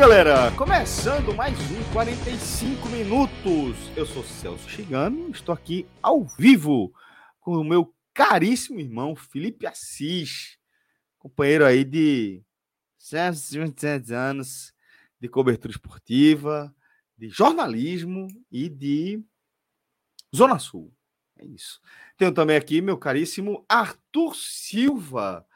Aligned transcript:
Galera! 0.00 0.50
Começando 0.52 1.34
mais 1.34 1.54
um 1.70 1.92
45 1.92 2.88
minutos. 2.88 3.76
Eu 3.94 4.06
sou 4.06 4.24
Celso 4.24 4.66
Chigami, 4.66 5.30
estou 5.30 5.54
aqui 5.54 5.86
ao 6.02 6.24
vivo 6.24 6.90
com 7.38 7.58
o 7.58 7.62
meu 7.62 7.94
caríssimo 8.14 8.80
irmão 8.80 9.14
Felipe 9.14 9.66
Assis, 9.66 10.56
companheiro 11.18 11.66
aí 11.66 11.84
de 11.84 12.42
127 12.96 14.14
anos 14.14 14.72
de 15.20 15.28
cobertura 15.28 15.70
esportiva, 15.70 16.74
de 17.14 17.28
jornalismo 17.28 18.26
e 18.50 18.70
de 18.70 19.22
Zona 20.34 20.58
Sul. 20.58 20.90
É 21.38 21.44
isso. 21.44 21.78
Tenho 22.16 22.32
também 22.32 22.56
aqui 22.56 22.80
meu 22.80 22.96
caríssimo 22.96 23.66
Arthur 23.68 24.34
Silva, 24.34 25.46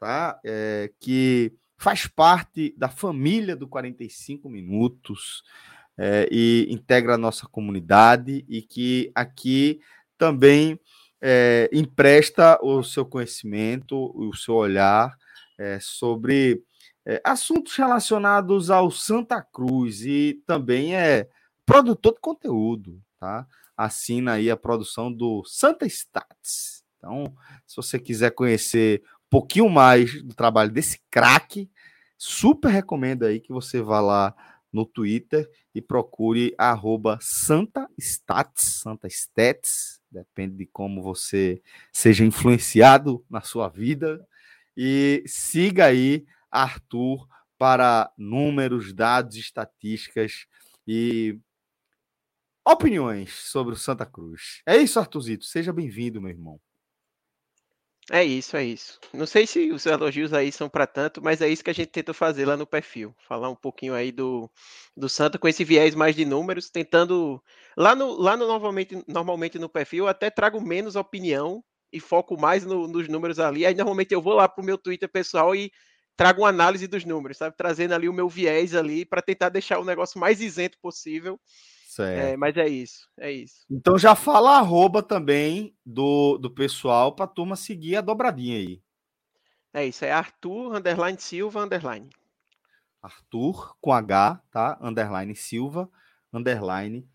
tá? 0.00 0.40
É, 0.44 0.92
que 0.98 1.56
faz 1.78 2.08
parte 2.08 2.74
da 2.76 2.88
família 2.88 3.54
do 3.54 3.68
45 3.68 4.50
Minutos 4.50 5.44
é, 5.96 6.28
e 6.30 6.66
integra 6.70 7.14
a 7.14 7.18
nossa 7.18 7.46
comunidade 7.46 8.44
e 8.48 8.60
que 8.60 9.10
aqui 9.14 9.80
também 10.18 10.78
é, 11.20 11.70
empresta 11.72 12.58
o 12.62 12.82
seu 12.82 13.06
conhecimento, 13.06 14.12
o 14.14 14.34
seu 14.34 14.54
olhar 14.54 15.16
é, 15.56 15.78
sobre 15.80 16.62
assuntos 17.24 17.74
relacionados 17.74 18.70
ao 18.70 18.90
Santa 18.90 19.40
Cruz 19.40 20.02
e 20.02 20.42
também 20.46 20.94
é 20.94 21.26
produtor 21.64 22.12
de 22.12 22.20
conteúdo, 22.20 23.00
tá? 23.18 23.46
Assina 23.74 24.32
aí 24.32 24.50
a 24.50 24.56
produção 24.58 25.10
do 25.10 25.42
Santa 25.46 25.86
Stats. 25.86 26.84
Então, 26.98 27.32
se 27.66 27.76
você 27.76 27.98
quiser 27.98 28.32
conhecer 28.32 29.02
pouquinho 29.30 29.68
mais 29.68 30.22
do 30.22 30.34
trabalho 30.34 30.70
desse 30.70 31.00
craque, 31.10 31.70
super 32.16 32.68
recomendo 32.68 33.24
aí 33.24 33.40
que 33.40 33.52
você 33.52 33.80
vá 33.80 34.00
lá 34.00 34.34
no 34.72 34.84
Twitter 34.84 35.48
e 35.74 35.80
procure 35.80 36.54
arroba 36.58 37.18
Santa 37.20 37.88
Stats, 37.98 38.80
Santa 38.82 39.06
Stats, 39.08 40.00
depende 40.10 40.56
de 40.56 40.66
como 40.66 41.02
você 41.02 41.62
seja 41.92 42.24
influenciado 42.24 43.24
na 43.30 43.40
sua 43.40 43.68
vida. 43.68 44.26
E 44.76 45.22
siga 45.26 45.86
aí 45.86 46.24
Arthur 46.50 47.26
para 47.58 48.12
números, 48.16 48.92
dados, 48.92 49.36
estatísticas 49.36 50.46
e 50.86 51.38
opiniões 52.64 53.32
sobre 53.32 53.74
o 53.74 53.76
Santa 53.76 54.06
Cruz. 54.06 54.62
É 54.64 54.76
isso, 54.76 55.00
Arthurzito. 55.00 55.44
Seja 55.44 55.72
bem-vindo, 55.72 56.20
meu 56.20 56.30
irmão. 56.30 56.60
É 58.10 58.24
isso, 58.24 58.56
é 58.56 58.64
isso. 58.64 58.98
Não 59.12 59.26
sei 59.26 59.46
se 59.46 59.70
os 59.70 59.84
elogios 59.84 60.32
aí 60.32 60.50
são 60.50 60.66
para 60.68 60.86
tanto, 60.86 61.22
mas 61.22 61.42
é 61.42 61.48
isso 61.48 61.62
que 61.62 61.68
a 61.70 61.74
gente 61.74 61.88
tenta 61.88 62.14
fazer 62.14 62.46
lá 62.46 62.56
no 62.56 62.66
perfil. 62.66 63.14
Falar 63.26 63.50
um 63.50 63.54
pouquinho 63.54 63.92
aí 63.94 64.10
do, 64.10 64.50
do 64.96 65.08
Santa 65.10 65.38
com 65.38 65.46
esse 65.46 65.62
viés 65.62 65.94
mais 65.94 66.16
de 66.16 66.24
números, 66.24 66.70
tentando. 66.70 67.42
Lá 67.76 67.94
no, 67.94 68.12
lá 68.18 68.34
no 68.34 68.46
normalmente, 68.46 69.02
normalmente 69.06 69.58
no 69.58 69.68
perfil, 69.68 70.04
eu 70.04 70.08
até 70.08 70.30
trago 70.30 70.58
menos 70.60 70.96
opinião 70.96 71.62
e 71.92 72.00
foco 72.00 72.40
mais 72.40 72.64
no, 72.64 72.88
nos 72.88 73.08
números 73.08 73.38
ali. 73.38 73.66
Aí 73.66 73.74
normalmente 73.74 74.12
eu 74.14 74.22
vou 74.22 74.34
lá 74.34 74.48
para 74.48 74.62
o 74.62 74.64
meu 74.64 74.78
Twitter 74.78 75.08
pessoal 75.10 75.54
e 75.54 75.70
trago 76.16 76.42
uma 76.42 76.48
análise 76.48 76.86
dos 76.86 77.04
números, 77.04 77.36
sabe? 77.36 77.56
Trazendo 77.58 77.92
ali 77.92 78.08
o 78.08 78.12
meu 78.12 78.28
viés 78.28 78.74
ali 78.74 79.04
para 79.04 79.20
tentar 79.20 79.50
deixar 79.50 79.78
o 79.78 79.84
negócio 79.84 80.18
mais 80.18 80.40
isento 80.40 80.78
possível 80.80 81.38
é, 82.02 82.36
mas 82.36 82.56
é 82.56 82.68
isso, 82.68 83.08
é 83.18 83.30
isso. 83.30 83.64
Então 83.70 83.98
já 83.98 84.14
fala 84.14 84.58
arroba 84.58 85.02
também 85.02 85.76
do, 85.84 86.38
do 86.38 86.50
pessoal 86.50 87.14
para 87.14 87.24
a 87.24 87.28
turma 87.28 87.56
seguir 87.56 87.96
a 87.96 88.00
dobradinha 88.00 88.58
aí. 88.58 88.82
É 89.72 89.86
isso, 89.86 90.04
é 90.04 90.10
Arthur, 90.10 90.74
underline 90.74 91.20
Silva, 91.20 91.62
underline. 91.62 92.08
Arthur 93.02 93.76
com 93.80 93.92
H, 93.92 94.42
tá? 94.50 94.78
Underline 94.80 95.34
Silva, 95.34 95.90
underline. 96.32 97.08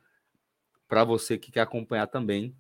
Para 0.88 1.04
você 1.04 1.38
que 1.38 1.52
quer 1.52 1.62
acompanhar 1.62 2.08
também 2.08 2.56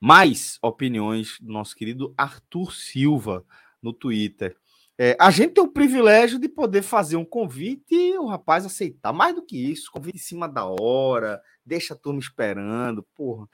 mais 0.00 0.58
opiniões 0.60 1.38
do 1.40 1.52
nosso 1.52 1.76
querido 1.76 2.12
Arthur 2.16 2.74
Silva 2.74 3.44
no 3.80 3.92
Twitter. 3.92 4.56
É, 4.98 5.16
a 5.18 5.30
gente 5.30 5.54
tem 5.54 5.64
o 5.64 5.72
privilégio 5.72 6.38
de 6.38 6.48
poder 6.48 6.82
fazer 6.82 7.16
um 7.16 7.24
convite 7.24 7.94
e 7.94 8.18
o 8.18 8.26
rapaz 8.26 8.64
aceitar. 8.64 9.12
Mais 9.12 9.34
do 9.34 9.44
que 9.44 9.56
isso, 9.56 9.90
convite 9.90 10.16
em 10.16 10.20
cima 10.20 10.48
da 10.48 10.64
hora, 10.64 11.40
deixa 11.64 11.94
a 11.94 11.96
turma 11.96 12.20
esperando. 12.20 13.02
Porra. 13.14 13.48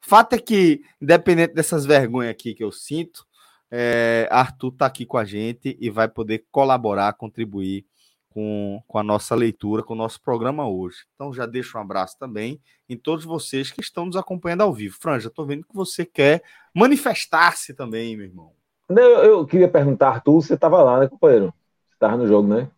Fato 0.00 0.34
é 0.34 0.38
que, 0.38 0.82
independente 1.00 1.54
dessas 1.54 1.84
vergonhas 1.86 2.32
aqui 2.32 2.54
que 2.54 2.64
eu 2.64 2.72
sinto, 2.72 3.26
é, 3.70 4.26
Arthur 4.30 4.72
está 4.72 4.86
aqui 4.86 5.06
com 5.06 5.16
a 5.16 5.24
gente 5.24 5.76
e 5.80 5.90
vai 5.90 6.08
poder 6.08 6.46
colaborar, 6.50 7.12
contribuir 7.12 7.86
com, 8.30 8.82
com 8.86 8.98
a 8.98 9.02
nossa 9.02 9.34
leitura, 9.34 9.82
com 9.82 9.92
o 9.92 9.96
nosso 9.96 10.20
programa 10.20 10.68
hoje. 10.68 11.04
Então 11.14 11.32
já 11.32 11.46
deixo 11.46 11.76
um 11.76 11.80
abraço 11.80 12.18
também 12.18 12.60
em 12.88 12.96
todos 12.96 13.24
vocês 13.24 13.70
que 13.70 13.80
estão 13.80 14.06
nos 14.06 14.16
acompanhando 14.16 14.62
ao 14.62 14.72
vivo. 14.72 14.96
Franja, 14.98 15.28
estou 15.28 15.46
vendo 15.46 15.66
que 15.66 15.74
você 15.74 16.04
quer 16.04 16.42
manifestar-se 16.74 17.74
também, 17.74 18.16
meu 18.16 18.26
irmão. 18.26 18.59
Eu, 18.90 19.24
eu 19.24 19.46
queria 19.46 19.68
perguntar, 19.68 20.08
Arthur, 20.08 20.42
você 20.42 20.54
estava 20.54 20.82
lá, 20.82 20.98
né, 20.98 21.08
companheiro? 21.08 21.54
Você 21.86 21.94
estava 21.94 22.16
no 22.16 22.26
jogo, 22.26 22.48
né? 22.48 22.68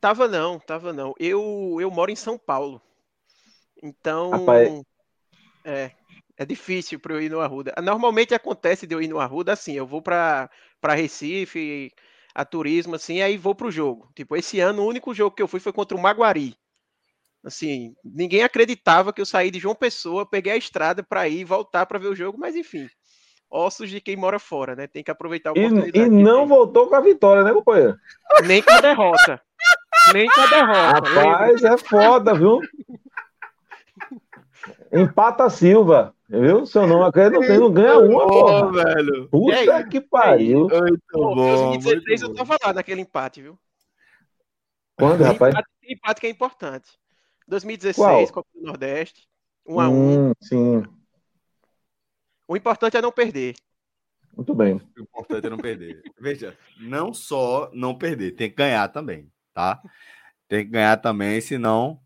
Tava 0.00 0.26
não, 0.26 0.58
tava 0.58 0.92
não. 0.92 1.14
Eu, 1.18 1.76
eu 1.78 1.90
moro 1.90 2.10
em 2.10 2.16
São 2.16 2.38
Paulo. 2.38 2.80
Então. 3.82 4.30
Rapaz... 4.30 4.82
É, 5.64 5.92
é 6.38 6.44
difícil 6.46 6.98
para 6.98 7.14
eu 7.14 7.22
ir 7.22 7.30
no 7.30 7.40
Arruda. 7.40 7.72
Normalmente 7.82 8.34
acontece 8.34 8.86
de 8.86 8.94
eu 8.94 9.02
ir 9.02 9.08
no 9.08 9.20
Arruda 9.20 9.52
assim, 9.52 9.74
eu 9.74 9.86
vou 9.86 10.02
para 10.02 10.48
Recife, 10.84 11.92
a 12.34 12.44
turismo, 12.44 12.96
assim, 12.96 13.20
aí 13.20 13.36
vou 13.36 13.54
pro 13.54 13.70
jogo. 13.70 14.10
Tipo, 14.16 14.34
esse 14.36 14.58
ano 14.58 14.82
o 14.82 14.88
único 14.88 15.14
jogo 15.14 15.36
que 15.36 15.42
eu 15.42 15.46
fui 15.46 15.60
foi 15.60 15.72
contra 15.72 15.96
o 15.96 16.00
Maguari. 16.00 16.56
Assim, 17.44 17.94
ninguém 18.02 18.42
acreditava 18.42 19.12
que 19.12 19.20
eu 19.20 19.26
saí 19.26 19.50
de 19.50 19.60
João 19.60 19.74
Pessoa, 19.74 20.26
peguei 20.26 20.52
a 20.52 20.56
estrada 20.56 21.02
para 21.02 21.28
ir 21.28 21.44
voltar 21.44 21.86
para 21.86 21.98
ver 21.98 22.08
o 22.08 22.14
jogo, 22.14 22.38
mas 22.38 22.56
enfim 22.56 22.88
ossos 23.52 23.90
de 23.90 24.00
quem 24.00 24.16
mora 24.16 24.38
fora, 24.38 24.74
né? 24.74 24.86
Tem 24.86 25.04
que 25.04 25.10
aproveitar 25.10 25.50
a 25.50 25.52
oportunidade. 25.52 25.98
E, 25.98 26.02
e 26.02 26.08
não 26.08 26.46
voltou 26.46 26.88
com 26.88 26.94
a 26.96 27.00
vitória, 27.00 27.44
né, 27.44 27.52
companheiro? 27.52 27.98
Nem 28.46 28.62
com 28.62 28.72
a 28.72 28.80
derrota. 28.80 29.40
Nem 30.14 30.26
com 30.26 30.40
a 30.40 30.46
derrota. 30.46 31.10
Rapaz, 31.10 31.60
lembra? 31.60 31.74
é 31.74 31.78
foda, 31.78 32.34
viu? 32.34 32.60
Empata 34.90 35.48
Silva, 35.50 36.14
viu? 36.28 36.66
Seu 36.66 36.86
nome 36.86 37.04
aqui 37.04 37.30
não, 37.30 37.40
tem, 37.40 37.58
não 37.58 37.72
ganha 37.72 37.98
uma, 37.98 38.26
pô. 38.26 38.72
velho. 38.72 39.28
Puta 39.28 39.56
aí, 39.56 39.88
que 39.88 40.00
pariu. 40.00 40.68
Muito 40.68 41.02
bom. 41.12 41.72
2016 41.72 42.22
eu 42.22 42.34
tava 42.34 42.56
lá 42.64 42.72
naquele 42.72 43.02
empate, 43.02 43.42
viu? 43.42 43.58
Quando, 44.98 45.22
rapaz? 45.22 45.54
Empate, 45.54 45.68
empate 45.88 46.20
que 46.20 46.26
é 46.26 46.30
importante. 46.30 46.90
2016, 47.48 47.96
Qual? 47.96 48.32
Copa 48.32 48.48
do 48.54 48.62
Nordeste. 48.66 49.26
1 49.66 49.74
um 49.74 49.80
a 49.80 49.88
1 49.88 49.92
um. 49.92 50.28
Hum, 50.28 50.32
sim. 50.40 50.82
O 52.46 52.56
importante 52.56 52.96
é 52.96 53.02
não 53.02 53.12
perder. 53.12 53.54
Muito 54.36 54.54
bem. 54.54 54.74
O 54.74 55.00
importante 55.00 55.46
é 55.46 55.50
não 55.50 55.58
perder. 55.58 56.02
Veja, 56.18 56.56
não 56.80 57.12
só 57.12 57.70
não 57.72 57.96
perder, 57.96 58.32
tem 58.32 58.48
que 58.48 58.56
ganhar 58.56 58.88
também, 58.88 59.30
tá? 59.52 59.80
Tem 60.48 60.64
que 60.64 60.70
ganhar 60.70 60.96
também, 60.96 61.40
senão 61.40 62.00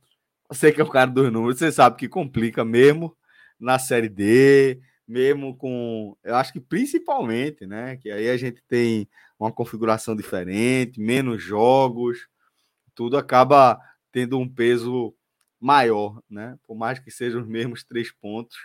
você 0.48 0.72
que 0.72 0.80
é 0.80 0.84
o 0.84 0.90
cara 0.90 1.10
dos 1.10 1.32
números, 1.32 1.58
você 1.58 1.72
sabe 1.72 1.96
que 1.96 2.08
complica 2.08 2.64
mesmo 2.64 3.16
na 3.58 3.78
série 3.78 4.08
D, 4.08 4.80
mesmo 5.06 5.56
com, 5.56 6.16
eu 6.22 6.36
acho 6.36 6.52
que 6.52 6.60
principalmente, 6.60 7.66
né, 7.66 7.96
que 7.96 8.10
aí 8.10 8.28
a 8.28 8.36
gente 8.36 8.62
tem 8.68 9.08
uma 9.38 9.52
configuração 9.52 10.14
diferente, 10.16 11.00
menos 11.00 11.42
jogos, 11.42 12.28
tudo 12.94 13.16
acaba 13.16 13.80
tendo 14.10 14.38
um 14.38 14.48
peso 14.48 15.14
maior, 15.60 16.22
né? 16.28 16.58
Por 16.66 16.76
mais 16.76 16.98
que 16.98 17.10
sejam 17.10 17.42
os 17.42 17.48
mesmos 17.48 17.84
três 17.84 18.10
pontos, 18.10 18.56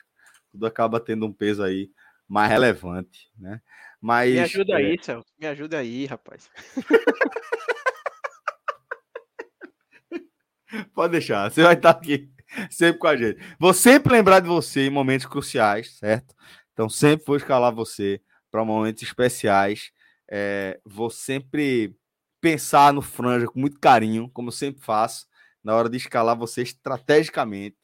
tudo 0.51 0.65
acaba 0.65 1.00
tendo 1.00 1.25
um 1.25 1.33
peso 1.33 1.63
aí 1.63 1.89
mais 2.27 2.51
então 2.51 2.62
relevante, 2.62 3.31
né? 3.38 3.62
Mas, 4.00 4.33
me 4.33 4.39
ajuda 4.39 4.77
aí, 4.77 4.94
é... 4.94 5.03
Celso. 5.03 5.27
Me 5.39 5.48
ajuda 5.48 5.77
aí, 5.77 6.06
rapaz. 6.06 6.50
Pode 10.94 11.12
deixar, 11.12 11.51
você 11.51 11.63
vai 11.63 11.74
estar 11.74 11.89
aqui 11.92 12.31
sempre 12.69 13.00
com 13.00 13.07
a 13.07 13.15
gente. 13.15 13.39
Vou 13.59 13.74
sempre 13.74 14.13
lembrar 14.13 14.39
de 14.39 14.48
você 14.48 14.88
em 14.88 14.89
momentos 14.89 15.25
cruciais, 15.25 15.98
certo? 15.98 16.36
Então 16.74 16.89
sempre 16.89 17.25
vou 17.25 17.36
escalar 17.36 17.74
você 17.74 18.21
para 18.50 18.65
momentos 18.65 19.04
especiais. 19.04 19.92
É, 20.30 20.80
vou 20.86 21.09
sempre 21.09 21.95
pensar 22.39 22.94
no 22.94 23.01
Franja 23.01 23.47
com 23.47 23.59
muito 23.59 23.80
carinho, 23.80 24.30
como 24.30 24.51
sempre 24.51 24.83
faço, 24.83 25.27
na 25.63 25.75
hora 25.75 25.89
de 25.89 25.97
escalar 25.97 26.36
você 26.36 26.62
estrategicamente 26.62 27.77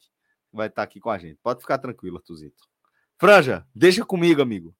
Vai 0.58 0.66
estar 0.66 0.82
aqui 0.82 0.98
com 0.98 1.08
a 1.08 1.16
gente. 1.16 1.38
Pode 1.40 1.60
ficar 1.60 1.78
tranquilo, 1.78 2.16
Artuzito. 2.16 2.64
Franja, 3.16 3.64
deixa 3.72 4.04
comigo, 4.04 4.42
amigo. 4.42 4.74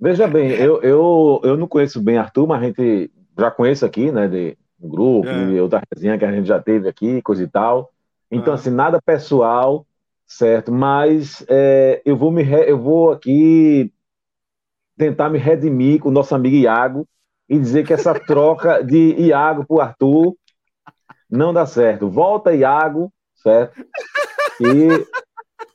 Veja 0.00 0.26
bem, 0.26 0.52
eu, 0.52 0.80
eu, 0.80 1.38
eu 1.44 1.54
não 1.58 1.68
conheço 1.68 2.00
bem 2.00 2.16
Arthur, 2.16 2.46
mas 2.46 2.62
a 2.62 2.64
gente 2.64 3.12
já 3.38 3.50
conhece 3.50 3.84
aqui, 3.84 4.10
né, 4.10 4.26
de 4.26 4.56
um 4.80 4.88
grupo, 4.88 5.28
é. 5.28 5.46
de 5.48 5.60
outra 5.60 5.82
resenha 5.92 6.16
que 6.16 6.24
a 6.24 6.32
gente 6.32 6.48
já 6.48 6.62
teve 6.62 6.88
aqui, 6.88 7.20
coisa 7.20 7.42
e 7.42 7.46
tal. 7.46 7.92
Então, 8.30 8.54
é. 8.54 8.56
assim, 8.56 8.70
nada 8.70 8.98
pessoal, 8.98 9.86
certo? 10.26 10.72
Mas 10.72 11.44
é, 11.46 12.00
eu, 12.06 12.16
vou 12.16 12.30
me 12.30 12.42
re... 12.42 12.70
eu 12.70 12.78
vou 12.78 13.12
aqui 13.12 13.92
tentar 14.96 15.28
me 15.28 15.38
redimir 15.38 16.00
com 16.00 16.08
o 16.08 16.12
nosso 16.12 16.34
amigo 16.34 16.56
Iago 16.56 17.06
e 17.46 17.58
dizer 17.58 17.86
que 17.86 17.92
essa 17.92 18.18
troca 18.18 18.82
de 18.82 19.14
Iago 19.18 19.66
por 19.66 19.82
Arthur 19.82 20.34
não 21.30 21.52
dá 21.52 21.66
certo. 21.66 22.08
Volta, 22.08 22.54
Iago, 22.54 23.12
certo? 23.36 23.84
E 24.60 25.06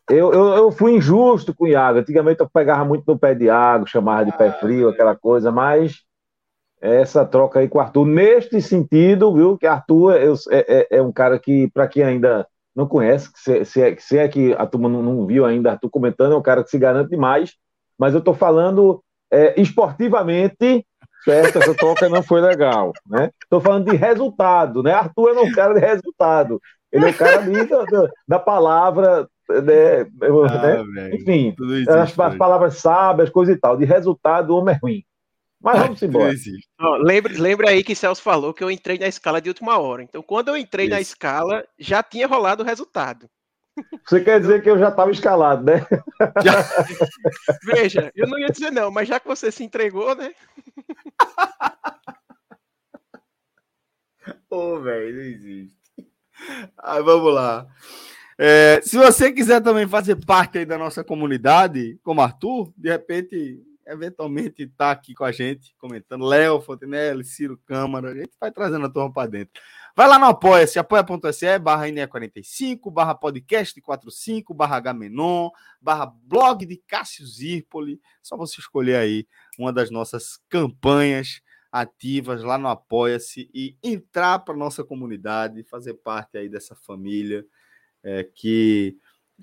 eu, 0.09 0.33
eu, 0.33 0.45
eu, 0.55 0.71
fui 0.71 0.93
injusto 0.93 1.53
com 1.53 1.65
o 1.65 1.67
Iago. 1.67 1.99
Antigamente 1.99 2.41
eu 2.41 2.49
pegava 2.49 2.83
muito 2.83 3.03
no 3.07 3.17
pé 3.17 3.33
de 3.33 3.45
Iago, 3.45 3.87
chamava 3.87 4.25
de 4.25 4.37
pé 4.37 4.47
ah, 4.47 4.53
frio, 4.53 4.89
aquela 4.89 5.15
coisa, 5.15 5.51
mas 5.51 6.01
essa 6.81 7.25
troca 7.25 7.59
aí 7.59 7.69
com 7.69 7.77
o 7.77 7.81
Arthur, 7.81 8.05
neste 8.05 8.61
sentido, 8.61 9.33
viu? 9.33 9.57
Que 9.57 9.65
Arthur 9.65 10.15
é, 10.15 10.25
é, 10.51 10.87
é 10.97 11.01
um 11.01 11.13
cara 11.13 11.39
que, 11.39 11.69
para 11.71 11.87
quem 11.87 12.03
ainda 12.03 12.45
não 12.75 12.85
conhece, 12.87 13.29
se, 13.35 13.63
se, 13.63 13.81
é, 13.81 13.95
se 13.95 14.17
é 14.17 14.27
que 14.27 14.53
a 14.53 14.65
turma 14.65 14.89
não, 14.89 15.01
não, 15.01 15.25
viu 15.25 15.45
ainda 15.45 15.71
Arthur 15.71 15.89
comentando, 15.89 16.33
é 16.33 16.37
um 16.37 16.41
cara 16.41 16.63
que 16.63 16.69
se 16.69 16.77
garante 16.77 17.11
demais, 17.11 17.53
mas 17.97 18.13
eu 18.13 18.19
estou 18.19 18.33
falando 18.33 19.01
é, 19.31 19.59
esportivamente, 19.59 20.85
certo? 21.23 21.59
Essa 21.59 21.73
troca 21.75 22.09
não 22.09 22.23
foi 22.23 22.41
legal, 22.41 22.91
né? 23.07 23.29
Estou 23.43 23.61
falando 23.61 23.89
de 23.89 23.95
resultado, 23.95 24.83
né? 24.83 24.91
Arthur 24.93 25.29
é 25.29 25.41
um 25.41 25.51
cara 25.51 25.73
de 25.73 25.79
resultado. 25.79 26.61
Ele 26.91 27.05
é 27.05 27.09
o 27.09 27.13
cara 27.13 27.39
ali 27.39 27.65
da, 27.65 27.85
da 28.27 28.39
palavra, 28.39 29.27
né? 29.49 30.01
Ah, 30.01 30.83
né? 30.83 31.15
Enfim, 31.15 31.55
as, 31.87 32.17
as 32.17 32.35
palavras 32.35 32.77
sábias, 32.77 33.29
coisa 33.29 33.51
e 33.51 33.57
tal. 33.57 33.75
De 33.75 33.85
resultado, 33.85 34.51
o 34.51 34.57
homem 34.57 34.75
é 34.75 34.79
ruim. 34.81 35.03
Mas 35.63 35.79
vamos 35.79 36.03
embora. 36.03 36.33
lembre, 37.01 37.37
lembre 37.37 37.69
aí 37.69 37.83
que 37.83 37.95
Celso 37.95 38.21
falou 38.21 38.53
que 38.53 38.61
eu 38.61 38.69
entrei 38.69 38.99
na 38.99 39.07
escala 39.07 39.41
de 39.41 39.49
última 39.49 39.79
hora. 39.79 40.03
Então, 40.03 40.21
quando 40.21 40.49
eu 40.49 40.57
entrei 40.57 40.87
Isso. 40.87 40.93
na 40.93 40.99
escala, 41.01 41.63
já 41.79 42.03
tinha 42.03 42.27
rolado 42.27 42.63
o 42.63 42.65
resultado. 42.65 43.29
Você 44.05 44.21
quer 44.21 44.39
dizer 44.39 44.61
que 44.61 44.69
eu 44.69 44.77
já 44.77 44.89
estava 44.89 45.11
escalado, 45.11 45.63
né? 45.63 45.85
Já... 46.43 46.61
Veja, 47.63 48.11
eu 48.15 48.27
não 48.27 48.37
ia 48.37 48.49
dizer 48.49 48.71
não, 48.71 48.91
mas 48.91 49.07
já 49.07 49.19
que 49.19 49.27
você 49.27 49.51
se 49.51 49.63
entregou, 49.63 50.15
né? 50.15 50.33
Ô, 54.49 54.75
oh, 54.75 54.81
velho, 54.81 55.15
não 55.15 55.23
existe. 55.23 55.77
Aí 56.77 57.01
vamos 57.01 57.33
lá. 57.33 57.67
É, 58.37 58.81
se 58.83 58.97
você 58.97 59.31
quiser 59.31 59.61
também 59.61 59.87
fazer 59.87 60.15
parte 60.25 60.59
aí 60.59 60.65
da 60.65 60.77
nossa 60.77 61.03
comunidade, 61.03 61.99
como 62.03 62.21
Arthur, 62.21 62.71
de 62.77 62.89
repente, 62.89 63.61
eventualmente 63.85 64.67
tá 64.67 64.91
aqui 64.91 65.13
com 65.13 65.23
a 65.23 65.31
gente, 65.31 65.75
comentando, 65.77 66.25
Léo, 66.25 66.61
Fontenelle, 66.61 67.23
Ciro 67.23 67.57
Câmara, 67.65 68.11
a 68.11 68.15
gente 68.15 68.31
vai 68.39 68.51
trazendo 68.51 68.85
a 68.85 68.89
turma 68.89 69.11
para 69.11 69.29
dentro. 69.29 69.61
Vai 69.95 70.07
lá 70.07 70.17
no 70.17 70.25
Apoia-se, 70.25 70.79
apoia.se, 70.79 71.59
barra 71.59 71.87
NE45, 71.87 72.91
barra 72.91 73.13
podcast 73.13 73.79
45, 73.79 74.53
barra 74.53 74.79
Gamenon, 74.79 75.49
barra 75.79 76.11
blog 76.23 76.65
de 76.65 76.77
Cássio 76.87 77.25
Zirpoli. 77.27 78.01
Só 78.21 78.35
você 78.35 78.59
escolher 78.59 78.95
aí 78.95 79.27
uma 79.57 79.71
das 79.71 79.91
nossas 79.91 80.39
campanhas 80.49 81.41
ativas 81.71 82.43
lá 82.43 82.57
no 82.57 82.67
Apoia-se 82.67 83.49
e 83.53 83.77
entrar 83.83 84.39
para 84.39 84.55
nossa 84.55 84.83
comunidade, 84.83 85.63
fazer 85.63 85.93
parte 85.95 86.37
aí 86.37 86.49
dessa 86.49 86.75
família 86.75 87.45
é, 88.03 88.23
que 88.23 88.97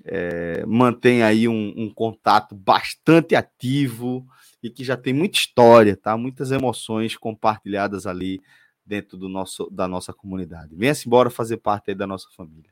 é, 0.05 0.65
mantém 0.65 1.23
aí 1.23 1.47
um, 1.47 1.73
um, 1.77 1.89
contato 1.93 2.55
bastante 2.55 3.35
ativo 3.35 4.25
e 4.61 4.69
que 4.69 4.83
já 4.83 4.97
tem 4.97 5.13
muita 5.13 5.37
história, 5.37 5.95
tá? 5.95 6.17
Muitas 6.17 6.51
emoções 6.51 7.15
compartilhadas 7.15 8.05
ali 8.05 8.41
dentro 8.85 9.17
do 9.17 9.29
nosso, 9.29 9.69
da 9.69 9.87
nossa 9.87 10.13
comunidade. 10.13 10.75
Venha-se 10.75 11.07
embora 11.07 11.29
fazer 11.29 11.57
parte 11.57 11.93
da 11.93 12.07
nossa 12.07 12.27
família. 12.35 12.71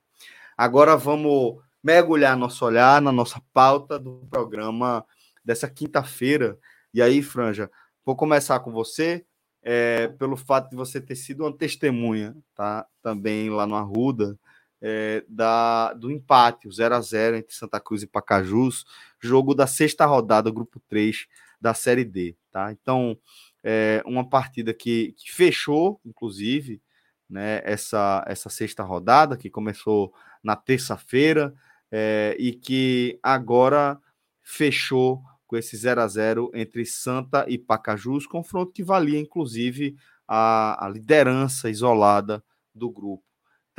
Agora 0.58 0.98
vamos 0.98 1.62
mergulhar 1.84 2.36
nosso 2.36 2.66
olhar 2.66 3.02
na 3.02 3.12
nossa 3.12 3.42
pauta 3.54 3.98
do 3.98 4.28
programa 4.30 5.06
dessa 5.44 5.70
quinta-feira. 5.70 6.58
E 6.94 7.02
aí, 7.02 7.22
Franja, 7.22 7.72
vou 8.06 8.16
começar 8.16 8.60
com 8.60 8.72
você, 8.72 9.26
é, 9.62 10.08
pelo 10.08 10.36
fato 10.36 10.70
de 10.70 10.76
você 10.76 11.00
ter 11.00 11.16
sido 11.16 11.44
uma 11.44 11.56
testemunha, 11.56 12.36
tá? 12.56 12.86
Também 13.02 13.50
lá 13.50 13.66
no 13.66 13.76
Arruda, 13.76 14.38
é, 14.82 15.24
da, 15.28 15.94
do 15.94 16.12
empate, 16.12 16.68
o 16.68 16.72
0 16.72 16.96
a 16.96 17.02
0 17.02 17.38
entre 17.38 17.54
Santa 17.54 17.80
Cruz 17.80 18.04
e 18.04 18.08
Pacajus, 18.08 18.86
jogo 19.20 19.54
da 19.54 19.68
sexta 19.68 20.06
rodada, 20.06 20.52
grupo 20.52 20.80
3 20.88 21.28
da 21.60 21.74
Série 21.74 22.06
D, 22.06 22.36
tá? 22.52 22.72
Então, 22.72 23.18
é 23.64 24.02
uma 24.06 24.28
partida 24.28 24.74
que, 24.74 25.14
que 25.18 25.32
fechou, 25.32 26.00
inclusive, 26.06 26.82
né, 27.30 27.62
essa, 27.64 28.24
essa 28.28 28.50
sexta 28.50 28.82
rodada, 28.84 29.38
que 29.38 29.50
começou 29.50 30.14
na 30.44 30.56
terça-feira, 30.56 31.54
é, 31.92 32.36
e 32.40 32.54
que 32.54 33.20
agora 33.22 34.00
fechou 34.42 35.22
com 35.46 35.58
esse 35.58 35.76
0 35.76 36.02
a 36.02 36.08
0 36.08 36.52
entre 36.54 36.86
Santa 36.86 37.46
e 37.48 37.58
Pacajus, 37.58 38.26
confronto 38.28 38.72
que 38.72 38.84
valia, 38.84 39.20
inclusive, 39.20 39.96
a, 40.28 40.86
a 40.86 40.90
liderança 40.90 41.70
isolada 41.70 42.44
do 42.74 42.90
grupo. 42.90 43.29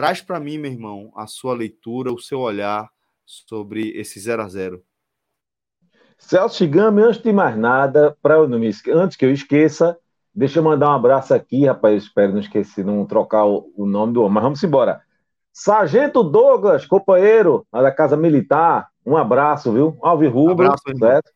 Traz 0.01 0.23
para 0.23 0.41
mim, 0.41 0.57
meu 0.57 0.73
irmão, 0.73 1.13
a 1.15 1.27
sua 1.27 1.53
leitura, 1.53 2.11
o 2.11 2.19
seu 2.19 2.41
olhar 2.41 2.89
sobre 3.27 3.91
esse 3.91 4.19
0 4.19 4.41
a 4.41 4.49
0 4.49 4.83
Celso 6.17 6.57
Chigami, 6.57 7.03
antes 7.03 7.21
de 7.21 7.31
mais 7.31 7.55
nada, 7.55 8.17
para 8.23 8.37
eu 8.37 8.49
não 8.49 8.59
me 8.59 8.71
antes 8.95 9.15
que 9.15 9.27
eu 9.27 9.31
esqueça, 9.31 9.99
deixa 10.35 10.59
eu 10.59 10.63
mandar 10.63 10.89
um 10.89 10.95
abraço 10.95 11.35
aqui, 11.35 11.67
rapaz, 11.67 12.05
espero 12.05 12.33
não 12.33 12.41
esquecer, 12.41 12.83
não 12.83 13.05
trocar 13.05 13.45
o, 13.45 13.71
o 13.77 13.85
nome 13.85 14.15
do 14.15 14.23
homem, 14.23 14.33
mas 14.33 14.43
vamos 14.43 14.65
embora. 14.65 15.03
Sargento 15.53 16.23
Douglas, 16.23 16.87
companheiro 16.87 17.67
da 17.71 17.93
Casa 17.93 18.17
Militar, 18.17 18.89
um 19.05 19.19
abraço, 19.19 19.71
viu? 19.71 19.99
Alvi 20.01 20.29
Rubro, 20.29 20.65
abraço, 20.65 20.83
certo? 20.99 21.31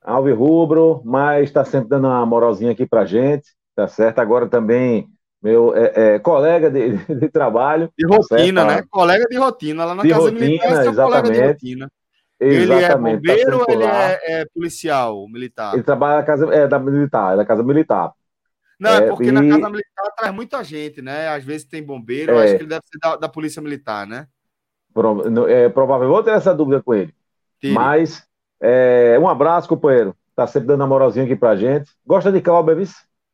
Alvi 0.00 0.30
Rubro, 0.30 1.02
mas 1.04 1.48
está 1.48 1.64
sempre 1.64 1.88
dando 1.88 2.06
uma 2.06 2.24
moralzinha 2.24 2.70
aqui 2.70 2.86
pra 2.86 3.04
gente, 3.04 3.48
tá 3.74 3.88
certo? 3.88 4.20
Agora 4.20 4.46
também 4.46 5.10
meu 5.42 5.74
é, 5.74 6.14
é, 6.14 6.18
colega 6.18 6.70
de, 6.70 6.96
de, 7.14 7.28
trabalho. 7.28 7.90
De 7.96 8.06
rotina, 8.06 8.62
certo? 8.62 8.82
né? 8.82 8.86
Colega 8.90 9.26
de 9.26 9.36
rotina, 9.36 9.84
lá 9.84 9.94
na 9.94 10.02
de 10.02 10.08
Casa 10.10 10.22
rotina, 10.22 10.40
Militar, 10.40 10.86
exatamente. 10.86 11.32
de 11.32 11.46
rotina. 11.46 11.92
Ele 12.38 12.72
é 12.72 12.88
tá 12.88 12.96
bombeiro 12.96 13.50
tá 13.50 13.56
ou 13.56 13.66
ele 13.68 13.84
é, 13.84 14.20
é, 14.22 14.46
policial, 14.54 15.28
militar? 15.28 15.74
Ele 15.74 15.82
trabalha 15.82 16.16
na 16.16 16.22
casa 16.22 16.54
é, 16.54 16.66
da 16.66 16.78
militar, 16.78 17.34
é 17.34 17.36
da 17.36 17.44
casa 17.44 17.62
militar. 17.62 18.12
Não, 18.78 18.90
é, 18.90 19.08
porque 19.08 19.28
e... 19.28 19.32
na 19.32 19.46
casa 19.46 19.68
militar 19.68 20.10
traz 20.16 20.34
muita 20.34 20.64
gente, 20.64 21.02
né? 21.02 21.28
Às 21.28 21.44
vezes 21.44 21.66
tem 21.66 21.82
bombeiro, 21.82 22.32
eu 22.32 22.38
acho 22.38 22.56
que 22.56 22.62
ele 22.62 22.68
deve 22.68 22.82
ser 22.86 22.98
da, 22.98 23.16
da 23.16 23.28
polícia 23.28 23.60
militar, 23.60 24.06
né? 24.06 24.26
Pro, 24.94 25.48
é 25.48 25.68
provável, 25.68 26.08
vou 26.08 26.22
ter 26.22 26.30
essa 26.30 26.54
dúvida 26.54 26.82
com 26.82 26.94
ele. 26.94 27.14
Tire. 27.60 27.74
Mas 27.74 28.26
é, 28.58 29.18
um 29.20 29.28
abraço, 29.28 29.68
companheiro. 29.68 30.16
Tá 30.34 30.46
sempre 30.46 30.68
dando 30.68 30.82
a 30.82 30.86
moralzinha 30.86 31.26
aqui 31.26 31.36
pra 31.36 31.56
gente. 31.56 31.90
Gosta 32.06 32.32
de 32.32 32.40
Cláudio, 32.40 32.86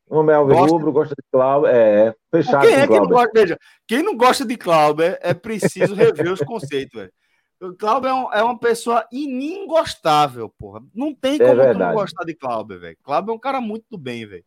Um 0.09 0.23
Melvin 0.23 0.53
gosta... 0.53 0.71
Rubro, 0.71 0.91
gosta 0.91 1.15
de 1.15 1.23
Cláudio. 1.31 1.69
É, 1.69 2.15
fechado. 2.31 2.65
Quem 2.65 2.75
é 2.75 2.87
que 2.87 2.99
não 2.99 3.07
gosta? 3.07 3.31
Veja, 3.33 3.57
quem 3.87 4.03
não 4.03 4.15
gosta 4.15 4.45
de 4.45 4.57
Cláudio 4.57 5.17
é 5.19 5.33
preciso 5.33 5.93
rever 5.93 6.31
os 6.31 6.39
conceitos, 6.41 6.99
velho. 6.99 7.11
O 7.59 7.75
Cláudio 7.75 8.07
é, 8.07 8.13
um, 8.13 8.33
é, 8.33 8.43
uma 8.43 8.57
pessoa 8.57 9.05
iningostável, 9.11 10.53
porra. 10.57 10.81
Não 10.93 11.13
tem 11.13 11.35
é 11.41 11.49
como 11.49 11.61
é 11.61 11.73
não 11.73 11.93
gostar 11.93 12.23
de 12.23 12.35
Cláudio, 12.35 12.79
velho. 12.79 12.97
Cláudio 13.03 13.31
é 13.31 13.33
um 13.33 13.39
cara 13.39 13.59
muito 13.59 13.85
do 13.89 13.97
bem, 13.97 14.25
velho. 14.25 14.45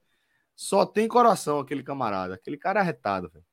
Só 0.54 0.86
tem 0.86 1.08
coração 1.08 1.58
aquele 1.58 1.82
camarada. 1.82 2.34
Aquele 2.34 2.56
cara 2.56 2.80
é 2.80 2.82
arretado, 2.82 3.28
velho. 3.30 3.44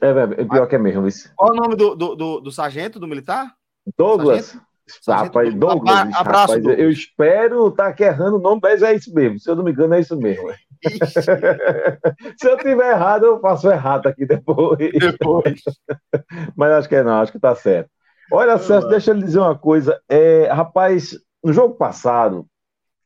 É, 0.00 0.12
velho. 0.12 0.40
É 0.40 0.44
pior 0.44 0.66
que 0.66 0.76
é 0.76 0.78
mesmo 0.78 1.06
isso. 1.06 1.30
Qual 1.36 1.52
o 1.52 1.54
nome 1.54 1.76
do, 1.76 1.94
do, 1.94 2.14
do, 2.14 2.40
do 2.40 2.50
sargento, 2.50 2.98
do 2.98 3.06
militar? 3.06 3.54
Douglas. 3.96 4.46
Sargento? 4.46 4.65
Rapaz, 5.06 5.54
Douglas, 5.54 5.96
Abraço, 5.96 6.22
rapaz, 6.22 6.62
Douglas. 6.62 6.78
eu 6.78 6.90
espero 6.90 7.68
estar 7.68 7.92
tá 7.94 8.04
errando 8.04 8.36
o 8.36 8.40
nome, 8.40 8.60
mas 8.62 8.82
é 8.82 8.94
isso 8.94 9.12
mesmo. 9.12 9.38
Se 9.38 9.50
eu 9.50 9.56
não 9.56 9.64
me 9.64 9.72
engano, 9.72 9.94
é 9.94 10.00
isso 10.00 10.16
mesmo. 10.16 10.48
Se 12.38 12.48
eu 12.48 12.56
tiver 12.58 12.92
errado, 12.92 13.26
eu 13.26 13.40
faço 13.40 13.68
errado 13.70 14.06
aqui 14.06 14.24
depois. 14.24 14.78
Depois. 14.78 15.62
mas 16.56 16.72
acho 16.72 16.88
que 16.88 16.96
é 16.96 17.02
não, 17.02 17.20
acho 17.20 17.32
que 17.32 17.40
tá 17.40 17.54
certo. 17.54 17.90
Olha, 18.30 18.58
Celso, 18.58 18.88
deixa 18.88 19.10
eu 19.10 19.14
lhe 19.14 19.24
dizer 19.24 19.38
uma 19.38 19.58
coisa. 19.58 20.00
É, 20.08 20.46
rapaz, 20.52 21.18
no 21.42 21.52
jogo 21.52 21.74
passado, 21.74 22.46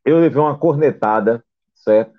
eu 0.05 0.19
levei 0.19 0.41
uma 0.41 0.59
cornetada, 0.59 1.43
certo? 1.75 2.13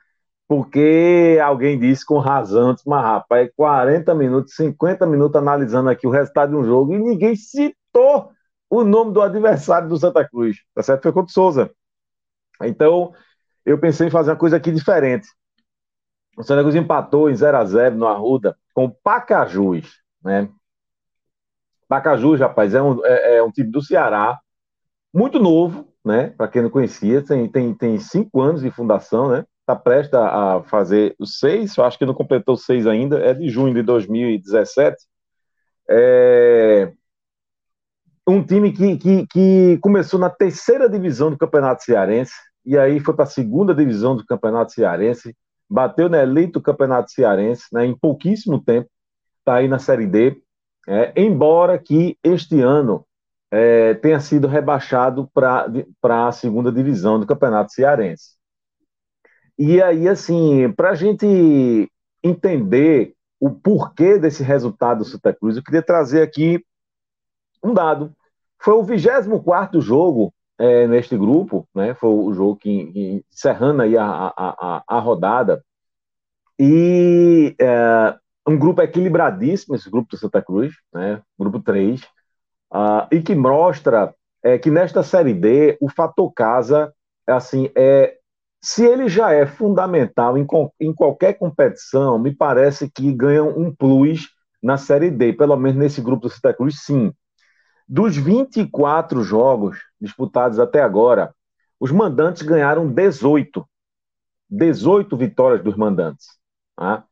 porque 0.51 1.39
alguém 1.41 1.79
disse 1.79 2.05
com 2.05 2.17
razão, 2.17 2.73
disse, 2.73 2.85
mas 2.85 3.01
rapaz, 3.01 3.49
40 3.55 4.13
minutos, 4.13 4.53
50 4.55 5.07
minutos 5.07 5.37
analisando 5.37 5.89
aqui 5.89 6.05
o 6.05 6.09
resultado 6.09 6.49
de 6.49 6.57
um 6.57 6.65
jogo 6.65 6.93
e 6.93 6.99
ninguém 6.99 7.37
citou 7.37 8.31
o 8.71 8.85
nome 8.85 9.11
do 9.11 9.21
adversário 9.21 9.89
do 9.89 9.97
Santa 9.97 10.25
Cruz, 10.27 10.57
tá 10.73 10.81
certo? 10.81 11.03
Foi 11.03 11.11
contra 11.11 11.29
o 11.29 11.33
Souza. 11.33 11.69
Então, 12.63 13.13
eu 13.65 13.77
pensei 13.77 14.07
em 14.07 14.11
fazer 14.11 14.31
uma 14.31 14.37
coisa 14.37 14.55
aqui 14.55 14.71
diferente. 14.71 15.27
O 16.37 16.43
Santa 16.43 16.61
Cruz 16.61 16.73
empatou 16.75 17.29
em 17.29 17.35
0 17.35 17.57
a 17.57 17.65
0 17.65 17.97
no 17.97 18.07
Arruda 18.07 18.57
com 18.73 18.85
o 18.85 18.91
Pacajus, 18.91 19.99
né? 20.23 20.49
Pacajus, 21.85 22.39
rapaz, 22.39 22.73
é 22.73 22.81
um, 22.81 23.05
é, 23.05 23.35
é 23.35 23.43
um 23.43 23.51
time 23.51 23.69
do 23.69 23.81
Ceará, 23.81 24.39
muito 25.13 25.37
novo, 25.37 25.93
né? 26.03 26.29
Para 26.29 26.47
quem 26.47 26.61
não 26.61 26.69
conhecia, 26.69 27.21
tem, 27.21 27.49
tem, 27.49 27.73
tem 27.73 27.99
cinco 27.99 28.39
anos 28.39 28.61
de 28.61 28.71
fundação, 28.71 29.29
né? 29.29 29.45
Está 29.59 29.75
prestes 29.75 30.13
a 30.13 30.63
fazer 30.63 31.13
os 31.19 31.39
seis, 31.39 31.75
eu 31.75 31.83
acho 31.83 31.99
que 31.99 32.05
não 32.05 32.13
completou 32.13 32.55
seis 32.55 32.87
ainda, 32.87 33.19
é 33.19 33.33
de 33.33 33.49
junho 33.49 33.73
de 33.73 33.83
2017. 33.83 34.95
É 35.89 36.93
um 38.27 38.43
time 38.43 38.71
que, 38.71 38.97
que, 38.97 39.27
que 39.27 39.77
começou 39.81 40.19
na 40.19 40.29
terceira 40.29 40.89
divisão 40.89 41.31
do 41.31 41.37
Campeonato 41.37 41.83
Cearense, 41.83 42.33
e 42.65 42.77
aí 42.77 42.99
foi 42.99 43.13
para 43.13 43.23
a 43.23 43.27
segunda 43.27 43.73
divisão 43.73 44.15
do 44.15 44.25
Campeonato 44.25 44.71
Cearense, 44.71 45.35
bateu 45.69 46.09
na 46.09 46.21
elite 46.21 46.53
do 46.53 46.61
Campeonato 46.61 47.11
Cearense 47.11 47.63
né, 47.73 47.85
em 47.85 47.97
pouquíssimo 47.97 48.61
tempo, 48.61 48.89
está 49.39 49.55
aí 49.55 49.67
na 49.67 49.79
Série 49.79 50.05
D, 50.05 50.41
é, 50.87 51.13
embora 51.15 51.79
que 51.79 52.17
este 52.23 52.59
ano 52.61 53.05
é, 53.51 53.93
tenha 53.95 54.19
sido 54.19 54.47
rebaixado 54.47 55.29
para 55.33 56.27
a 56.27 56.31
segunda 56.31 56.71
divisão 56.71 57.19
do 57.19 57.25
Campeonato 57.25 57.71
Cearense. 57.73 58.35
E 59.57 59.81
aí, 59.81 60.07
assim, 60.07 60.71
para 60.71 60.91
a 60.91 60.95
gente 60.95 61.91
entender 62.23 63.13
o 63.39 63.49
porquê 63.51 64.17
desse 64.17 64.43
resultado 64.43 64.99
do 64.99 65.05
Santa 65.05 65.33
Cruz, 65.33 65.57
eu 65.57 65.63
queria 65.63 65.81
trazer 65.81 66.21
aqui 66.21 66.63
um 67.63 67.73
dado. 67.73 68.13
Foi 68.59 68.73
o 68.73 68.83
24 68.83 69.81
jogo 69.81 70.33
é, 70.57 70.87
neste 70.87 71.17
grupo, 71.17 71.67
né? 71.73 71.93
Foi 71.95 72.09
o 72.09 72.33
jogo 72.33 72.55
que, 72.55 72.85
que 72.91 73.25
encerrando 73.31 73.81
aí 73.81 73.97
a, 73.97 74.05
a, 74.05 74.33
a, 74.37 74.83
a 74.87 74.99
rodada. 74.99 75.63
E 76.59 77.55
é, 77.59 78.15
um 78.47 78.57
grupo 78.57 78.81
equilibradíssimo, 78.81 79.75
esse 79.75 79.89
grupo 79.89 80.11
do 80.11 80.17
Santa 80.17 80.41
Cruz, 80.41 80.73
né? 80.93 81.21
Grupo 81.37 81.59
3, 81.59 82.01
uh, 82.01 82.05
ah, 82.71 83.07
e 83.11 83.21
que 83.21 83.33
mostra 83.33 84.13
é, 84.43 84.57
que 84.57 84.69
nesta 84.69 85.03
Série 85.03 85.33
D 85.33 85.77
o 85.81 85.89
fator 85.89 86.31
casa, 86.33 86.93
assim, 87.27 87.71
é 87.75 88.17
se 88.63 88.85
ele 88.85 89.09
já 89.09 89.31
é 89.33 89.45
fundamental 89.47 90.37
em, 90.37 90.45
em 90.79 90.93
qualquer 90.93 91.33
competição, 91.33 92.19
me 92.19 92.33
parece 92.33 92.89
que 92.89 93.11
ganha 93.11 93.43
um 93.43 93.73
plus 93.73 94.29
na 94.61 94.77
Série 94.77 95.09
D, 95.09 95.33
pelo 95.33 95.57
menos 95.57 95.77
nesse 95.77 95.99
grupo 95.99 96.23
do 96.23 96.29
Santa 96.29 96.53
Cruz, 96.53 96.81
sim. 96.83 97.11
Dos 97.87 98.15
24 98.15 99.23
jogos 99.23 99.77
disputados 99.99 100.59
até 100.59 100.81
agora, 100.81 101.33
os 101.79 101.91
mandantes 101.91 102.41
ganharam 102.41 102.87
18. 102.87 103.67
18 104.49 105.17
vitórias 105.17 105.63
dos 105.63 105.75
mandantes. 105.75 106.27
Tá? 106.75 107.05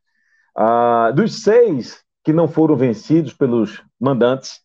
Ah, 0.54 1.10
dos 1.12 1.42
seis 1.42 2.04
que 2.22 2.32
não 2.32 2.46
foram 2.46 2.76
vencidos 2.76 3.32
pelos 3.32 3.82
mandantes, 3.98 4.60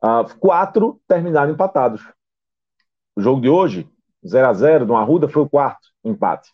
ah, 0.00 0.24
quatro 0.38 1.00
terminaram 1.06 1.52
empatados. 1.52 2.02
O 3.16 3.20
jogo 3.20 3.40
de 3.40 3.48
hoje, 3.48 3.88
0 4.26 4.48
a 4.48 4.54
0 4.54 4.86
do 4.86 4.94
Arruda, 4.94 5.28
foi 5.28 5.42
o 5.42 5.48
quarto 5.48 5.88
empate. 6.04 6.50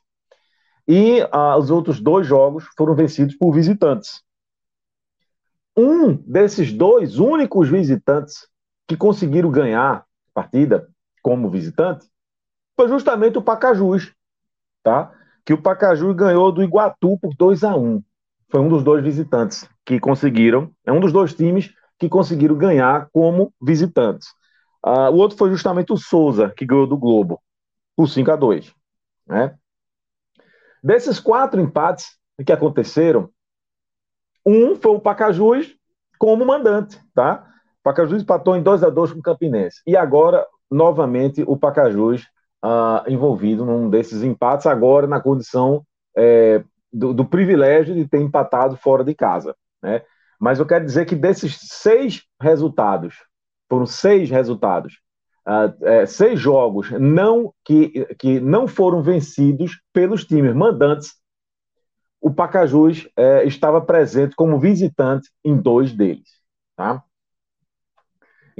E 0.87 1.21
ah, 1.31 1.57
os 1.57 1.71
outros 1.71 2.00
dois 2.00 2.26
jogos 2.26 2.64
foram 2.76 2.95
vencidos 2.95 3.37
por 3.37 3.52
visitantes. 3.52 4.23
Um 5.76 6.14
desses 6.14 6.73
dois 6.73 7.19
únicos 7.19 7.69
visitantes 7.69 8.49
que 8.88 8.97
conseguiram 8.97 9.50
ganhar 9.50 9.99
a 9.99 10.04
partida 10.33 10.88
como 11.23 11.50
visitante 11.50 12.09
foi 12.75 12.88
justamente 12.88 13.37
o 13.37 13.42
Pacajus, 13.42 14.14
tá? 14.83 15.12
Que 15.45 15.52
o 15.52 15.61
Pacajus 15.61 16.16
ganhou 16.16 16.50
do 16.50 16.62
Iguatu 16.62 17.18
por 17.18 17.35
2 17.37 17.64
a 17.64 17.76
1. 17.76 18.02
Foi 18.49 18.61
um 18.61 18.68
dos 18.68 18.83
dois 18.83 19.04
visitantes 19.04 19.68
que 19.85 20.00
conseguiram, 20.00 20.73
é 20.87 20.92
um 20.92 21.00
dos 21.00 21.12
dois 21.12 21.35
times 21.35 21.73
que 21.99 22.09
conseguiram 22.09 22.57
ganhar 22.57 23.09
como 23.12 23.52
visitantes. 23.61 24.28
Uh, 24.85 25.11
o 25.11 25.16
outro 25.16 25.37
foi 25.37 25.50
justamente 25.50 25.92
o 25.92 25.97
Souza, 25.97 26.50
que 26.57 26.64
ganhou 26.64 26.87
do 26.87 26.97
Globo, 26.97 27.42
por 27.97 28.09
5 28.09 28.30
a 28.30 28.37
2. 28.37 28.73
Né? 29.26 29.54
Desses 30.83 31.21
quatro 31.21 31.61
empates 31.61 32.16
que 32.47 32.52
aconteceram, 32.52 33.28
um 34.47 34.76
foi 34.76 34.92
o 34.92 35.00
Pacajus 35.00 35.75
como 36.18 36.47
mandante, 36.47 36.99
tá? 37.12 37.45
Pacajus 37.88 38.23
empatou 38.23 38.54
em 38.54 38.62
2 38.62 38.85
a 38.85 38.90
2 38.90 39.12
com 39.12 39.21
o 39.21 39.23
Campinense. 39.23 39.80
E 39.87 39.97
agora, 39.97 40.47
novamente, 40.71 41.42
o 41.47 41.57
Pacajus 41.57 42.23
uh, 42.62 43.11
envolvido 43.11 43.64
num 43.64 43.88
desses 43.88 44.23
empates, 44.23 44.66
agora 44.66 45.07
na 45.07 45.21
condição 45.21 45.83
é, 46.14 46.62
do, 46.92 47.14
do, 47.14 47.25
privilégio 47.25 47.95
de 47.95 48.07
ter 48.07 48.21
empatado 48.21 48.76
fora 48.76 49.02
de 49.02 49.14
casa. 49.14 49.57
Né? 49.83 50.02
Mas 50.38 50.59
eu 50.59 50.66
quero 50.66 50.85
dizer 50.85 51.07
que 51.07 51.16
desses 51.16 51.57
seis 51.62 52.25
resultados, 52.38 53.14
foram 53.71 53.87
seis 53.87 54.28
resultados, 54.28 55.00
uh, 55.47 55.87
é, 55.87 56.04
seis 56.04 56.38
jogos 56.38 56.90
não 56.90 57.54
que, 57.64 58.04
que 58.18 58.38
não 58.38 58.68
foram 58.68 59.02
vencidos 59.02 59.80
pelos 59.95 60.26
times 60.26 60.54
mandantes, 60.54 61.14
o 62.21 62.30
Pacajus 62.30 63.09
é, 63.16 63.45
estava 63.47 63.80
presente 63.80 64.37
como 64.37 64.61
visitante 64.61 65.30
em 65.42 65.57
dois 65.57 65.95
deles. 65.95 66.28
Tá? 66.76 67.02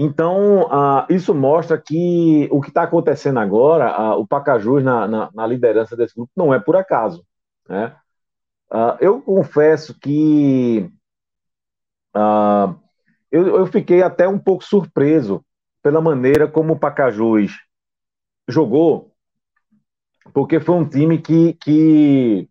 Então, 0.01 0.69
isso 1.11 1.35
mostra 1.35 1.77
que 1.77 2.49
o 2.53 2.61
que 2.61 2.69
está 2.69 2.85
acontecendo 2.85 3.41
agora, 3.41 4.15
o 4.15 4.25
Pacajus 4.25 4.85
na, 4.85 5.09
na, 5.09 5.31
na, 5.35 5.45
liderança 5.45 5.97
desse 5.97 6.15
grupo, 6.15 6.31
não 6.37 6.55
é 6.55 6.61
por 6.61 6.77
acaso. 6.77 7.27
Né? 7.69 7.97
Uh, 8.71 8.95
eu 9.01 9.21
confesso 9.21 9.99
que 9.99 10.89
eu, 13.29 13.57
eu, 13.57 13.67
fiquei 13.67 14.01
até 14.01 14.29
um 14.29 14.39
pouco 14.39 14.63
surpreso 14.63 15.45
pela 15.83 16.01
maneira 16.01 16.47
como 16.47 16.75
o 16.75 16.79
Pacajus 16.79 17.53
jogou, 18.47 19.13
porque 20.33 20.61
foi 20.61 20.77
um 20.77 20.89
time 20.89 21.19
que, 21.19 21.55
que 21.55 22.49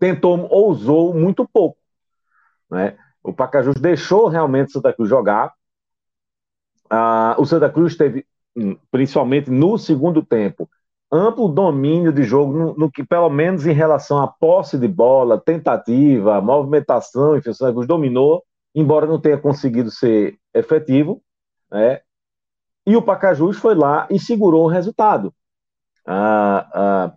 tentou, 0.00 0.48
ousou 0.50 1.12
muito 1.12 1.46
pouco. 1.46 1.78
Né? 2.70 2.96
O 3.22 3.34
Pacajus 3.34 3.74
deixou 3.74 4.28
realmente 4.28 4.68
o 4.68 4.72
Santa 4.72 4.94
Cruz 4.94 5.10
jogar, 5.10 5.52
ah, 6.94 7.34
o 7.38 7.46
Santa 7.46 7.70
Cruz 7.70 7.96
teve, 7.96 8.26
hum, 8.54 8.76
principalmente 8.90 9.50
no 9.50 9.78
segundo 9.78 10.22
tempo, 10.22 10.68
amplo 11.10 11.48
domínio 11.48 12.12
de 12.12 12.22
jogo, 12.22 12.52
no, 12.52 12.74
no, 12.74 12.92
que 12.92 13.02
pelo 13.02 13.30
menos 13.30 13.66
em 13.66 13.72
relação 13.72 14.22
à 14.22 14.28
posse 14.28 14.76
de 14.76 14.86
bola, 14.86 15.40
tentativa, 15.40 16.38
movimentação, 16.42 17.34
enfim, 17.34 17.48
o 17.48 17.54
Santa 17.54 17.72
Cruz 17.72 17.86
dominou, 17.86 18.44
embora 18.74 19.06
não 19.06 19.18
tenha 19.18 19.38
conseguido 19.38 19.90
ser 19.90 20.38
efetivo, 20.52 21.22
né? 21.70 22.02
E 22.86 22.94
o 22.94 23.00
Pacajus 23.00 23.56
foi 23.56 23.74
lá 23.74 24.06
e 24.10 24.18
segurou 24.18 24.64
o 24.64 24.68
resultado. 24.68 25.32
Ah, 26.04 26.68
ah, 26.74 27.12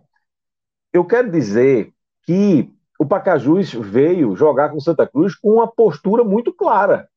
eu 0.90 1.04
quero 1.04 1.30
dizer 1.30 1.92
que 2.22 2.72
o 2.98 3.04
Pacajus 3.04 3.74
veio 3.74 4.34
jogar 4.36 4.70
com 4.70 4.78
o 4.78 4.80
Santa 4.80 5.06
Cruz 5.06 5.34
com 5.34 5.50
uma 5.50 5.68
postura 5.68 6.24
muito 6.24 6.50
clara 6.50 7.10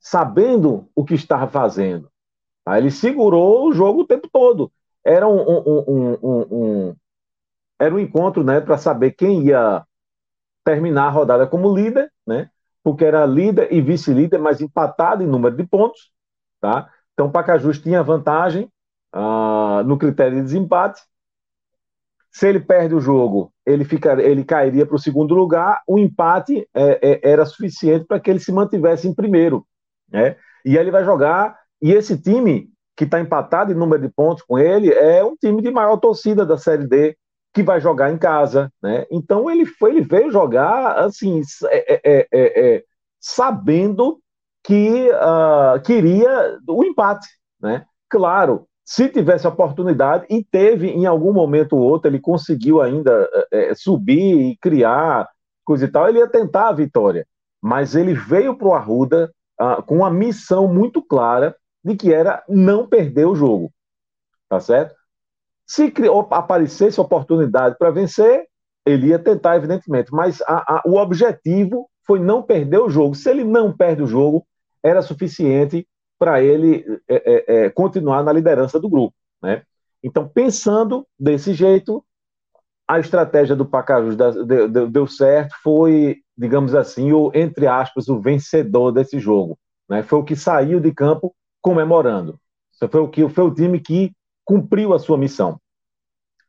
sabendo 0.00 0.88
o 0.94 1.04
que 1.04 1.14
estava 1.14 1.46
fazendo. 1.46 2.10
Tá? 2.64 2.78
Ele 2.78 2.90
segurou 2.90 3.68
o 3.68 3.72
jogo 3.72 4.00
o 4.00 4.06
tempo 4.06 4.28
todo. 4.32 4.72
Era 5.04 5.28
um, 5.28 5.40
um, 5.40 6.16
um, 6.22 6.48
um 6.50 6.96
era 7.78 7.94
um 7.94 7.98
encontro 7.98 8.44
né, 8.44 8.60
para 8.60 8.76
saber 8.76 9.12
quem 9.12 9.44
ia 9.44 9.82
terminar 10.64 11.06
a 11.06 11.10
rodada 11.10 11.46
como 11.46 11.74
líder, 11.74 12.12
né? 12.26 12.50
porque 12.82 13.04
era 13.04 13.24
líder 13.24 13.72
e 13.72 13.80
vice-líder, 13.80 14.38
mas 14.38 14.60
empatado 14.60 15.22
em 15.22 15.26
número 15.26 15.56
de 15.56 15.64
pontos. 15.64 16.10
Tá? 16.60 16.90
Então, 17.12 17.26
o 17.26 17.30
Pacajus 17.30 17.78
tinha 17.78 18.02
vantagem 18.02 18.70
uh, 19.14 19.82
no 19.84 19.98
critério 19.98 20.36
de 20.36 20.42
desempate. 20.42 21.02
Se 22.30 22.46
ele 22.46 22.60
perde 22.60 22.94
o 22.94 23.00
jogo, 23.00 23.52
ele, 23.66 23.84
fica, 23.84 24.12
ele 24.22 24.44
cairia 24.44 24.86
para 24.86 24.94
o 24.94 25.00
segundo 25.00 25.34
lugar. 25.34 25.82
O 25.86 25.98
empate 25.98 26.68
é, 26.72 27.12
é, 27.12 27.30
era 27.30 27.44
suficiente 27.44 28.04
para 28.04 28.20
que 28.20 28.30
ele 28.30 28.38
se 28.38 28.52
mantivesse 28.52 29.08
em 29.08 29.14
primeiro. 29.14 29.66
Né? 30.12 30.36
E 30.64 30.76
ele 30.76 30.90
vai 30.90 31.04
jogar, 31.04 31.56
e 31.80 31.92
esse 31.92 32.20
time 32.20 32.68
que 32.96 33.04
está 33.04 33.20
empatado 33.20 33.72
em 33.72 33.76
número 33.76 34.02
de 34.02 34.08
pontos 34.08 34.42
com 34.42 34.58
ele 34.58 34.92
é 34.92 35.24
um 35.24 35.34
time 35.36 35.62
de 35.62 35.70
maior 35.70 35.96
torcida 35.96 36.44
da 36.44 36.58
Série 36.58 36.86
D, 36.86 37.16
que 37.52 37.62
vai 37.62 37.80
jogar 37.80 38.12
em 38.12 38.18
casa. 38.18 38.70
Né? 38.82 39.06
Então 39.10 39.50
ele 39.50 39.64
foi, 39.64 39.90
ele 39.90 40.02
veio 40.02 40.30
jogar 40.30 40.98
assim, 40.98 41.40
é, 41.64 41.94
é, 41.94 42.28
é, 42.32 42.74
é 42.74 42.84
sabendo 43.18 44.20
que 44.62 45.08
uh, 45.10 45.80
queria 45.82 46.58
o 46.68 46.84
empate. 46.84 47.26
Né? 47.60 47.84
Claro, 48.08 48.66
se 48.84 49.08
tivesse 49.08 49.46
oportunidade, 49.46 50.26
e 50.28 50.44
teve 50.44 50.88
em 50.88 51.06
algum 51.06 51.32
momento 51.32 51.76
ou 51.76 51.82
outro, 51.82 52.10
ele 52.10 52.18
conseguiu 52.18 52.80
ainda 52.80 53.28
é, 53.52 53.74
subir 53.74 54.50
e 54.50 54.56
criar 54.56 55.28
coisa 55.64 55.84
e 55.84 55.88
tal, 55.88 56.08
ele 56.08 56.18
ia 56.18 56.28
tentar 56.28 56.68
a 56.68 56.72
vitória. 56.72 57.24
Mas 57.62 57.94
ele 57.94 58.14
veio 58.14 58.56
para 58.56 58.66
o 58.66 58.74
Arruda 58.74 59.32
com 59.86 59.96
uma 59.96 60.10
missão 60.10 60.66
muito 60.66 61.02
clara 61.02 61.56
de 61.84 61.96
que 61.96 62.12
era 62.12 62.42
não 62.48 62.86
perder 62.86 63.26
o 63.26 63.34
jogo. 63.34 63.72
Tá 64.48 64.60
certo? 64.60 64.94
Se 65.66 65.92
aparecesse 66.30 67.00
oportunidade 67.00 67.76
para 67.78 67.90
vencer, 67.90 68.46
ele 68.84 69.08
ia 69.08 69.18
tentar, 69.18 69.56
evidentemente. 69.56 70.12
Mas 70.12 70.40
a, 70.42 70.78
a, 70.78 70.82
o 70.84 70.96
objetivo 70.96 71.88
foi 72.06 72.18
não 72.18 72.42
perder 72.42 72.78
o 72.78 72.90
jogo. 72.90 73.14
Se 73.14 73.30
ele 73.30 73.44
não 73.44 73.72
perde 73.72 74.02
o 74.02 74.06
jogo, 74.06 74.46
era 74.82 75.02
suficiente 75.02 75.86
para 76.18 76.42
ele 76.42 76.84
é, 77.08 77.14
é, 77.14 77.64
é, 77.64 77.70
continuar 77.70 78.22
na 78.22 78.32
liderança 78.32 78.80
do 78.80 78.88
grupo. 78.88 79.14
Né? 79.42 79.62
Então, 80.02 80.28
pensando 80.28 81.06
desse 81.18 81.54
jeito, 81.54 82.04
a 82.86 82.98
estratégia 82.98 83.54
do 83.54 83.64
Pacajus 83.64 84.16
deu, 84.90 85.06
certo, 85.06 85.54
foi, 85.62 86.18
digamos 86.40 86.74
assim, 86.74 87.12
o, 87.12 87.30
entre 87.34 87.66
aspas, 87.66 88.08
o 88.08 88.18
vencedor 88.18 88.92
desse 88.92 89.18
jogo. 89.20 89.58
Né? 89.86 90.02
Foi 90.02 90.18
o 90.18 90.24
que 90.24 90.34
saiu 90.34 90.80
de 90.80 90.90
campo 90.90 91.34
comemorando. 91.60 92.40
Foi 92.90 93.00
o, 93.02 93.08
que, 93.08 93.28
foi 93.28 93.44
o 93.44 93.52
time 93.52 93.78
que 93.78 94.10
cumpriu 94.42 94.94
a 94.94 94.98
sua 94.98 95.18
missão. 95.18 95.60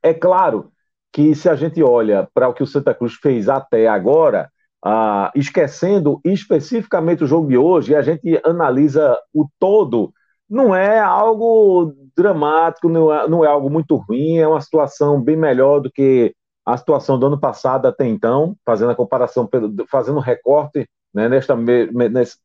É 0.01 0.13
claro 0.13 0.71
que 1.11 1.35
se 1.35 1.49
a 1.49 1.55
gente 1.55 1.83
olha 1.83 2.25
para 2.33 2.47
o 2.47 2.53
que 2.53 2.63
o 2.63 2.67
Santa 2.67 2.95
Cruz 2.95 3.15
fez 3.15 3.49
até 3.49 3.89
agora, 3.89 4.49
ah, 4.81 5.29
esquecendo 5.35 6.21
especificamente 6.23 7.25
o 7.25 7.27
jogo 7.27 7.49
de 7.49 7.57
hoje, 7.57 7.93
a 7.93 8.01
gente 8.01 8.39
analisa 8.45 9.19
o 9.33 9.45
todo, 9.59 10.13
não 10.49 10.73
é 10.73 11.01
algo 11.01 11.93
dramático, 12.15 12.87
não 12.87 13.13
é, 13.13 13.27
não 13.27 13.43
é 13.43 13.49
algo 13.49 13.69
muito 13.69 13.97
ruim, 13.97 14.37
é 14.37 14.47
uma 14.47 14.61
situação 14.61 15.21
bem 15.21 15.35
melhor 15.35 15.81
do 15.81 15.91
que 15.91 16.33
a 16.65 16.77
situação 16.77 17.17
do 17.17 17.25
ano 17.25 17.39
passado 17.39 17.87
até 17.87 18.07
então, 18.07 18.55
fazendo 18.65 18.91
a 18.91 18.95
comparação, 18.95 19.49
fazendo 19.89 20.17
um 20.17 20.21
recorte, 20.21 20.87
né, 21.13 21.27
nesta, 21.27 21.57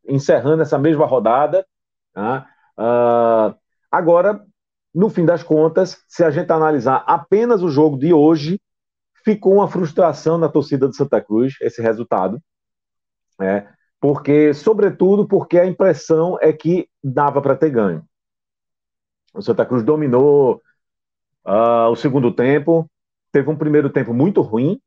encerrando 0.09 0.63
essa 0.63 0.79
mesma 0.79 1.07
rodada. 1.07 1.67
Ah, 2.15 2.47
agora, 3.91 4.45
no 4.95 5.11
fim 5.11 5.25
das 5.25 5.43
contas, 5.43 6.03
se 6.09 6.25
a 6.25 6.31
gente 6.31 6.51
analisar 6.51 7.05
apenas 7.07 7.63
o 7.63 7.69
jogo 7.69 7.99
de 7.99 8.13
hoje, 8.13 8.61
ficou 9.25 9.55
uma 9.55 9.69
frustração 9.69 10.39
na 10.39 10.49
torcida 10.49 10.89
do 10.89 10.95
Santa 10.95 11.21
Cruz, 11.21 11.55
esse 11.61 11.83
resultado. 11.83 12.41
É, 13.41 13.67
porque, 14.01 14.55
sobretudo, 14.55 15.27
porque 15.27 15.59
a 15.59 15.67
impressão 15.67 16.39
é 16.41 16.53
que 16.53 16.89
dava 17.03 17.43
para 17.43 17.57
ter 17.57 17.71
ganho. 17.71 18.05
O 19.35 19.43
Santa 19.43 19.67
Cruz 19.67 19.83
dominou 19.83 20.63
uh, 21.45 21.91
o 21.91 21.97
segundo 21.97 22.33
tempo, 22.33 22.89
teve 23.37 23.50
um 23.50 23.57
primeiro 23.57 23.90
tempo 23.90 24.14
muito 24.14 24.40
ruim, 24.40 24.81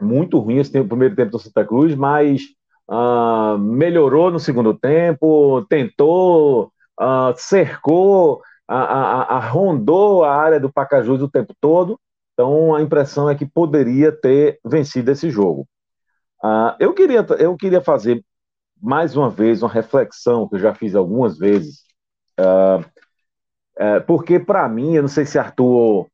muito 0.00 0.38
ruim 0.38 0.56
esse 0.56 0.72
tempo, 0.72 0.88
primeiro 0.88 1.14
tempo 1.14 1.32
do 1.32 1.38
Santa 1.38 1.66
Cruz, 1.66 1.94
mas 1.94 2.40
uh, 2.88 3.58
melhorou 3.58 4.30
no 4.30 4.40
segundo 4.40 4.72
tempo, 4.72 5.62
tentou, 5.68 6.72
uh, 6.98 7.34
cercou, 7.36 8.40
a, 8.66 9.38
rondou 9.50 10.24
a 10.24 10.34
área 10.34 10.58
do 10.58 10.72
Pacajus 10.72 11.20
o 11.20 11.28
tempo 11.28 11.54
todo, 11.60 12.00
então 12.32 12.74
a 12.74 12.80
impressão 12.80 13.28
é 13.28 13.34
que 13.34 13.44
poderia 13.44 14.10
ter 14.10 14.58
vencido 14.64 15.10
esse 15.10 15.28
jogo. 15.28 15.68
Uh, 16.42 16.72
eu, 16.80 16.94
queria, 16.94 17.20
eu 17.38 17.54
queria 17.54 17.82
fazer 17.82 18.24
mais 18.80 19.14
uma 19.14 19.28
vez 19.28 19.62
uma 19.62 19.70
reflexão 19.70 20.48
que 20.48 20.54
eu 20.54 20.60
já 20.60 20.74
fiz 20.74 20.94
algumas 20.94 21.36
vezes, 21.36 21.82
uh, 22.40 22.82
porque 24.06 24.40
para 24.40 24.66
mim, 24.70 24.94
eu 24.94 25.02
não 25.02 25.08
sei 25.08 25.26
se 25.26 25.38
Arthur 25.38 26.08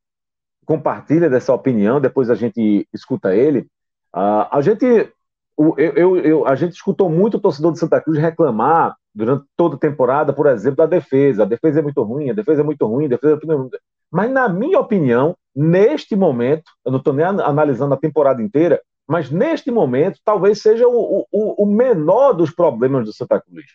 compartilha 0.73 1.29
dessa 1.29 1.53
opinião, 1.53 2.01
depois 2.01 2.31
a 2.31 2.35
gente 2.35 2.89
escuta 2.95 3.37
ele. 3.37 3.67
a 4.11 4.59
gente 4.63 5.13
eu, 5.59 5.75
eu, 5.77 6.17
eu, 6.17 6.47
a 6.47 6.55
gente 6.55 6.73
escutou 6.73 7.11
muito 7.11 7.37
o 7.37 7.41
torcedor 7.41 7.73
de 7.73 7.79
Santa 7.79 8.01
Cruz 8.01 8.19
reclamar 8.19 8.97
durante 9.15 9.45
toda 9.55 9.77
a 9.77 9.79
temporada, 9.79 10.33
por 10.33 10.47
exemplo, 10.47 10.79
da 10.79 10.87
defesa. 10.87 11.43
A 11.43 11.47
defesa 11.47 11.81
é 11.81 11.83
muito 11.83 12.03
ruim, 12.03 12.31
a 12.31 12.33
defesa 12.33 12.63
é 12.63 12.65
muito 12.65 12.87
ruim, 12.87 13.05
a 13.05 13.09
defesa 13.09 13.35
é 13.35 13.37
muito 13.37 13.57
ruim. 13.59 13.71
Mas, 14.11 14.31
na 14.31 14.49
minha 14.49 14.81
opinião, 14.81 15.37
neste 15.55 16.17
momento, 16.17 16.65
eu 16.87 16.91
não 16.91 16.99
estou 16.99 17.13
nem 17.13 17.27
analisando 17.27 17.93
a 17.93 17.99
temporada 17.99 18.43
inteira, 18.43 18.81
mas 19.07 19.31
neste 19.31 19.71
momento, 19.71 20.19
talvez 20.25 20.63
seja 20.63 20.89
o, 20.89 21.27
o, 21.31 21.63
o 21.63 21.67
menor 21.67 22.33
dos 22.33 22.51
problemas 22.51 23.05
do 23.05 23.13
Santa 23.13 23.39
Cruz. 23.39 23.67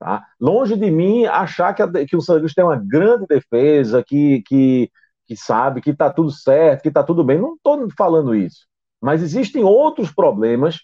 Tá? 0.00 0.26
Longe 0.40 0.76
de 0.76 0.90
mim 0.90 1.26
achar 1.26 1.72
que, 1.74 1.82
a, 1.82 1.88
que 2.04 2.16
o 2.16 2.20
Santa 2.20 2.40
Cruz 2.40 2.54
tem 2.54 2.64
uma 2.64 2.76
grande 2.76 3.24
defesa, 3.26 4.02
que, 4.04 4.42
que, 4.42 4.90
que 5.28 5.36
sabe 5.36 5.82
que 5.82 5.90
está 5.90 6.10
tudo 6.10 6.30
certo, 6.30 6.82
que 6.82 6.88
está 6.88 7.04
tudo 7.04 7.22
bem. 7.22 7.38
Não 7.38 7.54
estou 7.54 7.86
falando 7.96 8.34
isso. 8.34 8.66
Mas 9.00 9.22
existem 9.22 9.62
outros 9.62 10.10
problemas 10.10 10.78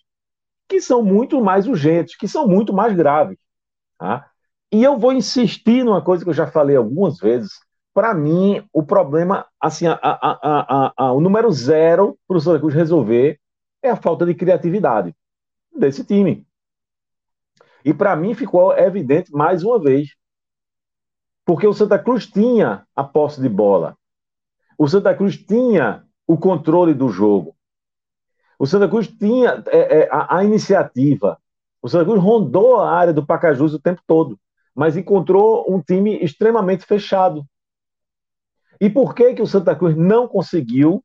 que 0.68 0.80
são 0.80 1.02
muito 1.02 1.42
mais 1.42 1.66
urgentes, 1.66 2.16
que 2.16 2.28
são 2.28 2.46
muito 2.46 2.72
mais 2.72 2.94
graves. 2.94 3.38
Tá? 3.98 4.30
E 4.70 4.84
eu 4.84 4.98
vou 4.98 5.12
insistir 5.12 5.82
numa 5.82 6.02
coisa 6.02 6.22
que 6.22 6.28
eu 6.28 6.34
já 6.34 6.46
falei 6.46 6.76
algumas 6.76 7.18
vezes, 7.18 7.52
para 7.94 8.12
mim, 8.12 8.62
o 8.72 8.82
problema, 8.82 9.46
assim, 9.58 9.86
a, 9.86 9.98
a, 10.02 10.92
a, 10.96 11.12
o 11.12 11.20
número 11.20 11.50
zero 11.50 12.18
para 12.28 12.36
o 12.36 12.40
Santa 12.40 12.58
Cruz 12.58 12.74
resolver 12.74 13.40
é 13.82 13.90
a 13.90 13.96
falta 13.96 14.26
de 14.26 14.34
criatividade 14.34 15.14
desse 15.74 16.04
time. 16.04 16.46
E 17.84 17.94
para 17.94 18.16
mim 18.16 18.34
ficou 18.34 18.76
evidente 18.76 19.32
mais 19.32 19.62
uma 19.62 19.80
vez. 19.80 20.08
Porque 21.46 21.66
o 21.66 21.74
Santa 21.74 21.98
Cruz 21.98 22.26
tinha 22.26 22.86
a 22.96 23.04
posse 23.04 23.40
de 23.40 23.48
bola. 23.48 23.96
O 24.78 24.88
Santa 24.88 25.14
Cruz 25.14 25.36
tinha 25.36 26.04
o 26.26 26.36
controle 26.36 26.94
do 26.94 27.08
jogo. 27.08 27.54
O 28.58 28.66
Santa 28.66 28.88
Cruz 28.88 29.08
tinha 29.08 29.62
é, 29.68 30.00
é, 30.00 30.08
a, 30.10 30.38
a, 30.38 30.44
iniciativa. 30.44 31.38
O 31.82 31.88
Santa 31.88 32.04
Cruz 32.04 32.22
rondou 32.22 32.80
a 32.80 32.90
área 32.90 33.12
do 33.12 33.26
Pacajus 33.26 33.74
o 33.74 33.80
tempo 33.80 34.00
todo, 34.06 34.38
mas 34.74 34.96
encontrou 34.96 35.66
um 35.72 35.80
time 35.80 36.16
extremamente 36.22 36.84
fechado. 36.84 37.44
E 38.80 38.88
por 38.88 39.14
que, 39.14 39.34
que 39.34 39.42
o 39.42 39.46
Santa 39.46 39.74
Cruz 39.74 39.96
não 39.96 40.26
conseguiu 40.26 41.04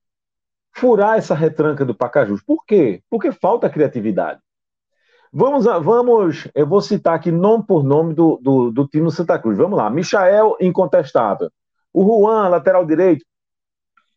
furar 0.72 1.18
essa 1.18 1.36
retranca 1.36 1.84
do 1.86 1.96
Pacajus? 1.96 2.42
Por 2.42 2.66
quê? 2.66 3.04
Porque 3.10 3.32
falta 3.32 3.70
criatividade. 3.70 4.40
Vamos, 5.32 5.66
vamos, 5.66 6.48
eu 6.56 6.66
vou 6.66 6.82
citar 6.82 7.14
aqui 7.14 7.32
nome 7.32 7.64
por 7.66 7.84
nome 7.84 8.16
do, 8.16 8.40
do, 8.42 8.72
do 8.72 8.88
time 8.88 9.06
do 9.06 9.12
Santa 9.12 9.38
Cruz. 9.38 9.58
Vamos 9.58 9.78
lá. 9.78 9.90
Michael, 9.90 10.56
incontestável. 10.60 11.52
O 11.94 12.04
Juan, 12.04 12.48
lateral 12.50 12.86
direito, 12.86 13.26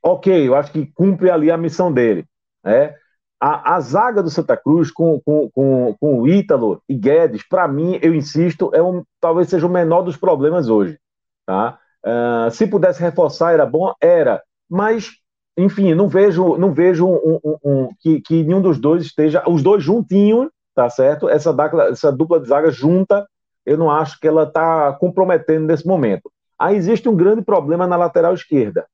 ok, 0.02 0.48
eu 0.48 0.54
acho 0.54 0.72
que 0.72 0.86
cumpre 0.86 1.30
ali 1.30 1.50
a 1.50 1.56
missão 1.56 1.92
dele. 1.92 2.26
É. 2.64 2.94
A, 3.40 3.74
a 3.74 3.80
zaga 3.80 4.22
do 4.22 4.30
Santa 4.30 4.56
Cruz 4.56 4.90
com, 4.90 5.20
com, 5.20 5.50
com, 5.50 5.96
com 5.98 6.20
o 6.20 6.28
Ítalo 6.28 6.80
e 6.88 6.94
Guedes, 6.94 7.46
para 7.46 7.66
mim, 7.66 7.98
eu 8.00 8.14
insisto, 8.14 8.70
é 8.72 8.82
um, 8.82 9.02
talvez 9.20 9.48
seja 9.48 9.66
o 9.66 9.70
menor 9.70 10.02
dos 10.02 10.16
problemas 10.16 10.68
hoje. 10.68 10.98
Tá? 11.44 11.78
Uh, 12.04 12.50
se 12.50 12.66
pudesse 12.66 13.00
reforçar, 13.00 13.52
era 13.52 13.66
bom? 13.66 13.92
Era. 14.00 14.42
Mas, 14.70 15.10
enfim, 15.56 15.92
não 15.94 16.08
vejo, 16.08 16.56
não 16.56 16.72
vejo 16.72 17.06
um, 17.06 17.40
um, 17.44 17.56
um, 17.64 17.88
que, 18.00 18.20
que 18.20 18.44
nenhum 18.44 18.62
dos 18.62 18.78
dois 18.78 19.02
esteja. 19.02 19.42
Os 19.48 19.62
dois 19.62 19.82
juntinhos, 19.82 20.48
tá 20.74 20.88
certo? 20.88 21.28
Essa, 21.28 21.54
essa 21.90 22.12
dupla 22.12 22.40
de 22.40 22.48
zaga 22.48 22.70
junta, 22.70 23.26
eu 23.66 23.76
não 23.76 23.90
acho 23.90 24.18
que 24.20 24.28
ela 24.28 24.44
está 24.44 24.92
comprometendo 24.94 25.66
nesse 25.66 25.86
momento. 25.86 26.30
Aí 26.58 26.76
existe 26.76 27.08
um 27.08 27.16
grande 27.16 27.42
problema 27.42 27.86
na 27.86 27.96
lateral 27.96 28.34
esquerda, 28.34 28.86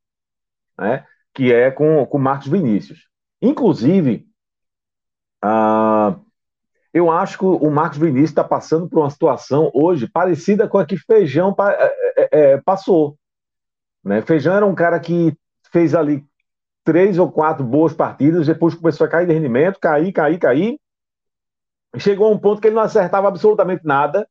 né? 0.79 1.05
que 1.35 1.53
é 1.53 1.71
com 1.71 2.03
o 2.03 2.19
Marcos 2.19 2.49
Vinícius. 2.49 3.09
Inclusive, 3.41 4.27
eu 6.93 7.11
acho 7.11 7.39
que 7.39 7.45
o 7.45 7.71
Marcos 7.71 7.99
Vinícius 7.99 8.31
está 8.31 8.43
passando 8.43 8.89
por 8.89 9.01
uma 9.01 9.11
situação 9.11 9.71
hoje 9.75 10.09
parecida 10.09 10.67
com 10.67 10.79
a 10.79 10.87
que 10.87 10.97
Feijão 10.97 11.55
é, 11.61 11.85
é, 12.17 12.29
é, 12.33 12.61
passou. 12.61 13.17
Né? 14.03 14.23
Feijão 14.23 14.55
era 14.55 14.67
um 14.67 14.75
cara 14.75 14.99
que 14.99 15.37
fez 15.71 15.95
ali 15.95 16.25
três 16.85 17.19
ou 17.19 17.31
quatro 17.31 17.65
boas 17.65 17.93
partidas, 17.93 18.47
depois 18.47 18.75
começou 18.75 19.07
a 19.07 19.11
cair 19.11 19.27
de 19.27 19.35
rendimento, 19.35 19.79
cair, 19.79 20.11
cair, 20.11 20.39
cair. 20.39 20.81
Chegou 21.99 22.27
a 22.27 22.31
um 22.31 22.39
ponto 22.39 22.61
que 22.61 22.69
ele 22.69 22.77
não 22.77 22.83
acertava 22.83 23.29
absolutamente 23.29 23.85
nada. 23.85 24.27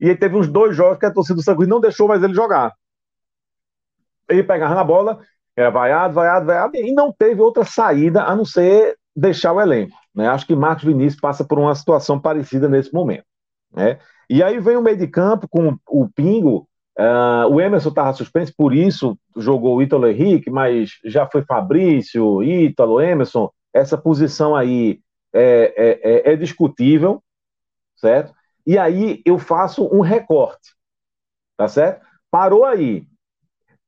E 0.00 0.06
ele 0.06 0.16
teve 0.16 0.36
uns 0.36 0.48
dois 0.48 0.76
jogos 0.76 0.98
que 0.98 1.06
a 1.06 1.12
torcida 1.12 1.36
do 1.36 1.42
Sangue 1.42 1.66
não 1.66 1.80
deixou 1.80 2.08
mais 2.08 2.22
ele 2.22 2.34
jogar. 2.34 2.72
Ele 4.28 4.42
pegava 4.42 4.74
na 4.74 4.82
bola, 4.82 5.20
era 5.56 5.70
vaiado, 5.70 6.14
vaiado, 6.14 6.46
vaiado, 6.46 6.76
e 6.76 6.92
não 6.92 7.12
teve 7.12 7.40
outra 7.40 7.64
saída 7.64 8.22
a 8.22 8.34
não 8.34 8.44
ser 8.44 8.96
deixar 9.14 9.52
o 9.52 9.60
elenco. 9.60 9.96
Né? 10.14 10.26
Acho 10.28 10.46
que 10.46 10.56
Marcos 10.56 10.84
Vinícius 10.84 11.20
passa 11.20 11.44
por 11.44 11.58
uma 11.58 11.74
situação 11.74 12.18
parecida 12.18 12.68
nesse 12.68 12.92
momento. 12.92 13.24
Né? 13.72 13.98
E 14.28 14.42
aí 14.42 14.58
vem 14.58 14.76
o 14.76 14.82
meio 14.82 14.96
de 14.96 15.06
campo 15.06 15.46
com 15.48 15.76
o 15.88 16.08
Pingo. 16.08 16.68
Uh, 16.98 17.48
o 17.50 17.60
Emerson 17.60 17.88
estava 17.88 18.12
suspenso, 18.12 18.52
por 18.56 18.74
isso 18.74 19.18
jogou 19.36 19.76
o 19.76 19.82
Ítalo 19.82 20.06
Henrique, 20.06 20.50
mas 20.50 20.92
já 21.04 21.26
foi 21.26 21.42
Fabrício, 21.42 22.42
Ítalo, 22.42 23.00
Emerson. 23.00 23.50
Essa 23.72 23.96
posição 23.96 24.54
aí 24.54 25.00
é, 25.32 25.74
é, 25.76 26.30
é, 26.30 26.32
é 26.32 26.36
discutível, 26.36 27.22
certo? 27.96 28.34
E 28.66 28.78
aí 28.78 29.22
eu 29.24 29.38
faço 29.38 29.86
um 29.86 30.00
recorte, 30.00 30.74
tá 31.56 31.66
certo? 31.66 32.06
Parou 32.30 32.64
aí. 32.64 33.06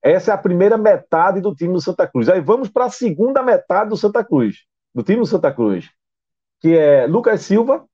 Essa 0.04 0.32
é 0.32 0.34
a 0.34 0.38
primeira 0.38 0.76
metade 0.76 1.40
do 1.40 1.54
time 1.54 1.72
do 1.72 1.80
Santa 1.80 2.06
Cruz. 2.06 2.28
Aí 2.28 2.38
vamos 2.38 2.68
para 2.68 2.84
a 2.84 2.90
segunda 2.90 3.42
metade 3.42 3.88
do 3.88 3.96
Santa 3.96 4.22
Cruz, 4.22 4.58
do 4.94 5.02
time 5.02 5.20
do 5.20 5.26
Santa 5.26 5.50
Cruz, 5.50 5.90
que 6.60 6.76
é 6.76 7.06
Lucas 7.06 7.40
Silva, 7.40 7.88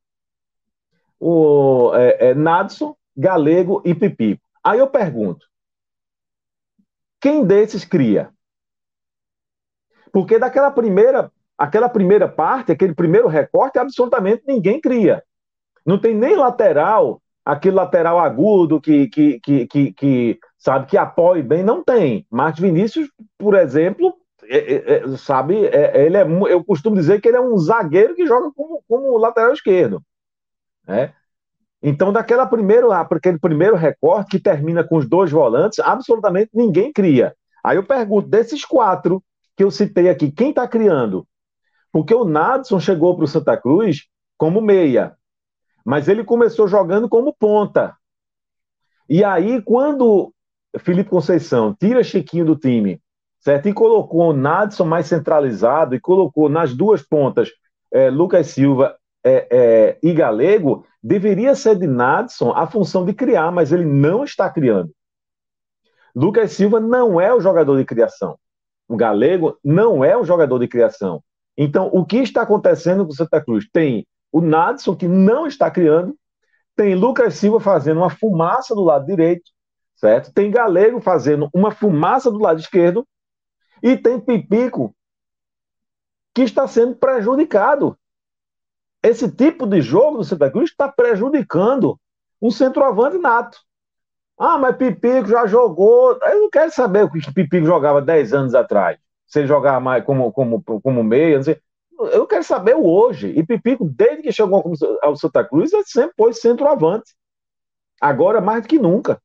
o 1.21 1.93
é, 1.95 2.31
é, 2.31 2.35
Nadson, 2.35 2.97
Galego 3.17 3.81
e 3.85 3.95
Pipico. 3.95 4.43
Aí 4.65 4.81
eu 4.81 4.91
pergunto: 4.91 5.47
quem 7.21 7.45
desses 7.45 7.85
cria? 7.85 8.35
Porque 10.13 10.37
daquela 10.37 10.73
primeira, 10.73 11.31
aquela 11.57 11.89
primeira 11.89 12.27
parte, 12.29 12.73
aquele 12.73 12.93
primeiro 12.93 13.29
recorte, 13.29 13.79
absolutamente 13.79 14.43
ninguém 14.49 14.81
cria. 14.81 15.23
Não 15.87 16.01
tem 16.01 16.13
nem 16.13 16.35
lateral, 16.35 17.23
aquele 17.51 17.75
lateral 17.75 18.19
agudo 18.19 18.81
que, 18.81 19.09
que, 19.09 19.41
que, 19.41 19.67
que, 19.67 19.93
que 19.93 20.39
sabe 20.57 20.87
que 20.87 20.97
apoie 20.97 21.43
bem, 21.43 21.63
não 21.63 21.83
tem. 21.83 22.27
Marcos 22.31 22.61
Vinícius, 22.61 23.09
por 23.37 23.55
exemplo, 23.55 24.15
é, 24.45 24.59
é, 24.59 24.95
é 24.99 25.17
sabe, 25.17 25.67
é, 25.67 26.07
ele 26.07 26.17
é, 26.17 26.23
eu 26.23 26.63
costumo 26.65 26.95
dizer 26.95 27.21
que 27.21 27.29
ele 27.29 27.37
é 27.37 27.41
um 27.41 27.57
zagueiro 27.59 28.15
que 28.15 28.27
joga 28.27 28.51
como, 28.55 28.83
como 28.89 29.19
lateral 29.19 29.53
esquerdo. 29.53 30.01
Né? 30.87 31.13
Então, 31.83 32.13
daquela 32.13 32.47
primeiro, 32.47 32.93
aquele 32.93 33.39
primeiro 33.39 33.75
recorte 33.75 34.31
que 34.31 34.43
termina 34.43 34.85
com 34.85 34.97
os 34.97 35.09
dois 35.09 35.31
volantes, 35.31 35.81
absolutamente 35.81 36.51
ninguém 36.55 36.93
cria. 36.93 37.35
Aí 37.65 37.77
eu 37.77 37.83
pergunto, 37.83 38.29
desses 38.29 38.65
quatro 38.65 39.23
que 39.57 39.65
eu 39.65 39.71
citei 39.71 40.09
aqui, 40.09 40.31
quem 40.31 40.51
está 40.51 40.69
criando? 40.69 41.27
Porque 41.93 42.15
o 42.15 42.25
Nadson 42.25 42.79
chegou 42.79 43.17
para 43.17 43.25
o 43.25 43.29
Santa 43.29 43.57
Cruz 43.57 44.07
como 44.39 44.61
meia, 44.61 45.17
mas 45.85 46.09
ele 46.09 46.25
começou 46.25 46.69
jogando 46.69 47.09
como 47.09 47.35
ponta. 47.35 47.97
E 49.09 49.25
aí, 49.25 49.61
quando 49.63 50.33
Felipe 50.79 51.11
Conceição 51.11 51.75
tira 51.75 52.05
Chiquinho 52.05 52.45
do 52.45 52.57
time, 52.57 53.01
certo? 53.41 53.69
E 53.69 53.73
colocou 53.73 54.31
o 54.31 54.33
Nadson 54.33 54.85
mais 54.85 55.07
centralizado 55.07 55.95
e 55.95 56.01
colocou 56.01 56.49
nas 56.49 56.75
duas 56.75 57.03
pontas 57.03 57.51
é, 57.93 58.09
Lucas 58.09 58.49
Silva 58.49 58.97
é, 59.25 59.49
é, 59.51 59.99
e 60.03 60.13
Galego, 60.13 60.87
deveria 61.03 61.55
ser 61.55 61.77
de 61.77 61.87
Nadson 61.87 62.53
a 62.53 62.67
função 62.67 63.05
de 63.05 63.13
criar, 63.13 63.51
mas 63.51 63.73
ele 63.73 63.85
não 63.85 64.25
está 64.25 64.49
criando. 64.49 64.93
Lucas 66.15 66.53
Silva 66.53 66.81
não 66.81 67.21
é 67.21 67.33
o 67.35 67.41
jogador 67.41 67.77
de 67.77 67.85
criação. 67.85 68.39
O 68.89 68.97
Galego 68.97 69.59
não 69.65 70.05
é 70.05 70.17
o 70.17 70.25
jogador 70.25 70.59
de 70.59 70.69
criação. 70.69 71.23
Então, 71.57 71.91
o 71.93 72.05
que 72.05 72.19
está 72.19 72.43
acontecendo 72.43 73.05
com 73.05 73.13
o 73.13 73.15
Santa 73.15 73.41
Cruz? 73.41 73.69
Tem 73.73 74.07
o 74.33 74.41
Nadson, 74.41 74.97
que 74.97 75.09
não 75.09 75.47
está 75.47 75.71
criando, 75.71 76.17
tem 76.77 76.95
Lucas 76.95 77.35
Silva 77.35 77.61
fazendo 77.61 77.99
uma 77.99 78.11
fumaça 78.11 78.75
do 78.75 78.83
lado 78.83 79.07
direito, 79.07 79.51
certo? 79.97 80.33
Tem 80.33 80.51
Galego 80.51 81.01
fazendo 81.01 81.49
uma 81.53 81.71
fumaça 81.71 82.31
do 82.31 82.39
lado 82.39 82.61
esquerdo, 82.61 83.07
e 83.83 83.97
tem 83.97 84.21
Pipico, 84.21 84.95
que 86.35 86.43
está 86.43 86.67
sendo 86.67 86.95
prejudicado 86.97 87.99
esse 89.03 89.31
tipo 89.31 89.67
de 89.67 89.81
jogo 89.81 90.19
do 90.19 90.25
Santa 90.25 90.51
Cruz 90.51 90.71
está 90.71 90.89
prejudicando 90.89 91.99
um 92.41 92.51
centroavante 92.51 93.19
nato. 93.19 93.59
Ah, 94.39 94.59
mas 94.59 94.77
Pipico 94.77 95.29
já 95.29 95.47
jogou. 95.47 96.19
Eu 96.23 96.41
não 96.41 96.51
quero 96.51 96.71
saber 96.71 97.05
o 97.05 97.11
que 97.11 97.33
Pipico 97.33 97.67
jogava 97.67 98.01
10 98.01 98.33
anos 98.33 98.55
atrás. 98.55 98.99
Se 99.27 99.41
ele 99.41 99.49
jogava 99.49 99.81
mais 99.81 100.05
como, 100.05 100.33
como, 100.33 100.63
como 100.63 101.05
meia, 101.05 101.37
não 101.37 101.45
sei. 101.45 101.61
Eu 102.13 102.27
quero 102.27 102.43
saber 102.45 102.75
o 102.77 102.87
hoje. 102.87 103.29
E 103.37 103.45
Pipico, 103.45 103.85
desde 103.85 104.23
que 104.23 104.33
chegou 104.33 104.63
ao 105.03 105.17
Santa 105.17 105.45
Cruz, 105.45 105.71
sempre 105.87 106.15
foi 106.17 106.33
centroavante. 106.33 107.15
Agora, 108.01 108.41
mais 108.41 108.63
do 108.63 108.69
que 108.69 108.79
nunca. 108.79 109.21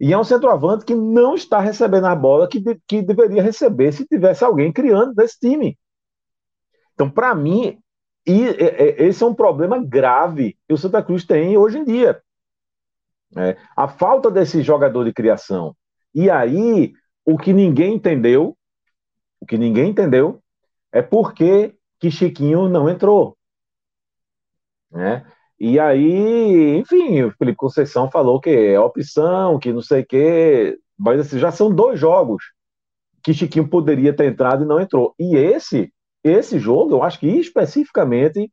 E 0.00 0.12
é 0.12 0.18
um 0.18 0.24
centroavante 0.24 0.84
que 0.84 0.94
não 0.94 1.34
está 1.34 1.60
recebendo 1.60 2.06
a 2.06 2.14
bola 2.14 2.48
que, 2.48 2.62
que 2.86 3.00
deveria 3.00 3.42
receber 3.42 3.92
se 3.92 4.06
tivesse 4.06 4.44
alguém 4.44 4.72
criando 4.72 5.14
desse 5.14 5.38
time. 5.38 5.78
Então, 6.94 7.08
para 7.08 7.34
mim, 7.34 7.78
e 8.26 8.42
esse 8.98 9.22
é 9.22 9.26
um 9.26 9.34
problema 9.34 9.82
grave 9.82 10.56
que 10.66 10.74
o 10.74 10.78
Santa 10.78 11.02
Cruz 11.02 11.24
tem 11.24 11.56
hoje 11.56 11.78
em 11.78 11.84
dia. 11.84 12.20
É, 13.36 13.56
a 13.76 13.88
falta 13.88 14.30
desse 14.30 14.62
jogador 14.62 15.04
de 15.04 15.12
criação. 15.12 15.76
E 16.14 16.30
aí, 16.30 16.92
o 17.24 17.36
que 17.36 17.52
ninguém 17.52 17.94
entendeu, 17.94 18.56
o 19.40 19.46
que 19.46 19.58
ninguém 19.58 19.90
entendeu, 19.90 20.40
é 20.94 21.02
por 21.02 21.34
que, 21.34 21.74
que 21.98 22.08
Chiquinho 22.08 22.68
não 22.68 22.88
entrou. 22.88 23.36
Né? 24.92 25.26
E 25.58 25.80
aí, 25.80 26.76
enfim, 26.78 27.22
o 27.22 27.32
Felipe 27.32 27.56
Conceição 27.56 28.08
falou 28.08 28.40
que 28.40 28.48
é 28.48 28.78
opção, 28.78 29.58
que 29.58 29.72
não 29.72 29.82
sei 29.82 30.02
o 30.02 30.06
quê. 30.06 30.78
Mas 30.96 31.18
assim, 31.18 31.38
já 31.40 31.50
são 31.50 31.74
dois 31.74 31.98
jogos 31.98 32.44
que 33.24 33.34
Chiquinho 33.34 33.68
poderia 33.68 34.14
ter 34.14 34.26
entrado 34.26 34.62
e 34.62 34.66
não 34.66 34.78
entrou. 34.80 35.14
E 35.18 35.36
esse 35.36 35.92
esse 36.22 36.58
jogo, 36.58 36.94
eu 36.94 37.02
acho 37.02 37.18
que 37.18 37.26
especificamente, 37.26 38.50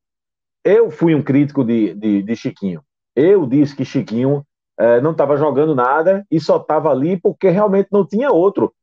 eu 0.63 0.91
fui 0.91 1.15
um 1.15 1.23
crítico 1.23 1.63
de, 1.63 1.93
de, 1.93 2.21
de 2.21 2.36
Chiquinho. 2.36 2.84
Eu 3.15 3.45
disse 3.45 3.75
que 3.75 3.86
Chiquinho 3.86 4.45
é, 4.77 4.99
não 4.99 5.12
estava 5.12 5.38
jogando 5.38 5.73
nada 5.73 6.25
e 6.30 6.39
só 6.39 6.58
estava 6.58 6.89
ali 6.89 7.19
porque 7.19 7.49
realmente 7.49 7.88
não 7.91 8.06
tinha 8.06 8.32
outro. 8.32 8.73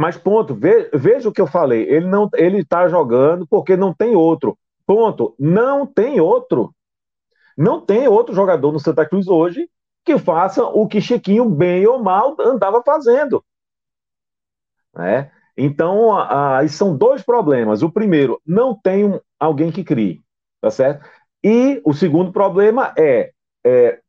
Mas 0.00 0.16
ponto, 0.16 0.54
ve, 0.54 0.88
veja 0.94 1.28
o 1.28 1.32
que 1.32 1.42
eu 1.42 1.46
falei. 1.46 1.82
Ele 1.82 2.06
não, 2.06 2.26
ele 2.32 2.60
está 2.60 2.88
jogando 2.88 3.46
porque 3.46 3.76
não 3.76 3.92
tem 3.92 4.16
outro. 4.16 4.58
Ponto. 4.86 5.34
Não 5.38 5.86
tem 5.86 6.18
outro. 6.18 6.74
Não 7.54 7.82
tem 7.82 8.08
outro 8.08 8.34
jogador 8.34 8.72
no 8.72 8.80
Santa 8.80 9.04
Cruz 9.04 9.28
hoje 9.28 9.68
que 10.02 10.16
faça 10.16 10.64
o 10.64 10.88
que 10.88 11.02
Chiquinho, 11.02 11.50
bem 11.50 11.86
ou 11.86 12.02
mal, 12.02 12.34
andava 12.40 12.82
fazendo. 12.82 13.44
Né? 14.96 15.30
Então, 15.54 16.18
aí 16.18 16.70
são 16.70 16.96
dois 16.96 17.22
problemas. 17.22 17.82
O 17.82 17.92
primeiro, 17.92 18.40
não 18.46 18.74
tem 18.74 19.04
um, 19.04 19.20
alguém 19.38 19.70
que 19.70 19.84
crie, 19.84 20.22
tá 20.62 20.70
certo? 20.70 21.06
E 21.44 21.78
o 21.84 21.92
segundo 21.92 22.32
problema 22.32 22.94
é, 22.96 23.32
é 23.62 24.00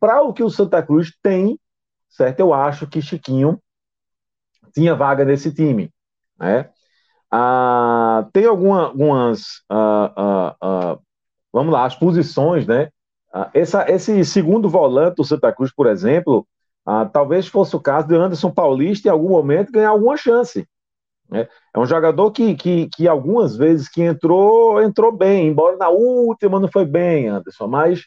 para 0.00 0.20
o 0.20 0.32
que 0.32 0.42
o 0.42 0.50
Santa 0.50 0.82
Cruz 0.82 1.16
tem, 1.22 1.56
certo? 2.08 2.40
Eu 2.40 2.52
acho 2.52 2.88
que 2.88 3.00
Chiquinho 3.00 3.62
tinha 4.78 4.94
vaga 4.94 5.24
nesse 5.24 5.52
time, 5.52 5.90
né? 6.38 6.70
Ah, 7.30 8.28
tem 8.32 8.46
alguma, 8.46 8.86
algumas, 8.86 9.62
ah, 9.68 10.12
ah, 10.16 10.56
ah 10.62 10.98
vamos 11.52 11.72
lá, 11.72 11.84
as 11.84 11.96
posições, 11.96 12.64
né? 12.64 12.90
Ah, 13.34 13.50
essa, 13.52 13.90
esse 13.90 14.24
segundo 14.24 14.68
volante 14.68 15.16
do 15.16 15.24
Santa 15.24 15.52
Cruz, 15.52 15.72
por 15.74 15.88
exemplo, 15.88 16.46
ah, 16.86 17.04
talvez 17.04 17.48
fosse 17.48 17.74
o 17.74 17.80
caso 17.80 18.06
de 18.06 18.14
Anderson 18.14 18.50
Paulista 18.52 19.08
em 19.08 19.10
algum 19.10 19.30
momento 19.30 19.72
ganhar 19.72 19.90
alguma 19.90 20.16
chance, 20.16 20.64
né? 21.28 21.48
É 21.74 21.78
um 21.78 21.86
jogador 21.86 22.30
que, 22.30 22.54
que, 22.54 22.88
que 22.94 23.08
algumas 23.08 23.56
vezes 23.56 23.88
que 23.88 24.02
entrou, 24.02 24.80
entrou 24.80 25.10
bem, 25.10 25.48
embora 25.48 25.76
na 25.76 25.88
última 25.88 26.60
não 26.60 26.68
foi 26.70 26.84
bem, 26.84 27.28
Anderson, 27.28 27.66
mas 27.66 28.04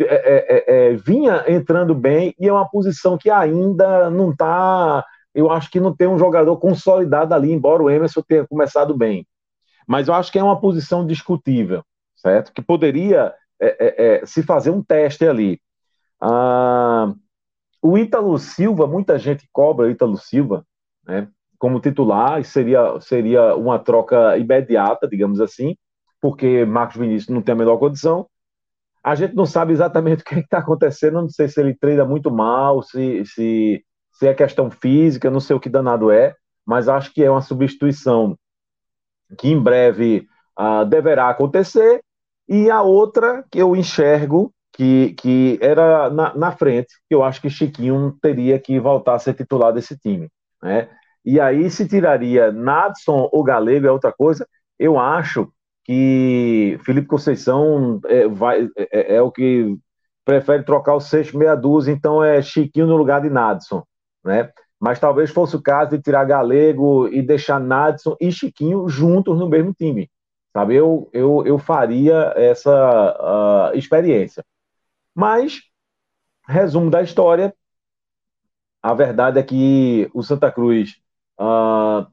é, 0.00 0.04
é, 0.04 0.46
é, 0.48 0.92
é 0.92 0.96
vinha 0.96 1.44
entrando 1.48 1.94
bem 1.94 2.34
e 2.40 2.48
é 2.48 2.52
uma 2.52 2.68
posição 2.68 3.18
que 3.18 3.30
ainda 3.30 4.08
não 4.08 4.30
está. 4.30 5.04
Eu 5.34 5.50
acho 5.50 5.70
que 5.70 5.80
não 5.80 5.94
tem 5.94 6.06
um 6.06 6.18
jogador 6.18 6.56
consolidado 6.58 7.34
ali, 7.34 7.52
embora 7.52 7.82
o 7.82 7.90
Emerson 7.90 8.22
tenha 8.22 8.46
começado 8.46 8.96
bem. 8.96 9.26
Mas 9.86 10.08
eu 10.08 10.14
acho 10.14 10.30
que 10.30 10.38
é 10.38 10.42
uma 10.42 10.60
posição 10.60 11.06
discutível, 11.06 11.84
certo? 12.16 12.52
Que 12.52 12.62
poderia 12.62 13.34
é, 13.60 14.20
é, 14.22 14.26
se 14.26 14.42
fazer 14.42 14.70
um 14.70 14.82
teste 14.82 15.26
ali. 15.26 15.60
Ah, 16.20 17.12
o 17.82 17.98
Ítalo 17.98 18.38
Silva, 18.38 18.86
muita 18.86 19.18
gente 19.18 19.48
cobra 19.52 19.86
o 19.86 19.90
Ítalo 19.90 20.16
Silva, 20.16 20.64
né? 21.06 21.28
como 21.58 21.80
titular, 21.80 22.44
seria, 22.44 23.00
seria 23.00 23.54
uma 23.56 23.78
troca 23.78 24.36
imediata, 24.36 25.08
digamos 25.08 25.40
assim, 25.40 25.76
porque 26.20 26.64
Marcos 26.64 26.96
Vinícius 26.96 27.34
não 27.34 27.42
tem 27.42 27.52
a 27.52 27.56
menor 27.56 27.78
condição. 27.78 28.26
A 29.02 29.14
gente 29.14 29.34
não 29.34 29.46
sabe 29.46 29.72
exatamente 29.72 30.20
o 30.22 30.24
que 30.24 30.34
é 30.34 30.38
está 30.40 30.58
acontecendo, 30.58 31.20
não 31.20 31.28
sei 31.28 31.48
se 31.48 31.60
ele 31.60 31.74
treina 31.74 32.04
muito 32.04 32.30
mal, 32.30 32.82
se, 32.82 33.24
se, 33.24 33.84
se 34.14 34.26
é 34.26 34.32
questão 34.34 34.70
física, 34.70 35.30
não 35.30 35.40
sei 35.40 35.54
o 35.54 35.60
que 35.60 35.68
danado 35.68 36.10
é, 36.10 36.34
mas 36.64 36.88
acho 36.88 37.12
que 37.12 37.22
é 37.22 37.30
uma 37.30 37.42
substituição 37.42 38.38
que 39.38 39.48
em 39.48 39.60
breve 39.60 40.26
uh, 40.58 40.84
deverá 40.84 41.28
acontecer, 41.28 42.02
e 42.48 42.70
a 42.70 42.82
outra 42.82 43.44
que 43.50 43.58
eu 43.58 43.74
enxergo 43.74 44.52
que, 44.72 45.14
que 45.14 45.58
era 45.60 46.10
na, 46.10 46.34
na 46.34 46.52
frente, 46.52 46.94
que 47.08 47.14
eu 47.14 47.22
acho 47.22 47.40
que 47.40 47.50
Chiquinho 47.50 48.16
teria 48.20 48.58
que 48.58 48.78
voltar 48.78 49.14
a 49.14 49.18
ser 49.18 49.34
titular 49.34 49.72
desse 49.72 49.96
time. 49.96 50.28
Né? 50.62 50.88
E 51.24 51.40
aí 51.40 51.70
se 51.70 51.86
tiraria 51.86 52.52
Nadson 52.52 53.28
ou 53.32 53.42
Galego 53.42 53.86
é 53.86 53.90
outra 53.90 54.12
coisa. 54.12 54.46
Eu 54.78 54.98
acho 54.98 55.48
que 55.84 56.78
Felipe 56.84 57.06
Conceição 57.06 58.00
é, 58.06 58.26
vai, 58.26 58.68
é, 58.76 59.16
é, 59.16 59.22
o 59.22 59.30
que 59.30 59.76
prefere 60.24 60.64
trocar 60.64 60.94
o 60.94 61.00
sexto 61.00 61.38
meia 61.38 61.54
dúzia, 61.54 61.92
então 61.92 62.22
é 62.22 62.42
Chiquinho 62.42 62.86
no 62.86 62.96
lugar 62.96 63.20
de 63.20 63.30
Nadson, 63.30 63.84
né? 64.24 64.50
Mas 64.80 64.98
talvez 64.98 65.30
fosse 65.30 65.56
o 65.56 65.62
caso 65.62 65.92
de 65.92 66.02
tirar 66.02 66.24
Galego 66.24 67.08
e 67.08 67.22
deixar 67.22 67.60
Nadson 67.60 68.16
e 68.20 68.30
Chiquinho 68.32 68.88
juntos 68.88 69.38
no 69.38 69.48
mesmo 69.48 69.72
time, 69.72 70.10
sabe? 70.52 70.74
Eu, 70.74 71.08
eu, 71.12 71.42
eu 71.46 71.58
faria 71.58 72.32
essa 72.36 73.72
uh, 73.72 73.78
experiência. 73.78 74.44
Mas, 75.14 75.62
resumo 76.46 76.90
da 76.90 77.02
história, 77.02 77.54
a 78.82 78.92
verdade 78.92 79.38
é 79.38 79.42
que 79.42 80.10
o 80.12 80.22
Santa 80.22 80.50
Cruz 80.50 80.96
uh, 81.40 82.06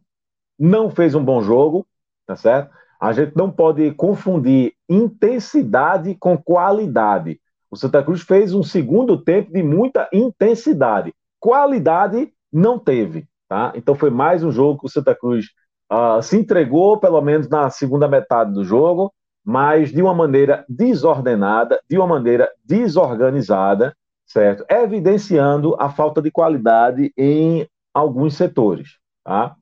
não 0.58 0.90
fez 0.90 1.16
um 1.16 1.24
bom 1.24 1.42
jogo, 1.42 1.86
tá 2.26 2.36
certo? 2.36 2.72
A 3.00 3.12
gente 3.12 3.36
não 3.36 3.52
pode 3.52 3.92
confundir 3.96 4.74
intensidade 4.88 6.16
com 6.16 6.38
qualidade. 6.38 7.42
O 7.70 7.76
Santa 7.76 8.04
Cruz 8.04 8.22
fez 8.22 8.54
um 8.54 8.62
segundo 8.62 9.22
tempo 9.22 9.52
de 9.52 9.64
muita 9.64 10.08
intensidade. 10.14 11.14
Qualidade 11.42 12.32
não 12.54 12.78
teve, 12.78 13.28
tá? 13.50 13.74
Então 13.76 13.96
foi 13.96 14.12
mais 14.12 14.44
um 14.44 14.52
jogo 14.52 14.80
que 14.80 14.86
o 14.86 14.90
Santa 14.90 15.16
Cruz 15.16 15.48
uh, 15.92 16.22
se 16.22 16.38
entregou, 16.38 17.00
pelo 17.00 17.20
menos 17.20 17.50
na 17.50 17.68
segunda 17.72 18.08
metade 18.08 18.54
do 18.54 18.64
jogo, 18.64 19.12
mas 19.44 19.92
de 19.92 20.04
uma 20.04 20.14
maneira 20.14 20.64
desordenada, 20.70 21.82
de 21.90 21.98
uma 21.98 22.06
maneira 22.06 22.48
desorganizada, 22.64 23.98
certo? 24.24 24.64
Evidenciando 24.70 25.76
a 25.80 25.90
falta 25.90 26.22
de 26.22 26.30
qualidade 26.30 27.12
em 27.18 27.68
alguns 27.92 28.36
setores, 28.36 29.00
tá? 29.24 29.56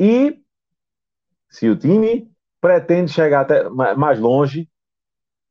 E 0.00 0.40
se 1.48 1.68
o 1.68 1.76
time 1.76 2.28
pretende 2.60 3.12
chegar 3.12 3.42
até 3.42 3.68
mais 3.70 4.18
longe, 4.18 4.68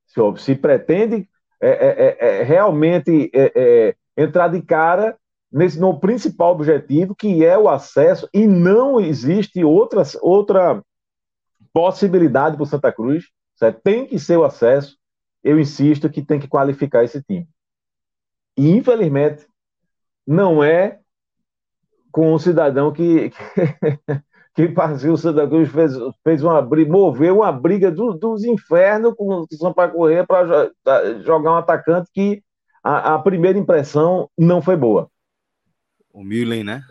se, 0.05 0.19
se 0.35 0.53
pretende 0.53 1.29
é, 1.61 1.69
é, 1.69 2.17
é, 2.19 2.39
é 2.41 2.43
realmente 2.43 3.31
é, 3.33 3.51
é, 3.55 3.95
entrar 4.17 4.49
de 4.49 4.61
cara 4.61 5.15
nesse 5.51 5.79
no 5.79 5.99
principal 5.99 6.51
objetivo, 6.51 7.15
que 7.15 7.43
é 7.43 7.57
o 7.57 7.67
acesso, 7.67 8.29
e 8.33 8.47
não 8.47 8.99
existe 8.99 9.63
outra, 9.63 10.03
outra 10.21 10.81
possibilidade 11.73 12.55
para 12.55 12.63
o 12.63 12.67
Santa 12.67 12.91
Cruz, 12.91 13.25
certo? 13.55 13.81
tem 13.83 14.05
que 14.05 14.17
ser 14.17 14.37
o 14.37 14.43
acesso, 14.43 14.97
eu 15.43 15.59
insisto 15.59 16.09
que 16.09 16.21
tem 16.21 16.39
que 16.39 16.47
qualificar 16.47 17.03
esse 17.03 17.21
time. 17.23 17.47
E, 18.57 18.69
infelizmente, 18.71 19.45
não 20.25 20.63
é 20.63 20.99
com 22.11 22.33
um 22.33 22.39
cidadão 22.39 22.91
que, 22.91 23.31
que, 24.55 24.67
que 24.67 25.09
o 25.09 25.17
Santa 25.17 25.47
Cruz 25.47 25.69
fez, 25.69 25.93
fez 26.23 26.43
uma 26.43 26.61
moveu 26.61 27.37
uma 27.37 27.51
briga 27.51 27.89
do, 27.91 28.13
dos 28.13 28.43
infernos 28.43 29.13
com 29.15 29.41
o 29.41 29.47
Sampaio 29.55 29.93
Corrêa 29.93 30.25
para 30.25 30.71
jogar 31.23 31.53
um 31.53 31.57
atacante 31.57 32.09
que 32.13 32.43
a, 32.83 33.15
a, 33.15 33.19
primeira 33.19 33.57
impressão 33.57 34.29
não 34.37 34.61
foi 34.61 34.75
boa. 34.75 35.09
O 36.13 36.23
Müller, 36.23 36.63
né? 36.63 36.83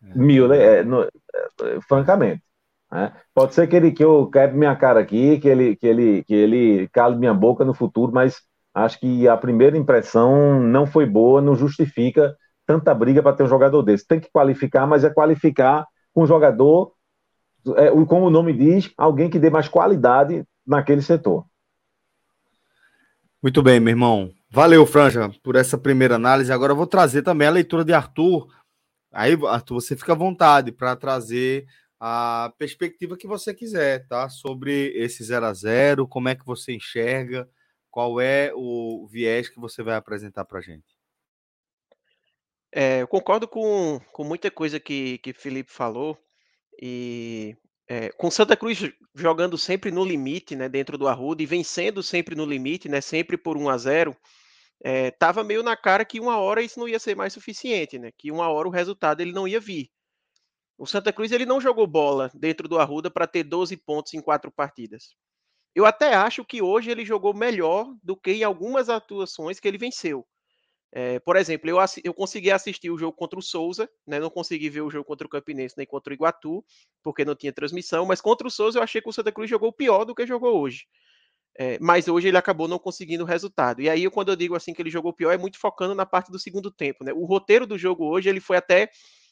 Müller, 0.00 0.60
é, 0.60 0.82
no, 0.82 1.02
é, 1.02 1.80
francamente. 1.86 2.42
Né? 2.90 3.12
Pode 3.34 3.54
ser 3.54 3.66
que 3.66 3.76
ele 3.76 3.92
que 3.92 4.04
eu 4.04 4.28
quebre 4.30 4.56
minha 4.56 4.74
cara 4.76 5.00
aqui, 5.00 5.38
que 5.38 5.48
ele, 5.48 5.76
que 5.76 5.86
ele, 5.86 6.24
que 6.24 6.34
ele 6.34 6.88
cale 6.88 7.16
minha 7.16 7.34
boca 7.34 7.64
no 7.64 7.74
futuro, 7.74 8.12
mas 8.12 8.40
acho 8.74 8.98
que 9.00 9.28
a 9.28 9.36
primeira 9.36 9.76
impressão 9.76 10.60
não 10.60 10.86
foi 10.86 11.06
boa, 11.06 11.40
não 11.40 11.54
justifica 11.54 12.36
tanta 12.66 12.94
briga 12.94 13.22
para 13.22 13.34
ter 13.34 13.44
um 13.44 13.48
jogador 13.48 13.82
desse. 13.82 14.06
Tem 14.06 14.20
que 14.20 14.30
qualificar, 14.30 14.86
mas 14.86 15.04
é 15.04 15.10
qualificar 15.10 15.86
com 16.12 16.22
um 16.22 16.26
jogador, 16.26 16.92
é, 17.76 17.90
como 18.06 18.26
o 18.26 18.30
nome 18.30 18.52
diz, 18.52 18.92
alguém 18.96 19.30
que 19.30 19.38
dê 19.38 19.50
mais 19.50 19.68
qualidade 19.68 20.44
naquele 20.66 21.02
setor. 21.02 21.46
Muito 23.42 23.62
bem, 23.62 23.80
meu 23.80 23.92
irmão. 23.92 24.30
Valeu, 24.50 24.84
Franja, 24.86 25.30
por 25.42 25.56
essa 25.56 25.78
primeira 25.78 26.16
análise. 26.16 26.52
Agora 26.52 26.72
eu 26.72 26.76
vou 26.76 26.86
trazer 26.86 27.22
também 27.22 27.46
a 27.46 27.52
leitura 27.52 27.84
de 27.84 27.92
Arthur. 27.92 28.48
Aí, 29.10 29.32
Arthur, 29.46 29.80
você 29.80 29.96
fica 29.96 30.12
à 30.12 30.16
vontade 30.16 30.70
para 30.70 30.94
trazer 30.94 31.66
a 31.98 32.52
perspectiva 32.58 33.16
que 33.16 33.26
você 33.26 33.54
quiser, 33.54 34.06
tá? 34.06 34.28
Sobre 34.28 34.92
esse 34.94 35.24
0 35.24 35.46
a 35.46 35.52
0 35.52 36.06
como 36.06 36.28
é 36.28 36.34
que 36.34 36.44
você 36.44 36.72
enxerga, 36.72 37.48
qual 37.90 38.20
é 38.20 38.52
o 38.54 39.06
viés 39.10 39.48
que 39.48 39.58
você 39.58 39.82
vai 39.82 39.96
apresentar 39.96 40.44
para 40.44 40.58
a 40.58 40.62
gente. 40.62 40.96
É, 42.70 43.02
eu 43.02 43.08
concordo 43.08 43.48
com, 43.48 43.98
com 44.12 44.24
muita 44.24 44.50
coisa 44.50 44.78
que, 44.78 45.18
que 45.18 45.32
Felipe 45.32 45.72
falou, 45.72 46.16
e 46.80 47.56
é, 47.88 48.10
com 48.10 48.30
Santa 48.30 48.56
Cruz 48.56 48.92
jogando 49.14 49.56
sempre 49.56 49.90
no 49.90 50.04
limite, 50.04 50.54
né, 50.54 50.68
dentro 50.68 50.98
do 50.98 51.08
Arruda, 51.08 51.42
e 51.42 51.46
vencendo 51.46 52.02
sempre 52.02 52.36
no 52.36 52.44
limite, 52.44 52.88
né, 52.88 53.00
sempre 53.00 53.36
por 53.36 53.56
1 53.56 53.68
a 53.70 53.78
0 53.78 54.16
é, 54.82 55.10
tava 55.10 55.42
meio 55.42 55.62
na 55.62 55.76
cara 55.76 56.04
que 56.04 56.20
uma 56.20 56.38
hora 56.38 56.62
isso 56.62 56.78
não 56.78 56.88
ia 56.88 56.98
ser 56.98 57.16
mais 57.16 57.32
suficiente, 57.32 57.98
né, 57.98 58.10
que 58.16 58.30
uma 58.30 58.48
hora 58.48 58.68
o 58.68 58.70
resultado 58.70 59.20
ele 59.20 59.32
não 59.32 59.48
ia 59.48 59.60
vir. 59.60 59.90
O 60.76 60.86
Santa 60.86 61.12
Cruz 61.12 61.32
ele 61.32 61.44
não 61.44 61.60
jogou 61.60 61.86
bola 61.86 62.30
dentro 62.34 62.68
do 62.68 62.78
Arruda 62.78 63.10
para 63.10 63.26
ter 63.26 63.42
12 63.42 63.76
pontos 63.76 64.14
em 64.14 64.20
quatro 64.20 64.50
partidas. 64.52 65.16
Eu 65.74 65.84
até 65.84 66.14
acho 66.14 66.44
que 66.44 66.62
hoje 66.62 66.90
ele 66.90 67.04
jogou 67.04 67.34
melhor 67.34 67.92
do 68.02 68.16
que 68.16 68.32
em 68.32 68.44
algumas 68.44 68.88
atuações 68.88 69.58
que 69.58 69.66
ele 69.66 69.78
venceu. 69.78 70.26
É, 70.90 71.18
por 71.20 71.36
exemplo, 71.36 71.68
eu, 71.68 71.76
eu 72.02 72.14
consegui 72.14 72.50
assistir 72.50 72.90
o 72.90 72.96
jogo 72.96 73.14
contra 73.14 73.38
o 73.38 73.42
Souza, 73.42 73.90
né, 74.06 74.18
não 74.18 74.30
consegui 74.30 74.70
ver 74.70 74.80
o 74.80 74.90
jogo 74.90 75.04
contra 75.04 75.26
o 75.26 75.30
Campinense 75.30 75.74
nem 75.76 75.86
contra 75.86 76.12
o 76.12 76.14
Iguatu, 76.14 76.64
porque 77.02 77.24
não 77.24 77.34
tinha 77.34 77.52
transmissão, 77.52 78.06
mas 78.06 78.20
contra 78.20 78.46
o 78.46 78.50
Souza 78.50 78.78
eu 78.78 78.82
achei 78.82 79.02
que 79.02 79.08
o 79.08 79.12
Santa 79.12 79.30
Cruz 79.30 79.50
jogou 79.50 79.72
pior 79.72 80.04
do 80.04 80.14
que 80.14 80.26
jogou 80.26 80.58
hoje. 80.58 80.86
É, 81.60 81.76
mas 81.80 82.06
hoje 82.06 82.28
ele 82.28 82.38
acabou 82.38 82.68
não 82.68 82.78
conseguindo 82.78 83.24
o 83.24 83.26
resultado. 83.26 83.82
E 83.82 83.90
aí, 83.90 84.08
quando 84.08 84.28
eu 84.28 84.36
digo 84.36 84.54
assim 84.54 84.72
que 84.72 84.80
ele 84.80 84.90
jogou 84.90 85.12
pior, 85.12 85.32
é 85.32 85.36
muito 85.36 85.58
focando 85.58 85.92
na 85.92 86.06
parte 86.06 86.30
do 86.30 86.38
segundo 86.38 86.70
tempo. 86.70 87.02
Né? 87.02 87.12
O 87.12 87.24
roteiro 87.24 87.66
do 87.66 87.76
jogo 87.76 88.04
hoje 88.04 88.28
ele 88.28 88.38
foi 88.38 88.56
até 88.56 88.88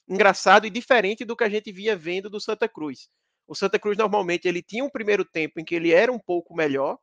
engraçado 0.08 0.66
e 0.66 0.70
diferente 0.70 1.24
do 1.24 1.36
que 1.36 1.44
a 1.44 1.48
gente 1.48 1.70
via 1.70 1.94
vendo 1.96 2.28
do 2.28 2.40
Santa 2.40 2.68
Cruz. 2.68 3.08
O 3.46 3.54
Santa 3.54 3.78
Cruz 3.78 3.96
normalmente 3.96 4.48
ele 4.48 4.60
tinha 4.60 4.84
um 4.84 4.90
primeiro 4.90 5.24
tempo 5.24 5.60
em 5.60 5.64
que 5.64 5.74
ele 5.74 5.92
era 5.92 6.12
um 6.12 6.18
pouco 6.18 6.52
melhor 6.54 6.98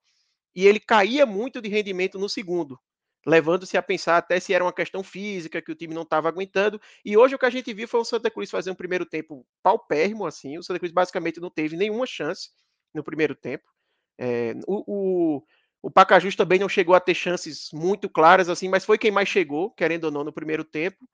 e 0.54 0.68
ele 0.68 0.80
caía 0.80 1.26
muito 1.26 1.62
de 1.62 1.70
rendimento 1.70 2.20
no 2.20 2.28
segundo, 2.28 2.78
levando-se 3.26 3.78
a 3.78 3.82
pensar 3.82 4.18
até 4.18 4.42
se 4.42 4.54
era 4.54 4.64
uma 4.64 4.74
questão 4.74 5.04
física 5.04 5.62
que 5.62 5.72
o 5.72 5.76
time 5.76 5.94
não 5.94 6.04
estava 6.04 6.28
aguentando. 6.28 6.82
E 7.06 7.16
hoje 7.16 7.36
o 7.36 7.40
que 7.40 7.46
a 7.46 7.50
gente 7.50 7.74
viu 7.74 7.88
foi 7.88 8.02
o 8.02 8.06
Santa 8.06 8.30
Cruz 8.30 8.52
fazer 8.52 8.72
um 8.72 8.76
primeiro 8.76 9.06
tempo 9.06 9.46
paupérrimo 9.64 10.26
assim. 10.26 10.58
O 10.58 10.64
Santa 10.64 10.80
Cruz 10.80 10.92
basicamente 10.92 11.40
não 11.40 11.50
teve 11.50 11.78
nenhuma 11.78 12.06
chance 12.06 12.50
no 12.94 13.04
primeiro 13.04 13.36
tempo. 13.36 13.73
É, 14.18 14.54
o, 14.68 15.38
o, 15.38 15.44
o 15.82 15.92
Pacajus 15.92 16.36
também 16.36 16.60
não 16.60 16.70
chegou 16.70 16.96
a 16.96 17.00
ter 17.00 17.14
chances 17.14 17.70
muito 17.74 18.10
claras 18.10 18.50
assim, 18.50 18.70
mas 18.70 18.86
foi 18.86 18.98
quem 18.98 19.12
mais 19.12 19.28
chegou, 19.28 19.72
querendo 19.72 20.06
ou 20.06 20.12
não, 20.12 20.24
no 20.24 20.34
primeiro 20.34 20.64
tempo. 20.64 21.08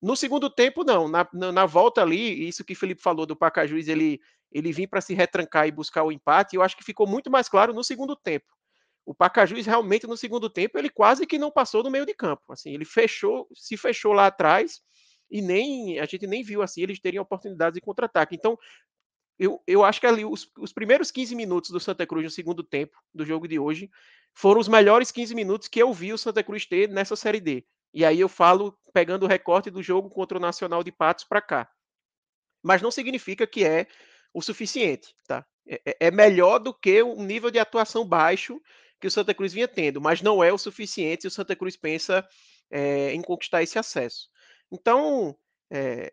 No 0.00 0.16
segundo 0.16 0.50
tempo, 0.50 0.84
não. 0.84 1.08
Na, 1.08 1.26
na, 1.32 1.52
na, 1.52 1.66
volta 1.66 2.02
ali, 2.02 2.46
isso 2.48 2.64
que 2.64 2.74
o 2.74 2.76
Felipe 2.76 3.02
falou 3.02 3.26
do 3.26 3.36
Pacajus, 3.36 3.88
ele, 3.88 4.20
ele 4.52 4.72
vir 4.72 4.86
para 4.88 5.00
se 5.00 5.14
retrancar 5.14 5.66
e 5.66 5.72
buscar 5.72 6.02
o 6.04 6.12
empate, 6.12 6.56
eu 6.56 6.62
acho 6.62 6.76
que 6.76 6.84
ficou 6.84 7.06
muito 7.06 7.30
mais 7.30 7.48
claro 7.48 7.72
no 7.72 7.84
segundo 7.84 8.14
tempo. 8.16 8.46
O 9.04 9.14
Pacajus 9.14 9.64
realmente 9.64 10.06
no 10.06 10.16
segundo 10.16 10.50
tempo, 10.50 10.76
ele 10.76 10.90
quase 10.90 11.26
que 11.26 11.38
não 11.38 11.50
passou 11.50 11.82
no 11.82 11.90
meio 11.90 12.04
de 12.04 12.12
campo. 12.12 12.42
Assim, 12.52 12.74
ele 12.74 12.84
fechou, 12.84 13.46
se 13.54 13.76
fechou 13.76 14.12
lá 14.12 14.26
atrás 14.26 14.80
e 15.30 15.40
nem 15.40 15.98
a 15.98 16.06
gente 16.06 16.26
nem 16.26 16.42
viu 16.42 16.62
assim, 16.62 16.82
eles 16.82 16.98
teriam 16.98 17.22
oportunidades 17.22 17.74
de 17.74 17.80
contra-ataque. 17.80 18.34
Então, 18.34 18.58
eu, 19.38 19.62
eu 19.66 19.84
acho 19.84 20.00
que 20.00 20.06
ali 20.06 20.24
os, 20.24 20.50
os 20.58 20.72
primeiros 20.72 21.10
15 21.10 21.34
minutos 21.34 21.70
do 21.70 21.80
Santa 21.80 22.06
Cruz 22.06 22.24
no 22.24 22.30
segundo 22.30 22.62
tempo 22.62 22.96
do 23.14 23.24
jogo 23.24 23.46
de 23.46 23.58
hoje 23.58 23.90
foram 24.32 24.60
os 24.60 24.68
melhores 24.68 25.10
15 25.10 25.34
minutos 25.34 25.68
que 25.68 25.80
eu 25.80 25.92
vi 25.92 26.12
o 26.12 26.18
Santa 26.18 26.42
Cruz 26.42 26.66
ter 26.66 26.88
nessa 26.88 27.16
Série 27.16 27.40
D. 27.40 27.64
E 27.92 28.04
aí 28.04 28.20
eu 28.20 28.28
falo 28.28 28.78
pegando 28.92 29.24
o 29.24 29.28
recorte 29.28 29.70
do 29.70 29.82
jogo 29.82 30.10
contra 30.10 30.38
o 30.38 30.40
Nacional 30.40 30.82
de 30.82 30.92
Patos 30.92 31.24
para 31.24 31.40
cá. 31.40 31.70
Mas 32.62 32.82
não 32.82 32.90
significa 32.90 33.46
que 33.46 33.64
é 33.64 33.86
o 34.32 34.42
suficiente, 34.42 35.14
tá? 35.26 35.46
É, 35.66 35.80
é, 35.84 35.96
é 36.08 36.10
melhor 36.10 36.58
do 36.58 36.72
que 36.72 37.02
o 37.02 37.22
nível 37.22 37.50
de 37.50 37.58
atuação 37.58 38.06
baixo 38.06 38.60
que 39.00 39.06
o 39.06 39.10
Santa 39.10 39.34
Cruz 39.34 39.52
vinha 39.52 39.68
tendo, 39.68 40.00
mas 40.00 40.22
não 40.22 40.42
é 40.42 40.52
o 40.52 40.58
suficiente 40.58 41.22
se 41.22 41.28
o 41.28 41.30
Santa 41.30 41.54
Cruz 41.54 41.76
pensa 41.76 42.26
é, 42.70 43.12
em 43.12 43.22
conquistar 43.22 43.62
esse 43.62 43.78
acesso. 43.78 44.28
Então, 44.70 45.36
é, 45.70 46.10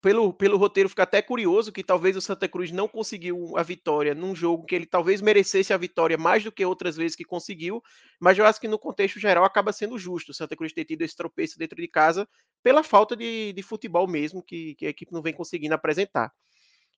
pelo, 0.00 0.32
pelo 0.32 0.56
roteiro 0.56 0.88
fica 0.88 1.02
até 1.02 1.22
curioso 1.22 1.72
que 1.72 1.82
talvez 1.82 2.16
o 2.16 2.20
Santa 2.20 2.48
Cruz 2.48 2.70
não 2.70 2.86
conseguiu 2.86 3.56
a 3.56 3.62
vitória 3.62 4.14
num 4.14 4.34
jogo 4.34 4.64
que 4.64 4.74
ele 4.74 4.86
talvez 4.86 5.20
merecesse 5.20 5.72
a 5.72 5.76
vitória 5.76 6.16
mais 6.16 6.44
do 6.44 6.52
que 6.52 6.64
outras 6.64 6.96
vezes 6.96 7.16
que 7.16 7.24
conseguiu, 7.24 7.82
mas 8.20 8.38
eu 8.38 8.46
acho 8.46 8.60
que 8.60 8.68
no 8.68 8.78
contexto 8.78 9.18
geral 9.18 9.44
acaba 9.44 9.72
sendo 9.72 9.98
justo 9.98 10.30
o 10.30 10.34
Santa 10.34 10.54
Cruz 10.54 10.72
ter 10.72 10.84
tido 10.84 11.02
esse 11.02 11.16
tropeço 11.16 11.58
dentro 11.58 11.76
de 11.76 11.88
casa 11.88 12.28
pela 12.62 12.82
falta 12.82 13.16
de, 13.16 13.52
de 13.52 13.62
futebol 13.62 14.06
mesmo 14.06 14.42
que, 14.42 14.74
que 14.76 14.86
a 14.86 14.90
equipe 14.90 15.12
não 15.12 15.22
vem 15.22 15.32
conseguindo 15.32 15.74
apresentar. 15.74 16.32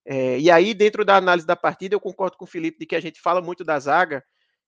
É, 0.05 0.39
e 0.39 0.51
aí, 0.51 0.73
dentro 0.73 1.05
da 1.05 1.17
análise 1.17 1.47
da 1.47 1.57
partida, 1.57 1.95
eu 1.95 2.01
concordo 2.01 2.37
com 2.37 2.45
o 2.45 2.49
Felipe 2.49 2.79
de 2.79 2.87
que 2.87 2.97
a 2.97 3.01
gente 3.01 3.21
fala 3.21 3.43
muito 3.43 3.63
da 3.63 3.79
zaga 3.79 4.25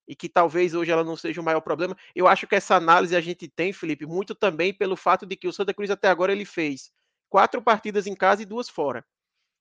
e 0.07 0.15
que 0.15 0.29
talvez 0.29 0.75
hoje 0.75 0.91
ela 0.91 1.05
não 1.05 1.17
seja 1.17 1.41
o 1.41 1.45
maior 1.45 1.61
problema. 1.61 1.97
Eu 2.15 2.27
acho 2.27 2.47
que 2.47 2.55
essa 2.55 2.75
análise 2.75 3.17
a 3.17 3.21
gente 3.21 3.49
tem, 3.49 3.73
Felipe, 3.73 4.05
muito 4.05 4.35
também 4.35 4.75
pelo 4.75 4.97
fato 4.97 5.25
de 5.25 5.37
que 5.37 5.49
o 5.49 5.53
Santa 5.53 5.73
Cruz 5.73 5.91
até 5.91 6.09
agora 6.09 6.33
ele 6.33 6.45
fez 6.45 6.91
quatro 7.31 7.63
partidas 7.63 8.07
em 8.07 8.15
casa 8.15 8.43
e 8.43 8.45
duas 8.45 8.69
fora. 8.69 9.05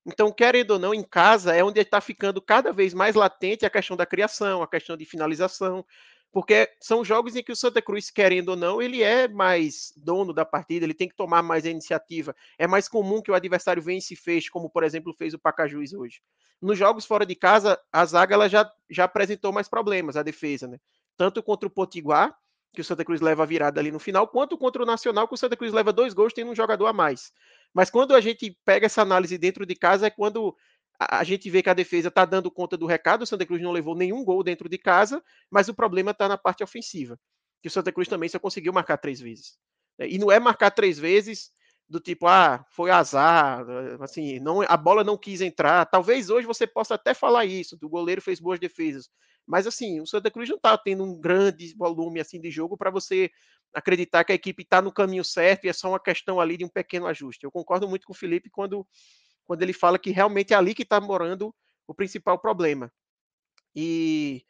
Então, 0.06 0.32
querendo 0.32 0.72
ou 0.72 0.80
não, 0.80 0.94
em 0.94 1.04
casa 1.04 1.56
é 1.56 1.64
onde 1.64 1.80
está 1.80 2.02
ficando 2.02 2.42
cada 2.42 2.74
vez 2.74 2.94
mais 2.94 3.16
latente 3.16 3.66
a 3.66 3.70
questão 3.70 3.96
da 3.96 4.06
criação, 4.06 4.64
a 4.64 4.68
questão 4.68 4.98
de 4.98 5.06
finalização, 5.06 5.86
porque 6.32 6.70
são 6.80 7.04
jogos 7.04 7.36
em 7.36 7.44
que 7.44 7.52
o 7.52 7.56
Santa 7.56 7.82
Cruz, 7.82 8.10
querendo 8.10 8.50
ou 8.50 8.56
não, 8.56 8.82
ele 8.82 9.04
é 9.04 9.28
mais 9.28 9.94
dono 9.98 10.34
da 10.34 10.46
partida, 10.46 10.86
ele 10.86 10.94
tem 10.94 11.08
que 11.08 11.16
tomar 11.16 11.42
mais 11.42 11.66
a 11.66 11.70
iniciativa. 11.70 12.36
É 12.58 12.68
mais 12.68 12.88
comum 12.88 13.22
que 13.22 13.32
o 13.32 13.34
adversário 13.36 13.82
venha 13.82 14.00
e 14.00 14.02
se 14.02 14.16
feche, 14.16 14.50
como 14.50 14.70
por 14.70 14.84
exemplo 14.84 15.14
fez 15.14 15.34
o 15.34 15.40
Pacajus 15.40 15.94
hoje. 15.94 16.22
Nos 16.62 16.78
jogos 16.78 17.06
fora 17.06 17.26
de 17.26 17.36
casa, 17.36 17.80
a 17.92 18.06
zaga 18.06 18.36
ela 18.36 18.50
já, 18.50 18.70
já 18.90 19.06
apresentou 19.06 19.52
mais 19.52 19.68
problemas, 19.68 20.18
a 20.18 20.24
defesa, 20.24 20.68
né? 20.68 20.78
Tanto 21.18 21.42
contra 21.42 21.68
o 21.68 21.72
Potiguar, 21.72 22.36
que 22.74 22.82
o 22.82 22.84
Santa 22.84 23.04
Cruz 23.04 23.22
leva 23.22 23.44
a 23.44 23.46
virada 23.46 23.80
ali 23.80 23.92
no 23.92 24.00
final, 24.00 24.28
quanto 24.28 24.58
contra 24.58 24.84
o 24.84 24.86
Nacional, 24.86 25.28
que 25.28 25.34
o 25.34 25.38
Santa 25.38 25.58
Cruz 25.58 25.74
leva 25.74 25.92
dois 25.92 26.14
gols 26.14 26.34
tendo 26.34 26.52
um 26.52 26.56
jogador 26.56 26.86
a 26.86 26.94
mais. 26.94 27.32
Mas 27.74 27.90
quando 27.90 28.16
a 28.16 28.22
gente 28.22 28.58
pega 28.66 28.86
essa 28.86 29.02
análise 29.02 29.38
dentro 29.38 29.66
de 29.66 29.76
casa, 29.76 30.08
é 30.08 30.10
quando 30.10 30.56
a, 31.00 31.24
gente 31.24 31.50
vê 31.50 31.64
que 31.64 31.70
a 31.70 31.74
defesa 31.74 32.10
está 32.10 32.26
dando 32.26 32.52
conta 32.52 32.76
do 32.76 32.86
recado. 32.86 33.22
O 33.22 33.26
Santa 33.26 33.46
Cruz 33.46 33.62
não 33.62 33.72
levou 33.72 33.96
nenhum 33.96 34.24
gol 34.24 34.44
dentro 34.44 34.68
de 34.68 34.78
casa, 34.78 35.24
mas 35.50 35.70
o 35.70 35.74
problema 35.74 36.12
está 36.12 36.28
na 36.28 36.38
parte 36.38 36.64
ofensiva. 36.64 37.18
Que 37.62 37.68
o 37.68 37.72
Santa 37.72 37.92
Cruz 37.92 38.08
também 38.08 38.28
só 38.28 38.40
conseguiu 38.40 38.74
marcar 38.74 38.98
três 38.98 39.20
vezes. 39.20 39.58
E 40.00 40.18
não 40.18 40.32
é 40.32 40.40
marcar 40.40 40.72
três 40.72 41.00
vezes 41.00 41.52
do 41.88 42.00
tipo, 42.00 42.28
ah, 42.28 42.64
foi 42.70 42.92
azar, 42.92 43.66
assim, 44.00 44.40
não, 44.40 44.62
a 44.62 44.78
bola 44.78 45.04
não 45.04 45.18
quis 45.18 45.42
entrar. 45.42 45.86
Talvez 45.88 46.30
hoje 46.30 46.46
você 46.46 46.68
possa 46.68 46.94
até 46.94 47.16
falar 47.16 47.46
isso, 47.46 47.76
do 47.76 47.90
goleiro 47.90 48.22
fez 48.22 48.40
boas 48.40 48.60
defesas. 48.60 49.10
Mas 49.46 49.66
assim, 49.66 50.00
o 50.00 50.06
Santa 50.06 50.30
Cruz 50.30 50.48
não 50.48 50.58
está 50.58 50.78
tendo 50.78 51.04
um 51.04 51.20
grande 51.20 51.74
volume 51.76 52.20
assim 52.20 52.40
de 52.40 52.52
jogo 52.52 52.78
para 52.78 52.92
você 52.92 53.32
acreditar 53.74 54.24
que 54.24 54.32
a 54.32 54.36
equipe 54.36 54.64
está 54.64 54.82
no 54.82 54.92
caminho 54.92 55.24
certo 55.24 55.66
e 55.66 55.70
é 55.70 55.74
só 55.74 55.90
uma 55.90 56.00
questão 56.00 56.40
ali 56.40 56.58
de 56.58 56.66
um 56.66 56.70
pequeno 56.70 57.08
ajuste. 57.08 57.44
Eu 57.44 57.52
concordo 57.52 57.88
muito 57.88 58.06
com 58.06 58.14
o 58.14 58.16
Felipe 58.16 58.50
quando, 58.50 58.88
quando 59.46 59.62
ele 59.62 59.74
fala 59.74 60.00
que 60.00 60.12
realmente 60.12 60.54
é 60.54 60.58
ali 60.58 60.74
que 60.74 60.84
está 60.84 61.00
morando 61.00 61.54
o 61.88 61.94
principal 61.94 62.40
problema. 62.40 62.92
E, 63.76 64.44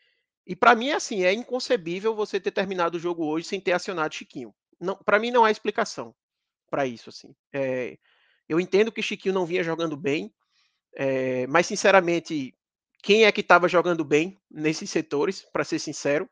e 0.46 0.56
para 0.56 0.76
mim 0.76 0.90
é 0.90 0.96
assim, 0.96 1.24
é 1.24 1.34
inconcebível 1.34 2.16
você 2.16 2.40
ter 2.40 2.52
terminado 2.52 2.98
o 2.98 3.00
jogo 3.00 3.26
hoje 3.26 3.48
sem 3.48 3.60
ter 3.60 3.74
acionado 3.74 4.16
Chiquinho. 4.16 4.54
Para 5.06 5.20
mim 5.20 5.32
não 5.32 5.44
há 5.44 5.52
explicação 5.52 6.16
para 6.70 6.86
isso. 6.86 7.10
assim. 7.10 7.36
É, 7.54 7.98
eu 8.48 8.60
entendo 8.60 8.92
que 8.92 9.02
Chiquinho 9.02 9.34
não 9.34 9.46
vinha 9.46 9.64
jogando 9.64 9.98
bem, 9.98 10.34
é, 10.96 11.46
mas 11.48 11.68
sinceramente, 11.68 12.54
quem 13.04 13.26
é 13.26 13.32
que 13.32 13.42
estava 13.42 13.68
jogando 13.68 14.04
bem 14.04 14.38
nesses 14.50 14.90
setores, 14.90 15.46
para 15.54 15.64
ser 15.64 15.80
sincero? 15.80 16.30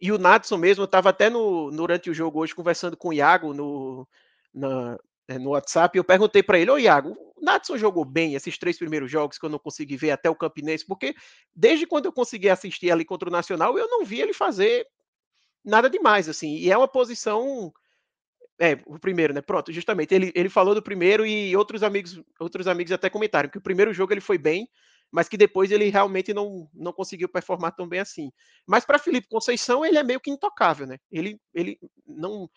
E 0.00 0.12
o 0.12 0.18
Natson 0.18 0.56
mesmo, 0.56 0.84
estava 0.84 1.10
até 1.10 1.30
no, 1.30 1.70
durante 1.70 2.10
o 2.10 2.14
jogo 2.14 2.40
hoje 2.40 2.54
conversando 2.54 2.96
com 2.96 3.08
o 3.08 3.12
Iago 3.12 3.54
no, 3.54 4.06
na, 4.52 4.98
é, 5.28 5.38
no 5.38 5.50
WhatsApp, 5.50 5.96
e 5.96 5.98
eu 5.98 6.04
perguntei 6.04 6.42
para 6.42 6.58
ele, 6.58 6.70
ô 6.70 6.78
Iago, 6.78 7.16
o 7.36 7.44
Natson 7.44 7.78
jogou 7.78 8.04
bem 8.04 8.34
esses 8.34 8.58
três 8.58 8.78
primeiros 8.78 9.10
jogos 9.10 9.38
que 9.38 9.44
eu 9.44 9.50
não 9.50 9.58
consegui 9.58 9.96
ver 9.96 10.10
até 10.10 10.28
o 10.28 10.34
Campinense, 10.34 10.84
porque 10.84 11.14
desde 11.54 11.86
quando 11.86 12.06
eu 12.06 12.12
consegui 12.12 12.48
assistir 12.48 12.90
ali 12.90 13.04
contra 13.04 13.28
o 13.28 13.32
Nacional, 13.32 13.78
eu 13.78 13.88
não 13.88 14.04
vi 14.04 14.20
ele 14.20 14.32
fazer 14.32 14.86
nada 15.64 15.88
demais, 15.88 16.28
assim, 16.28 16.56
e 16.56 16.70
é 16.70 16.76
uma 16.76 16.88
posição 16.88 17.72
é, 18.58 18.78
o 18.86 18.98
primeiro, 18.98 19.34
né? 19.34 19.40
Pronto, 19.40 19.72
justamente. 19.72 20.14
Ele, 20.14 20.32
ele 20.34 20.48
falou 20.48 20.74
do 20.74 20.82
primeiro 20.82 21.26
e 21.26 21.56
outros 21.56 21.82
amigos, 21.82 22.20
outros 22.38 22.68
amigos 22.68 22.92
até 22.92 23.10
comentaram 23.10 23.48
que 23.48 23.58
o 23.58 23.62
primeiro 23.62 23.92
jogo 23.92 24.12
ele 24.12 24.20
foi 24.20 24.38
bem, 24.38 24.68
mas 25.14 25.28
que 25.28 25.36
depois 25.36 25.70
ele 25.70 25.90
realmente 25.90 26.34
não, 26.34 26.68
não 26.74 26.92
conseguiu 26.92 27.28
performar 27.28 27.70
tão 27.76 27.86
bem 27.86 28.00
assim. 28.00 28.32
Mas 28.66 28.84
para 28.84 28.98
Felipe 28.98 29.28
Conceição, 29.28 29.86
ele 29.86 29.96
é 29.96 30.02
meio 30.02 30.18
que 30.18 30.28
intocável, 30.28 30.88
né? 30.88 30.98
Ele, 31.08 31.40
ele 31.54 31.78
não, 32.04 32.50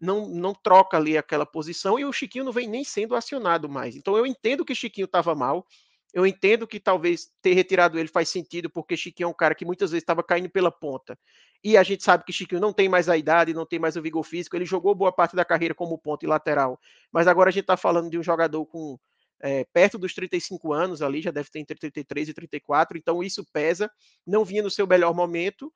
não, 0.00 0.28
não 0.28 0.54
troca 0.54 0.96
ali 0.96 1.18
aquela 1.18 1.44
posição 1.44 1.98
e 1.98 2.04
o 2.04 2.12
Chiquinho 2.12 2.44
não 2.44 2.52
vem 2.52 2.68
nem 2.68 2.84
sendo 2.84 3.16
acionado 3.16 3.68
mais. 3.68 3.96
Então 3.96 4.16
eu 4.16 4.24
entendo 4.24 4.64
que 4.64 4.76
Chiquinho 4.76 5.06
estava 5.06 5.34
mal, 5.34 5.66
eu 6.12 6.24
entendo 6.24 6.68
que 6.68 6.78
talvez 6.78 7.32
ter 7.42 7.52
retirado 7.52 7.98
ele 7.98 8.06
faz 8.06 8.28
sentido, 8.28 8.70
porque 8.70 8.96
Chiquinho 8.96 9.26
é 9.26 9.30
um 9.30 9.34
cara 9.34 9.52
que 9.52 9.64
muitas 9.64 9.90
vezes 9.90 10.04
estava 10.04 10.22
caindo 10.22 10.48
pela 10.48 10.70
ponta. 10.70 11.18
E 11.64 11.76
a 11.76 11.82
gente 11.82 12.04
sabe 12.04 12.22
que 12.22 12.32
Chiquinho 12.32 12.60
não 12.60 12.72
tem 12.72 12.88
mais 12.88 13.08
a 13.08 13.16
idade, 13.16 13.52
não 13.52 13.66
tem 13.66 13.80
mais 13.80 13.96
o 13.96 14.02
vigor 14.02 14.22
físico. 14.22 14.54
Ele 14.54 14.64
jogou 14.64 14.94
boa 14.94 15.10
parte 15.10 15.34
da 15.34 15.44
carreira 15.44 15.74
como 15.74 15.98
ponto 15.98 16.22
e 16.22 16.28
lateral. 16.28 16.78
Mas 17.10 17.26
agora 17.26 17.48
a 17.48 17.52
gente 17.52 17.62
está 17.62 17.76
falando 17.76 18.08
de 18.08 18.16
um 18.16 18.22
jogador 18.22 18.64
com 18.66 18.96
é, 19.44 19.62
perto 19.74 19.98
dos 19.98 20.14
35 20.14 20.72
anos 20.72 21.02
ali, 21.02 21.20
já 21.20 21.30
deve 21.30 21.50
ter 21.50 21.58
entre 21.58 21.78
33 21.78 22.30
e 22.30 22.34
34. 22.34 22.96
Então 22.96 23.22
isso 23.22 23.44
pesa. 23.52 23.90
Não 24.26 24.42
vinha 24.42 24.62
no 24.62 24.70
seu 24.70 24.86
melhor 24.86 25.12
momento. 25.14 25.70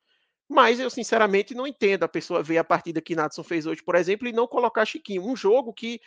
Mas 0.49 0.79
eu, 0.79 0.89
sinceramente, 0.89 1.53
não 1.53 1.67
entendo 1.67 2.03
a 2.03 2.07
pessoa 2.07 2.41
ver 2.41 2.57
a 2.57 2.63
partida 2.63 2.99
que 2.99 3.15
Natson 3.15 3.43
fez 3.43 3.67
hoje, 3.67 3.83
por 3.83 3.93
exemplo, 3.93 4.27
e 4.27 4.31
não 4.33 4.47
colocar 4.47 4.83
Chiquinho. 4.85 5.23
Um 5.23 5.35
jogo 5.35 5.71
que 5.71 6.01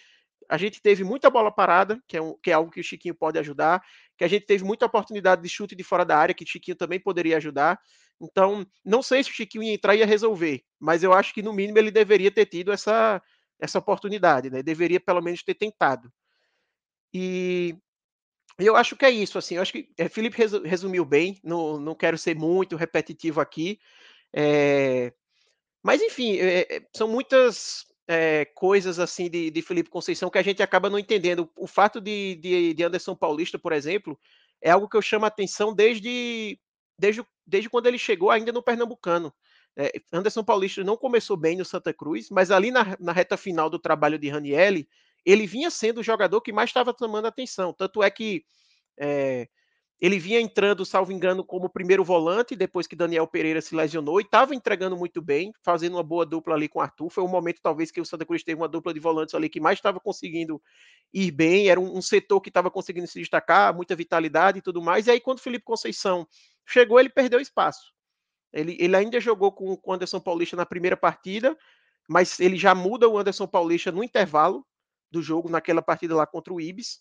a 0.48 0.59
gente 0.59 0.83
teve 0.83 1.05
muita 1.05 1.31
bola 1.31 1.53
parada, 1.53 2.03
que 2.09 2.16
é, 2.16 2.20
um, 2.20 2.37
que 2.42 2.51
é 2.51 2.55
algo 2.55 2.68
que 2.68 2.81
o 2.81 2.85
Chiquinho 2.85 3.14
pode 3.14 3.38
ajudar, 3.38 3.81
que 4.18 4.25
a 4.25 4.29
gente 4.29 4.44
teve 4.44 4.64
muita 4.64 4.87
oportunidade 4.87 5.40
de 5.40 5.48
chute 5.48 5.77
de 5.77 5.85
fora 5.85 6.05
da 6.05 6.18
área, 6.18 6.35
que 6.35 6.42
o 6.42 6.48
Chiquinho 6.48 6.77
também 6.77 6.98
poderia 6.98 7.37
ajudar. 7.37 7.79
Então, 8.20 8.66
não 8.85 9.05
sei 9.05 9.22
se 9.22 9.31
o 9.31 9.33
Chiquinho 9.33 9.62
ia 9.62 9.75
entrar 9.75 9.94
e 9.94 10.01
ia 10.01 10.07
resolver, 10.07 10.64
mas 10.81 11.05
eu 11.05 11.12
acho 11.12 11.33
que 11.33 11.42
no 11.42 11.53
mínimo 11.53 11.79
ele 11.79 11.92
deveria 11.92 12.31
ter 12.33 12.46
tido 12.46 12.72
essa, 12.72 13.22
essa 13.61 13.79
oportunidade, 13.79 14.51
né? 14.51 14.64
Deveria 14.64 14.98
pelo 14.98 15.22
menos 15.22 15.44
ter 15.44 15.55
tentado. 15.55 16.12
E 17.12 17.77
eu 18.59 18.77
acho 18.77 18.96
que 18.96 19.05
é 19.05 19.11
isso, 19.11 19.38
assim, 19.38 19.57
eu 19.57 19.62
acho 19.62 19.72
que 19.72 19.88
é, 19.98 20.09
Felipe 20.09 20.37
resumiu 20.64 21.05
bem, 21.05 21.40
não, 21.42 21.79
não 21.79 21.94
quero 21.94 22.16
ser 22.16 22.37
muito 22.37 22.77
repetitivo 22.77 23.40
aqui, 23.40 23.81
é, 24.33 25.12
mas 25.83 26.01
enfim, 26.01 26.38
é, 26.38 26.83
são 26.94 27.09
muitas 27.09 27.87
é, 28.07 28.44
coisas 28.55 28.98
assim 28.98 29.29
de, 29.29 29.51
de 29.51 29.62
Felipe 29.62 29.90
Conceição 29.90 30.31
que 30.31 30.38
a 30.38 30.42
gente 30.42 30.62
acaba 30.62 30.90
não 30.90 30.98
entendendo. 30.98 31.51
O 31.57 31.66
fato 31.66 32.01
de, 32.01 32.37
de, 32.37 32.75
de 32.75 32.85
Anderson 32.85 33.16
Paulista, 33.16 33.59
por 33.59 33.72
exemplo, 33.72 34.18
é 34.61 34.70
algo 34.70 34.88
que 34.88 34.96
eu 34.96 35.03
chamo 35.03 35.25
a 35.25 35.29
atenção 35.29 35.75
desde, 35.75 36.59
desde, 36.98 37.25
desde 37.46 37.68
quando 37.68 37.87
ele 37.87 37.98
chegou 37.98 38.31
ainda 38.31 38.53
no 38.53 38.62
Pernambucano. 38.62 39.35
Anderson 40.12 40.44
Paulista 40.44 40.85
não 40.85 40.98
começou 40.98 41.37
bem 41.37 41.57
no 41.57 41.64
Santa 41.64 41.94
Cruz, 41.94 42.29
mas 42.31 42.51
ali 42.51 42.70
na, 42.70 42.96
na 43.01 43.12
reta 43.12 43.38
final 43.38 43.70
do 43.70 43.79
trabalho 43.79 44.18
de 44.18 44.29
Ranielli, 44.29 44.87
ele 45.24 45.46
vinha 45.46 45.70
sendo 45.70 45.98
o 45.98 46.02
jogador 46.02 46.40
que 46.40 46.52
mais 46.52 46.70
estava 46.70 46.92
tomando 46.92 47.26
atenção. 47.26 47.72
Tanto 47.72 48.02
é 48.02 48.11
que 48.11 48.44
é, 48.98 49.48
ele 50.02 50.18
vinha 50.18 50.40
entrando, 50.40 50.85
salvo 50.85 51.12
engano, 51.12 51.44
como 51.44 51.70
primeiro 51.70 52.02
volante, 52.02 52.56
depois 52.56 52.88
que 52.88 52.96
Daniel 52.96 53.24
Pereira 53.24 53.61
se 53.61 53.72
lesionou, 53.72 54.20
e 54.20 54.24
estava 54.24 54.52
entregando 54.52 54.96
muito 54.96 55.22
bem, 55.22 55.52
fazendo 55.62 55.94
uma 55.94 56.02
boa 56.02 56.26
dupla 56.26 56.56
ali 56.56 56.68
com 56.68 56.80
o 56.80 56.82
Arthur. 56.82 57.08
Foi 57.08 57.22
um 57.22 57.28
momento, 57.28 57.61
talvez, 57.62 57.92
que 57.92 58.00
o 58.00 58.04
Santa 58.04 58.26
Cruz 58.26 58.42
teve 58.42 58.61
uma 58.61 58.66
dupla 58.66 58.92
de 58.92 58.98
volantes 58.98 59.32
ali 59.32 59.48
que 59.48 59.61
mais 59.61 59.78
estava 59.78 60.00
conseguindo 60.00 60.61
ir 61.14 61.30
bem. 61.30 61.68
Era 61.68 61.78
um, 61.78 61.98
um 61.98 62.02
setor 62.02 62.40
que 62.40 62.50
estava 62.50 62.68
conseguindo 62.68 63.06
se 63.06 63.20
destacar, 63.20 63.72
muita 63.72 63.94
vitalidade 63.94 64.58
e 64.58 64.61
tudo 64.61 64.82
mais. 64.82 65.06
E 65.06 65.12
aí, 65.12 65.20
quando 65.20 65.38
o 65.38 65.42
Felipe 65.42 65.64
Conceição 65.64 66.26
chegou, 66.66 66.98
ele 66.98 67.08
perdeu 67.08 67.38
espaço. 67.38 67.92
Ele, 68.52 68.76
ele 68.80 68.96
ainda 68.96 69.20
jogou 69.20 69.52
com, 69.52 69.76
com 69.76 69.90
o 69.92 69.94
Anderson 69.94 70.18
Paulista 70.18 70.56
na 70.56 70.66
primeira 70.66 70.96
partida, 70.96 71.56
mas 72.08 72.40
ele 72.40 72.56
já 72.56 72.74
muda 72.74 73.08
o 73.08 73.16
Anderson 73.16 73.46
Paulista 73.46 73.92
no 73.92 74.02
intervalo 74.02 74.66
do 75.12 75.22
jogo, 75.22 75.48
naquela 75.48 75.83
partida 75.83 76.16
lá 76.16 76.27
contra 76.27 76.53
o 76.53 76.61
Ibis. 76.61 77.01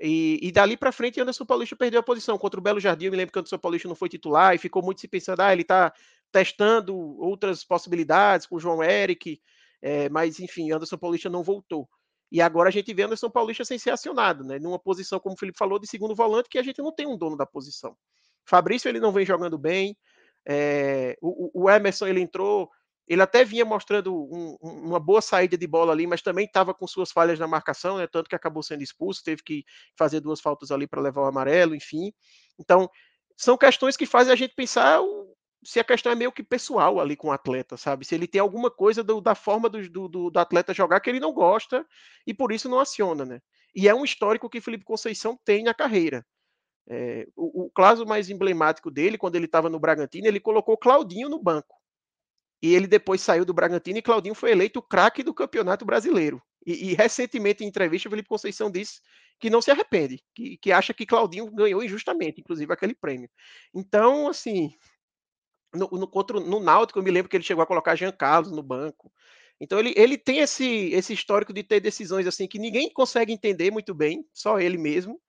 E, 0.00 0.38
e 0.42 0.52
dali 0.52 0.76
para 0.76 0.92
frente, 0.92 1.20
Anderson 1.20 1.46
Paulista 1.46 1.76
perdeu 1.76 2.00
a 2.00 2.02
posição. 2.02 2.36
Contra 2.36 2.60
o 2.60 2.62
Belo 2.62 2.80
Jardim, 2.80 3.06
eu 3.06 3.10
me 3.12 3.16
lembro 3.16 3.32
que 3.32 3.38
Anderson 3.38 3.58
Paulista 3.58 3.88
não 3.88 3.94
foi 3.94 4.08
titular 4.08 4.54
e 4.54 4.58
ficou 4.58 4.82
muito 4.82 5.00
se 5.00 5.08
pensando, 5.08 5.40
ah, 5.40 5.52
ele 5.52 5.62
está 5.62 5.92
testando 6.30 6.94
outras 7.18 7.64
possibilidades 7.64 8.46
com 8.46 8.56
o 8.56 8.60
João 8.60 8.82
Eric, 8.82 9.40
é, 9.80 10.08
mas 10.08 10.40
enfim, 10.40 10.70
Anderson 10.72 10.98
Paulista 10.98 11.30
não 11.30 11.42
voltou. 11.42 11.88
E 12.30 12.42
agora 12.42 12.68
a 12.68 12.72
gente 12.72 12.92
vê 12.92 13.04
Anderson 13.04 13.30
Paulista 13.30 13.64
sem 13.64 13.78
ser 13.78 13.90
acionado, 13.90 14.44
né? 14.44 14.58
Numa 14.58 14.78
posição, 14.78 15.20
como 15.20 15.34
o 15.34 15.38
Felipe 15.38 15.56
falou, 15.56 15.78
de 15.78 15.86
segundo 15.86 16.14
volante, 16.14 16.48
que 16.48 16.58
a 16.58 16.62
gente 16.62 16.82
não 16.82 16.92
tem 16.92 17.06
um 17.06 17.16
dono 17.16 17.36
da 17.36 17.46
posição. 17.46 17.96
Fabrício 18.44 18.88
ele 18.88 19.00
não 19.00 19.12
vem 19.12 19.24
jogando 19.24 19.56
bem. 19.56 19.96
É, 20.46 21.16
o, 21.22 21.62
o 21.62 21.70
Emerson 21.70 22.06
ele 22.06 22.20
entrou 22.20 22.68
ele 23.06 23.22
até 23.22 23.44
vinha 23.44 23.64
mostrando 23.64 24.14
um, 24.14 24.56
uma 24.60 24.98
boa 24.98 25.20
saída 25.20 25.56
de 25.56 25.66
bola 25.66 25.92
ali, 25.92 26.06
mas 26.06 26.22
também 26.22 26.44
estava 26.44 26.74
com 26.74 26.86
suas 26.86 27.12
falhas 27.12 27.38
na 27.38 27.46
marcação, 27.46 27.98
né? 27.98 28.06
Tanto 28.06 28.28
que 28.28 28.34
acabou 28.34 28.62
sendo 28.62 28.82
expulso, 28.82 29.22
teve 29.22 29.42
que 29.42 29.64
fazer 29.96 30.20
duas 30.20 30.40
faltas 30.40 30.70
ali 30.70 30.86
para 30.86 31.00
levar 31.00 31.22
o 31.22 31.26
amarelo, 31.26 31.74
enfim. 31.74 32.12
Então, 32.58 32.90
são 33.36 33.56
questões 33.56 33.96
que 33.96 34.06
fazem 34.06 34.32
a 34.32 34.36
gente 34.36 34.54
pensar 34.54 35.00
se 35.64 35.80
a 35.80 35.84
questão 35.84 36.12
é 36.12 36.14
meio 36.14 36.32
que 36.32 36.42
pessoal 36.42 37.00
ali 37.00 37.16
com 37.16 37.28
o 37.28 37.32
atleta, 37.32 37.76
sabe? 37.76 38.04
Se 38.04 38.14
ele 38.14 38.26
tem 38.26 38.40
alguma 38.40 38.70
coisa 38.70 39.02
do, 39.02 39.20
da 39.20 39.34
forma 39.34 39.68
do, 39.68 40.08
do, 40.08 40.30
do, 40.30 40.38
atleta 40.38 40.74
jogar 40.74 41.00
que 41.00 41.10
ele 41.10 41.20
não 41.20 41.32
gosta 41.32 41.84
e 42.26 42.32
por 42.32 42.52
isso 42.52 42.68
não 42.68 42.78
aciona, 42.78 43.24
né? 43.24 43.40
E 43.74 43.88
é 43.88 43.94
um 43.94 44.04
histórico 44.04 44.48
que 44.48 44.60
Felipe 44.60 44.84
Conceição 44.84 45.38
tem 45.44 45.64
na 45.64 45.74
carreira. 45.74 46.24
É, 46.88 47.26
o, 47.36 47.64
o 47.64 47.70
caso 47.70 48.06
mais 48.06 48.30
emblemático 48.30 48.90
dele, 48.90 49.18
quando 49.18 49.34
ele 49.36 49.46
estava 49.46 49.68
no 49.68 49.80
Bragantino, 49.80 50.26
ele 50.26 50.40
colocou 50.40 50.76
Claudinho 50.78 51.28
no 51.28 51.42
banco. 51.42 51.75
E 52.66 52.74
ele 52.74 52.88
depois 52.88 53.20
saiu 53.20 53.44
do 53.44 53.54
Bragantino 53.54 53.98
e 53.98 54.02
Claudinho 54.02 54.34
foi 54.34 54.50
eleito 54.50 54.80
o 54.80 54.82
craque 54.82 55.22
do 55.22 55.32
Campeonato 55.32 55.84
Brasileiro. 55.84 56.42
E, 56.66 56.90
e, 56.90 56.94
recentemente, 56.94 57.62
em 57.62 57.68
entrevista, 57.68 58.08
o 58.08 58.10
Felipe 58.10 58.28
Conceição 58.28 58.68
disse 58.68 59.00
que 59.38 59.48
não 59.48 59.62
se 59.62 59.70
arrepende, 59.70 60.20
que, 60.34 60.56
que 60.56 60.72
acha 60.72 60.92
que 60.92 61.06
Claudinho 61.06 61.48
ganhou 61.52 61.80
injustamente, 61.80 62.40
inclusive, 62.40 62.72
aquele 62.72 62.92
prêmio. 62.92 63.30
Então, 63.72 64.26
assim, 64.26 64.72
no, 65.72 65.88
no, 65.92 66.08
contra, 66.08 66.40
no 66.40 66.58
Náutico, 66.58 66.98
eu 66.98 67.04
me 67.04 67.10
lembro 67.12 67.28
que 67.28 67.36
ele 67.36 67.44
chegou 67.44 67.62
a 67.62 67.66
colocar 67.66 67.94
Jean 67.94 68.10
Carlos 68.10 68.50
no 68.50 68.64
banco. 68.64 69.12
Então, 69.60 69.78
ele, 69.78 69.94
ele 69.96 70.18
tem 70.18 70.40
esse, 70.40 70.90
esse 70.92 71.12
histórico 71.12 71.52
de 71.52 71.62
ter 71.62 71.78
decisões 71.78 72.26
assim 72.26 72.48
que 72.48 72.58
ninguém 72.58 72.90
consegue 72.92 73.32
entender 73.32 73.70
muito 73.70 73.94
bem, 73.94 74.26
só 74.32 74.58
ele 74.58 74.76
mesmo 74.76 75.20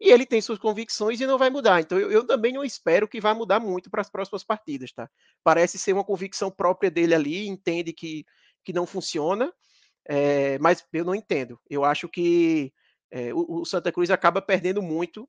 e 0.00 0.10
ele 0.10 0.24
tem 0.24 0.40
suas 0.40 0.58
convicções 0.58 1.20
e 1.20 1.26
não 1.26 1.38
vai 1.38 1.50
mudar. 1.50 1.80
Então 1.80 1.98
eu, 1.98 2.10
eu 2.10 2.26
também 2.26 2.52
não 2.52 2.64
espero 2.64 3.08
que 3.08 3.20
vá 3.20 3.34
mudar 3.34 3.58
muito 3.58 3.90
para 3.90 4.00
as 4.00 4.10
próximas 4.10 4.44
partidas, 4.44 4.92
tá? 4.92 5.10
Parece 5.42 5.78
ser 5.78 5.92
uma 5.92 6.04
convicção 6.04 6.50
própria 6.50 6.90
dele 6.90 7.14
ali, 7.14 7.48
entende 7.48 7.92
que, 7.92 8.24
que 8.64 8.72
não 8.72 8.86
funciona, 8.86 9.52
é, 10.06 10.58
mas 10.58 10.84
eu 10.92 11.04
não 11.04 11.14
entendo. 11.14 11.60
Eu 11.68 11.84
acho 11.84 12.08
que 12.08 12.72
é, 13.10 13.32
o, 13.34 13.60
o, 13.60 13.64
Santa 13.64 13.90
Cruz 13.90 14.10
acaba 14.10 14.40
perdendo 14.40 14.82
muito 14.82 15.28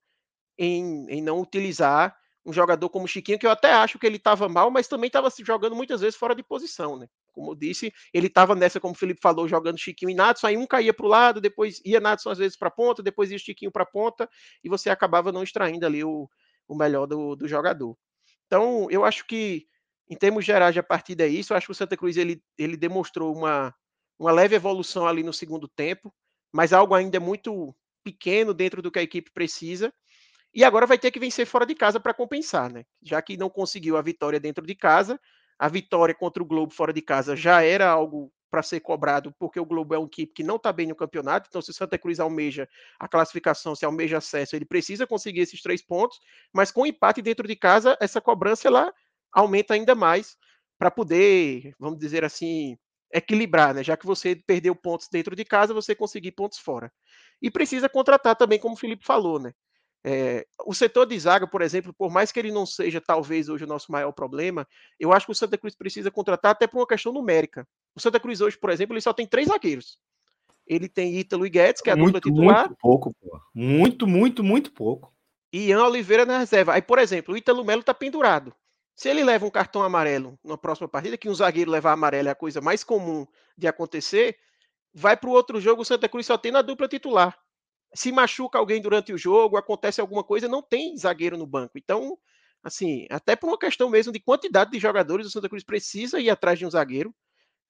em, 0.57 1.05
em 1.09 1.21
não 1.21 1.41
utilizar 1.41 2.15
um 2.49 2.53
jogador 2.53 2.89
como 2.89 3.07
Chiquinho, 3.07 3.37
que 3.37 3.45
eu 3.45 3.51
até 3.51 3.71
acho 3.71 3.99
que 3.99 4.07
ele 4.07 4.17
estava 4.17 4.49
mal, 4.49 4.71
mas 4.71 4.87
também 4.87 5.07
estava 5.07 5.29
se 5.29 5.43
jogando 5.43 5.75
muitas 5.75 6.01
vezes 6.01 6.15
fora 6.15 6.33
de 6.33 6.41
posição, 6.41 6.97
né? 6.97 7.07
Como 7.31 7.51
eu 7.51 7.55
disse, 7.55 7.93
ele 8.13 8.27
estava 8.27 8.55
nessa, 8.55 8.79
como 8.79 8.93
o 8.93 8.97
Felipe 8.97 9.21
falou, 9.21 9.47
jogando 9.47 9.77
Chiquinho 9.77 10.09
e 10.09 10.15
Natson, 10.15 10.47
aí 10.47 10.57
um 10.57 10.65
caía 10.65 10.93
para 10.93 11.05
o 11.05 11.09
lado, 11.09 11.39
depois 11.39 11.79
ia 11.85 11.99
Natson 11.99 12.31
às 12.31 12.39
vezes 12.39 12.57
para 12.57 12.69
a 12.69 12.71
ponta, 12.71 13.03
depois 13.03 13.31
ia 13.31 13.37
Chiquinho 13.37 13.71
para 13.71 13.83
a 13.83 13.85
ponta, 13.85 14.27
e 14.63 14.69
você 14.69 14.89
acabava 14.89 15.31
não 15.31 15.43
extraindo 15.43 15.85
ali 15.85 16.03
o, 16.03 16.27
o 16.67 16.75
melhor 16.75 17.05
do, 17.05 17.35
do 17.35 17.47
jogador. 17.47 17.95
Então, 18.47 18.87
eu 18.89 19.05
acho 19.05 19.27
que, 19.27 19.67
em 20.09 20.15
termos 20.15 20.43
gerais, 20.43 20.75
a 20.75 20.81
partida 20.81 21.23
é 21.23 21.27
isso. 21.27 21.53
Eu 21.53 21.57
acho 21.57 21.67
que 21.67 21.71
o 21.71 21.75
Santa 21.75 21.95
Cruz 21.95 22.17
ele, 22.17 22.41
ele 22.57 22.75
demonstrou 22.75 23.35
uma, 23.35 23.73
uma 24.17 24.31
leve 24.31 24.55
evolução 24.55 25.07
ali 25.07 25.21
no 25.21 25.31
segundo 25.31 25.67
tempo, 25.67 26.11
mas 26.51 26.73
algo 26.73 26.95
ainda 26.95 27.19
muito 27.19 27.75
pequeno 28.03 28.53
dentro 28.53 28.81
do 28.81 28.91
que 28.91 28.97
a 28.97 29.03
equipe 29.03 29.29
precisa. 29.31 29.93
E 30.53 30.63
agora 30.63 30.85
vai 30.87 30.97
ter 30.97 31.11
que 31.11 31.19
vencer 31.19 31.45
fora 31.45 31.65
de 31.65 31.75
casa 31.75 31.99
para 31.99 32.13
compensar, 32.13 32.71
né? 32.71 32.83
Já 33.01 33.21
que 33.21 33.37
não 33.37 33.49
conseguiu 33.49 33.97
a 33.97 34.01
vitória 34.01 34.39
dentro 34.39 34.65
de 34.65 34.75
casa, 34.75 35.19
a 35.57 35.67
vitória 35.67 36.15
contra 36.15 36.41
o 36.41 36.45
Globo 36.45 36.73
fora 36.73 36.91
de 36.91 37.01
casa 37.01 37.35
já 37.35 37.61
era 37.61 37.87
algo 37.89 38.31
para 38.49 38.63
ser 38.63 38.79
cobrado, 38.79 39.31
porque 39.37 39.59
o 39.59 39.65
Globo 39.65 39.93
é 39.93 39.97
uma 39.99 40.07
equipe 40.07 40.33
que 40.33 40.43
não 40.43 40.55
está 40.55 40.73
bem 40.73 40.87
no 40.87 40.95
campeonato. 40.95 41.47
Então, 41.49 41.61
se 41.61 41.69
o 41.69 41.73
Santa 41.73 41.99
Cruz 41.99 42.19
almeja 42.19 42.67
a 42.99 43.07
classificação, 43.07 43.75
se 43.75 43.85
almeja 43.85 44.17
acesso, 44.17 44.55
ele 44.55 44.65
precisa 44.65 45.05
conseguir 45.05 45.41
esses 45.41 45.61
três 45.61 45.83
pontos. 45.83 46.19
Mas 46.51 46.71
com 46.71 46.83
empate 46.85 47.21
dentro 47.21 47.47
de 47.47 47.55
casa, 47.55 47.95
essa 48.01 48.19
cobrança 48.19 48.67
ela 48.67 48.91
aumenta 49.31 49.75
ainda 49.75 49.93
mais 49.93 50.35
para 50.79 50.89
poder, 50.89 51.75
vamos 51.79 51.99
dizer 51.99 52.23
assim, 52.25 52.75
equilibrar, 53.13 53.75
né? 53.75 53.83
Já 53.83 53.95
que 53.95 54.05
você 54.07 54.35
perdeu 54.35 54.75
pontos 54.75 55.07
dentro 55.11 55.35
de 55.35 55.45
casa, 55.45 55.71
você 55.71 55.93
conseguir 55.93 56.31
pontos 56.31 56.57
fora. 56.57 56.91
E 57.39 57.51
precisa 57.51 57.87
contratar 57.87 58.35
também, 58.35 58.57
como 58.59 58.73
o 58.73 58.77
Felipe 58.77 59.05
falou, 59.05 59.39
né? 59.39 59.53
É, 60.03 60.45
o 60.65 60.73
setor 60.73 61.05
de 61.05 61.19
zaga, 61.19 61.45
por 61.45 61.61
exemplo, 61.61 61.93
por 61.93 62.09
mais 62.09 62.31
que 62.31 62.39
ele 62.39 62.51
não 62.51 62.65
seja 62.65 63.01
talvez 63.01 63.49
hoje 63.49 63.65
o 63.65 63.67
nosso 63.67 63.91
maior 63.91 64.11
problema, 64.11 64.65
eu 64.99 65.11
acho 65.11 65.25
que 65.25 65.31
o 65.31 65.35
Santa 65.35 65.57
Cruz 65.57 65.75
precisa 65.75 66.09
contratar 66.09 66.51
até 66.51 66.67
por 66.67 66.79
uma 66.79 66.87
questão 66.87 67.11
numérica. 67.11 67.67
O 67.95 67.99
Santa 67.99 68.19
Cruz 68.19 68.39
hoje, 68.39 68.57
por 68.57 68.69
exemplo, 68.69 68.93
ele 68.93 69.01
só 69.01 69.11
tem 69.11 69.27
três 69.27 69.47
zagueiros. 69.47 69.97
Ele 70.65 70.87
tem 70.87 71.17
Ítalo 71.17 71.45
e 71.45 71.49
Guedes, 71.49 71.81
que 71.81 71.89
é 71.89 71.93
a 71.93 71.95
muito, 71.95 72.19
dupla 72.19 72.31
titular. 72.31 72.67
Muito 72.67 72.77
pouco, 72.79 73.13
pô. 73.19 73.39
Muito, 73.53 74.07
muito, 74.07 74.43
muito 74.43 74.71
pouco. 74.71 75.11
E 75.51 75.69
Ian 75.69 75.83
Oliveira 75.83 76.25
na 76.25 76.37
reserva. 76.37 76.73
Aí, 76.73 76.81
por 76.81 76.99
exemplo, 76.99 77.33
o 77.33 77.37
Ítalo 77.37 77.65
Melo 77.65 77.83
tá 77.83 77.93
pendurado. 77.93 78.53
Se 78.95 79.09
ele 79.09 79.23
leva 79.23 79.45
um 79.45 79.49
cartão 79.49 79.81
amarelo 79.81 80.37
na 80.43 80.57
próxima 80.57 80.87
partida, 80.87 81.17
que 81.17 81.27
um 81.27 81.33
zagueiro 81.33 81.71
levar 81.71 81.93
amarelo 81.93 82.27
é 82.27 82.31
a 82.31 82.35
coisa 82.35 82.61
mais 82.61 82.83
comum 82.83 83.25
de 83.57 83.67
acontecer, 83.67 84.37
vai 84.93 85.17
para 85.17 85.29
o 85.29 85.33
outro 85.33 85.59
jogo, 85.59 85.81
o 85.81 85.85
Santa 85.85 86.07
Cruz 86.07 86.25
só 86.25 86.37
tem 86.37 86.51
na 86.51 86.61
dupla 86.61 86.87
titular 86.87 87.35
se 87.93 88.11
machuca 88.11 88.57
alguém 88.57 88.81
durante 88.81 89.11
o 89.13 89.17
jogo, 89.17 89.57
acontece 89.57 89.99
alguma 89.99 90.23
coisa, 90.23 90.47
não 90.47 90.61
tem 90.61 90.95
zagueiro 90.97 91.37
no 91.37 91.47
banco. 91.47 91.77
Então, 91.77 92.17
assim, 92.63 93.07
até 93.09 93.35
por 93.35 93.47
uma 93.47 93.57
questão 93.57 93.89
mesmo 93.89 94.11
de 94.13 94.19
quantidade 94.19 94.71
de 94.71 94.79
jogadores, 94.79 95.25
o 95.27 95.29
Santa 95.29 95.49
Cruz 95.49 95.63
precisa 95.63 96.19
ir 96.19 96.29
atrás 96.29 96.59
de 96.59 96.65
um 96.65 96.69
zagueiro. 96.69 97.13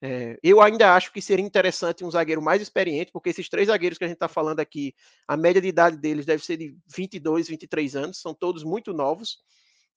É, 0.02 0.38
eu 0.42 0.62
ainda 0.62 0.96
acho 0.96 1.12
que 1.12 1.22
seria 1.22 1.46
interessante 1.46 2.06
um 2.06 2.12
zagueiro 2.12 2.42
mais 2.42 2.62
experiente, 2.62 3.12
porque 3.12 3.30
esses 3.30 3.50
três 3.50 3.68
zagueiros 3.68 3.98
que 3.98 4.06
a 4.06 4.08
gente 4.08 4.16
está 4.16 4.30
falando 4.30 4.60
aqui, 4.62 4.94
a 5.28 5.36
média 5.36 5.62
de 5.62 5.68
idade 5.68 5.98
deles 5.98 6.26
deve 6.26 6.44
ser 6.44 6.58
de 6.58 6.76
22, 6.88 7.48
23 7.50 7.96
anos, 7.96 8.22
são 8.22 8.34
todos 8.34 8.64
muito 8.64 8.94
novos. 8.94 9.40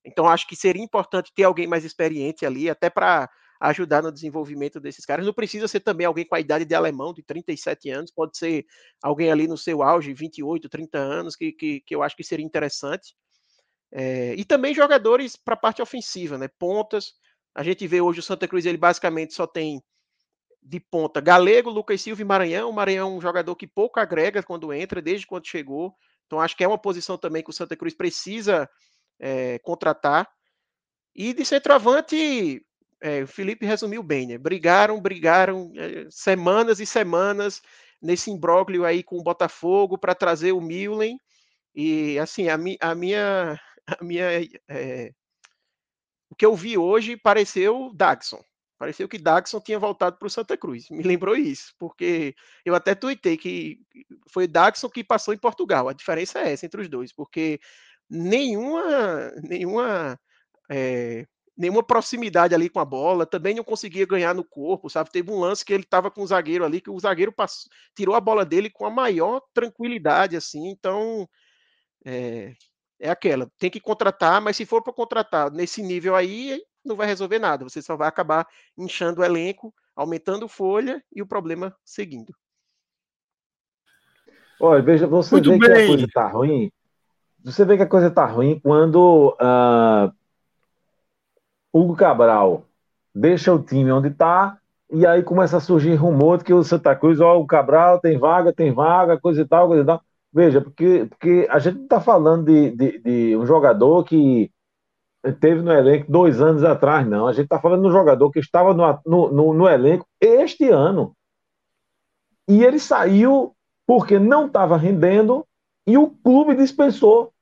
Então, 0.05 0.29
acho 0.29 0.47
que 0.49 0.57
seria 0.57 0.83
importante 0.83 1.33
ter 1.35 1.45
alguém 1.45 1.67
mais 1.67 1.85
experiente 1.85 2.45
ali, 2.45 2.69
até 2.69 2.91
para 2.91 3.31
ajudar 3.63 4.03
no 4.03 4.11
desenvolvimento 4.11 4.81
desses 4.81 5.05
caras. 5.05 5.25
Não 5.25 5.33
precisa 5.33 5.69
ser 5.69 5.81
também 5.81 6.05
alguém 6.05 6.27
com 6.27 6.35
a 6.35 6.41
idade 6.41 6.65
de 6.65 6.75
alemão, 6.75 7.15
de 7.15 7.23
37 7.23 7.91
anos, 7.91 8.11
pode 8.11 8.37
ser 8.37 8.67
alguém 9.01 9.31
ali 9.31 9.47
no 9.47 9.57
seu 9.57 9.83
auge, 9.83 10.13
28, 10.13 10.69
30 10.69 10.99
anos, 10.99 11.37
que, 11.37 11.53
que, 11.53 11.81
que 11.81 11.95
eu 11.95 12.03
acho 12.03 12.17
que 12.17 12.25
seria 12.25 12.45
interessante. 12.45 13.15
É, 13.93 14.35
e 14.35 14.45
também 14.45 14.75
jogadores 14.75 15.37
para 15.37 15.55
a 15.55 15.57
parte 15.57 15.81
ofensiva, 15.81 16.37
né? 16.37 16.49
Pontas. 16.59 17.13
A 17.55 17.63
gente 17.63 17.87
vê 17.87 18.01
hoje 18.01 18.19
o 18.19 18.23
Santa 18.23 18.49
Cruz, 18.49 18.67
ele 18.67 18.79
basicamente 18.79 19.33
só 19.33 19.47
tem 19.47 19.81
de 20.61 20.81
ponta 20.81 21.21
Galego, 21.21 21.71
Lucas 21.71 22.01
Silva 22.01 22.23
e 22.23 22.25
Maranhão. 22.25 22.69
O 22.69 22.73
Maranhão 22.73 23.13
é 23.13 23.17
um 23.17 23.21
jogador 23.21 23.55
que 23.55 23.67
pouco 23.67 24.01
agrega 24.01 24.43
quando 24.43 24.73
entra, 24.73 25.01
desde 25.01 25.27
quando 25.27 25.47
chegou. 25.47 25.95
Então 26.27 26.41
acho 26.41 26.57
que 26.57 26.65
é 26.65 26.69
uma 26.69 26.79
posição 26.79 27.17
também 27.17 27.45
que 27.45 27.51
o 27.51 27.53
Santa 27.53 27.77
Cruz 27.77 27.95
precisa 27.95 28.69
é, 29.21 29.59
contratar. 29.61 30.29
E 31.15 31.35
de 31.35 31.45
centroavante, 31.45 32.65
é, 33.03 33.23
o 33.25 33.27
Felipe 33.27 33.67
resumiu 33.67 34.03
bem, 34.03 34.29
né? 34.29 34.39
Brigaram, 34.39 35.01
brigaram 35.01 35.73
é, 35.77 36.07
semanas 36.09 36.79
e 36.79 36.87
semanas 36.87 37.61
nesse 38.01 38.31
imbróglio 38.31 38.85
aí 38.85 39.03
com 39.03 39.19
o 39.19 39.23
Botafogo 39.23 39.99
para 39.99 40.15
trazer 40.15 40.53
o 40.53 40.61
Milen. 40.61 41.19
E 41.75 42.19
assim, 42.19 42.49
a, 42.49 42.57
mi, 42.57 42.79
a 42.81 42.95
minha. 42.95 43.61
A 43.99 44.05
minha 44.05 44.27
é, 44.69 45.11
o 46.31 46.37
que 46.37 46.47
eu 46.47 46.55
vi 46.55 46.79
hoje 46.79 47.17
pareceu 47.17 47.91
Daxon. 47.95 48.43
Pareceu 48.79 49.09
que 49.09 49.19
Daxon 49.19 49.61
tinha 49.61 49.79
voltado 49.79 50.19
para 50.19 50.27
o 50.27 50.31
Santa 50.31 50.57
Cruz. 50.57 50.89
Me 50.89 51.03
lembrou 51.03 51.37
isso, 51.37 51.75
porque 51.79 52.35
eu 52.65 52.75
até 52.75 52.95
tuitei 52.95 53.37
que 53.37 53.81
foi 54.31 54.47
Daxon 54.47 54.89
que 54.89 55.05
passou 55.05 55.35
em 55.35 55.39
Portugal. 55.39 55.89
A 55.89 55.93
diferença 55.93 56.39
é 56.39 56.53
essa 56.53 56.65
entre 56.65 56.81
os 56.81 56.89
dois, 56.89 57.13
porque 57.13 57.61
nenhuma, 58.09 59.33
nenhuma 59.43 60.19
é, 60.71 61.27
nenhuma 61.57 61.83
proximidade 61.83 62.55
ali 62.55 62.69
com 62.69 62.81
a 62.81 62.85
bola, 62.85 63.27
também 63.27 63.55
não 63.55 63.65
conseguia 63.65 64.07
ganhar 64.07 64.35
no 64.35 64.45
corpo, 64.45 64.89
sabe? 64.89 65.11
Teve 65.11 65.31
um 65.31 65.39
lance 65.39 65.65
que 65.65 65.73
ele 65.73 65.83
estava 65.83 66.11
com 66.11 66.23
o 66.23 66.27
zagueiro 66.27 66.65
ali, 66.65 66.81
que 66.81 66.91
o 66.91 66.99
zagueiro 66.99 67.33
passou, 67.33 67.71
tirou 67.95 68.15
a 68.15 68.21
bola 68.21 68.45
dele 68.45 68.71
com 68.71 68.87
a 68.87 68.91
maior 68.91 69.43
tranquilidade, 69.53 70.37
assim, 70.37 70.69
então 70.69 71.29
é, 72.05 72.55
é 72.99 73.11
aquela, 73.11 73.51
tem 73.59 73.71
que 73.71 73.81
contratar, 73.81 74.41
mas 74.41 74.57
se 74.57 74.65
for 74.65 74.83
para 74.83 74.93
contratar 74.93 75.51
nesse 75.51 75.83
nível 75.83 76.17
aí, 76.17 76.61
não 76.85 76.97
vai 76.97 77.07
resolver 77.07 77.39
nada, 77.39 77.65
você 77.65 77.83
só 77.83 77.97
vai 77.97 78.09
acabar 78.09 78.47
inchando 78.77 79.21
o 79.21 79.25
elenco, 79.25 79.75
aumentando 79.95 80.49
folha 80.49 81.03
e 81.15 81.21
o 81.21 81.27
problema 81.27 81.75
seguindo. 81.85 82.35
Olha, 84.59 84.81
veja, 84.81 85.07
você 85.07 85.35
Muito 85.35 85.51
vê 85.51 85.59
bem. 85.59 85.69
que 85.69 85.83
a 85.83 85.87
coisa 85.87 86.09
tá 86.13 86.29
ruim, 86.29 86.73
você 87.45 87.65
vê 87.65 87.77
que 87.77 87.83
a 87.83 87.89
coisa 87.89 88.11
tá 88.11 88.25
ruim 88.25 88.61
quando 88.61 89.37
uh, 89.41 90.15
Hugo 91.73 91.97
Cabral 91.97 92.65
deixa 93.15 93.53
o 93.53 93.63
time 93.63 93.91
onde 93.93 94.09
está, 94.09 94.59
e 94.91 95.07
aí 95.07 95.23
começa 95.23 95.57
a 95.57 95.61
surgir 95.61 95.95
rumor 95.95 96.39
de 96.39 96.45
que 96.45 96.53
o 96.53 96.63
Santa 96.63 96.95
Cruz, 96.95 97.21
ó, 97.21 97.39
o 97.39 97.47
Cabral 97.47 97.99
tem 97.99 98.19
vaga, 98.19 98.53
tem 98.53 98.73
vaga, 98.73 99.19
coisa 99.19 99.43
e 99.43 99.45
tal, 99.45 99.67
coisa 99.69 99.83
e 99.83 99.87
tal. 99.87 100.03
Veja, 100.33 100.61
porque, 100.61 101.07
porque 101.09 101.47
a 101.51 101.59
gente 101.59 101.77
não 101.77 101.85
está 101.85 102.01
falando 102.01 102.45
de, 102.47 102.71
de, 102.71 102.99
de, 103.01 103.37
um 103.37 103.47
jogador 103.47 104.05
que 104.05 104.51
teve 105.41 105.63
no 105.63 105.73
elenco 105.73 106.11
dois 106.11 106.41
anos 106.41 106.65
atrás, 106.65 107.07
não. 107.07 107.27
A 107.27 107.33
gente 107.33 107.45
está 107.45 107.61
falando 107.61 107.83
de 107.83 107.89
um 107.89 107.93
jogador 107.93 108.31
que 108.31 108.41
estava 108.41 108.75
no, 108.75 109.01
no, 109.07 109.33
no, 109.33 109.55
no 109.55 109.69
elenco 109.69 110.07
este 110.21 110.69
ano. 110.69 111.15
E 112.49 112.65
ele 112.65 112.79
saiu 112.79 113.55
porque 113.87 114.19
não 114.19 114.47
estava 114.47 114.77
rendendo 114.77 115.47
e 115.87 115.97
o 115.97 116.11
clube 116.11 116.55
dispensou. 116.55 117.33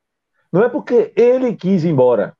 Não 0.53 0.62
é 0.62 0.68
porque 0.68 1.12
ele 1.16 1.55
quis 1.55 1.85
ir 1.85 1.91
embora. 1.91 2.37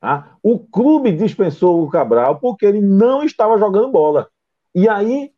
Tá? 0.00 0.36
O 0.42 0.58
clube 0.58 1.12
dispensou 1.12 1.82
o 1.82 1.90
Cabral 1.90 2.38
porque 2.38 2.66
ele 2.66 2.80
não 2.80 3.22
estava 3.22 3.58
jogando 3.58 3.90
bola. 3.90 4.28
E 4.74 4.88
aí, 4.88 5.32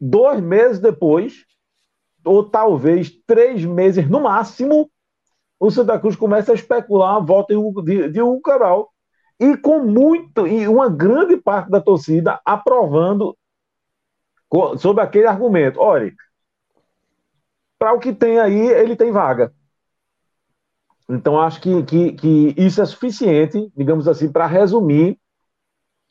dois 0.00 0.40
meses 0.40 0.78
depois, 0.78 1.44
ou 2.24 2.48
talvez 2.48 3.10
três 3.26 3.64
meses 3.64 4.08
no 4.08 4.20
máximo, 4.20 4.90
o 5.58 5.70
Santa 5.70 5.98
Cruz 5.98 6.16
começa 6.16 6.52
a 6.52 6.54
especular 6.54 7.16
a 7.16 7.20
volta 7.20 7.54
de, 7.84 8.08
de 8.10 8.22
Hugo 8.22 8.40
Cabral. 8.40 8.90
E 9.38 9.56
com 9.56 9.80
muito, 9.80 10.46
e 10.46 10.66
uma 10.66 10.88
grande 10.88 11.36
parte 11.36 11.70
da 11.70 11.80
torcida 11.80 12.40
aprovando 12.44 13.36
sobre 14.78 15.02
aquele 15.02 15.26
argumento. 15.26 15.78
Olha, 15.78 16.12
para 17.78 17.92
o 17.92 17.98
que 17.98 18.14
tem 18.14 18.38
aí, 18.38 18.58
ele 18.58 18.96
tem 18.96 19.12
vaga. 19.12 19.52
Então, 21.08 21.40
acho 21.40 21.60
que, 21.60 21.82
que, 21.84 22.12
que 22.12 22.54
isso 22.56 22.82
é 22.82 22.84
suficiente, 22.84 23.70
digamos 23.76 24.08
assim, 24.08 24.30
para 24.30 24.46
resumir 24.46 25.18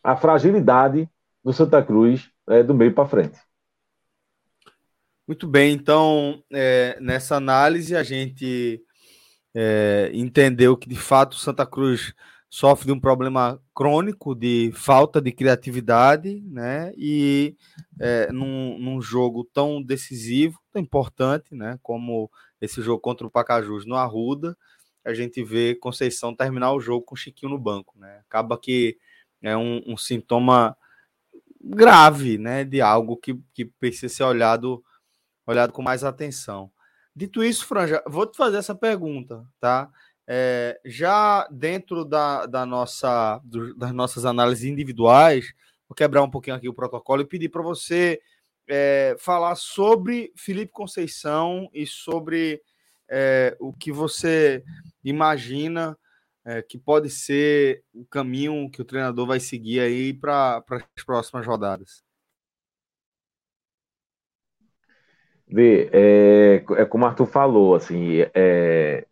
a 0.04 0.16
fragilidade 0.16 1.10
do 1.44 1.52
Santa 1.52 1.84
Cruz 1.84 2.30
é, 2.48 2.64
do 2.64 2.74
meio 2.74 2.94
para 2.94 3.08
frente. 3.08 3.38
Muito 5.28 5.48
bem, 5.48 5.74
então, 5.74 6.42
é, 6.54 6.98
nessa 7.02 7.36
análise, 7.36 7.96
a 7.96 8.04
gente 8.04 8.82
é, 9.54 10.12
entendeu 10.14 10.78
que, 10.78 10.88
de 10.88 10.96
fato, 10.96 11.34
o 11.34 11.40
Santa 11.40 11.66
Cruz 11.66 12.14
sofre 12.50 12.86
de 12.86 12.92
um 12.94 13.00
problema 13.00 13.60
crônico 13.74 14.34
de 14.34 14.72
falta 14.74 15.20
de 15.20 15.32
criatividade, 15.32 16.42
né? 16.46 16.94
E 16.96 17.56
é, 18.00 18.32
num, 18.32 18.78
num, 18.80 19.02
jogo 19.02 19.44
tão 19.52 19.82
decisivo, 19.82 20.60
tão 20.72 20.82
importante, 20.82 21.54
né? 21.54 21.78
Como 21.82 22.30
esse 22.62 22.82
jogo 22.82 23.02
contra 23.02 23.28
o 23.28 23.32
Pacajus 23.32 23.86
no 23.86 23.96
Arruda, 23.96 24.56
a 25.06 25.14
gente 25.14 25.44
vê 25.44 25.76
Conceição 25.76 26.36
terminar 26.36 26.74
o 26.74 26.80
jogo 26.80 27.06
com 27.06 27.16
Chiquinho 27.16 27.52
no 27.52 27.60
banco, 27.60 27.98
né? 27.98 28.22
Acaba 28.28 28.58
que 28.58 28.98
é 29.42 29.56
um, 29.56 29.82
um 29.86 29.96
sintoma 29.96 30.76
grave, 31.62 32.38
né, 32.38 32.64
de 32.64 32.80
algo 32.80 33.18
que, 33.18 33.40
que 33.54 33.66
precisa 33.66 34.14
ser 34.14 34.24
olhado, 34.24 34.84
olhado 35.48 35.72
com 35.74 35.82
mais 35.82 36.04
atenção. 36.04 36.72
Dito 37.16 37.44
isso, 37.44 37.66
Franja, 37.66 38.04
vou 38.08 38.28
te 38.28 38.38
fazer 38.38 38.58
essa 38.58 38.76
pergunta, 38.76 39.46
tá? 39.60 39.90
É, 40.28 40.80
já 40.84 41.48
dentro 41.50 42.04
da, 42.04 42.46
da 42.46 42.66
nossa, 42.66 43.40
do, 43.44 43.76
das 43.76 43.92
nossas 43.92 44.26
análises 44.26 44.66
individuais, 44.66 45.54
vou 45.88 45.96
quebrar 45.96 46.24
um 46.24 46.30
pouquinho 46.30 46.56
aqui 46.56 46.68
o 46.68 46.74
protocolo 46.74 47.22
e 47.22 47.28
pedir 47.28 47.50
para 47.50 47.62
você 47.62 48.20
é, 48.68 49.16
falar 49.20 49.56
sobre 49.56 50.34
Felipe 50.36 50.72
Conceição 50.72 51.70
e 51.74 51.86
sobre 51.86 52.62
é, 53.10 53.56
o 53.60 53.74
que 53.74 53.92
você 53.92 54.64
imagina 55.04 55.98
é, 56.46 56.62
que 56.62 56.78
pode 56.78 57.10
ser 57.10 57.84
o 57.94 58.06
caminho 58.06 58.70
que 58.70 58.82
o 58.82 58.86
treinador 58.86 59.26
vai 59.26 59.40
seguir 59.40 59.80
aí 59.80 60.14
para 60.14 60.64
as 60.70 61.04
próximas 61.04 61.46
rodadas. 61.46 62.04
Vê, 65.48 65.90
é, 65.92 66.56
é 66.82 66.86
como 66.86 67.04
o 67.04 67.08
Arthur 67.08 67.28
falou, 67.28 67.76
assim, 67.76 68.20
é, 68.34 69.06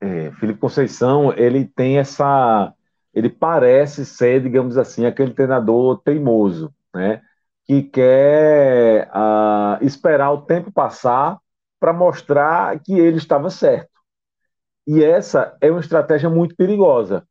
é, 0.00 0.30
Felipe 0.32 0.58
Conceição, 0.58 1.32
ele 1.36 1.64
tem 1.64 1.98
essa, 1.98 2.72
ele 3.12 3.28
parece 3.28 4.06
ser, 4.06 4.42
digamos 4.42 4.76
assim, 4.76 5.04
aquele 5.04 5.34
treinador 5.34 6.00
teimoso, 6.02 6.74
né? 6.94 7.22
Que 7.64 7.82
quer 7.82 9.08
uh, 9.10 9.84
esperar 9.84 10.32
o 10.32 10.42
tempo 10.42 10.72
passar 10.72 11.38
para 11.80 11.92
mostrar 11.92 12.78
que 12.80 12.92
ele 12.92 13.16
estava 13.16 13.50
certo. 13.50 13.90
E 14.86 15.02
essa 15.02 15.56
é 15.60 15.70
uma 15.70 15.80
estratégia 15.80 16.28
muito 16.28 16.54
perigosa. 16.54 17.26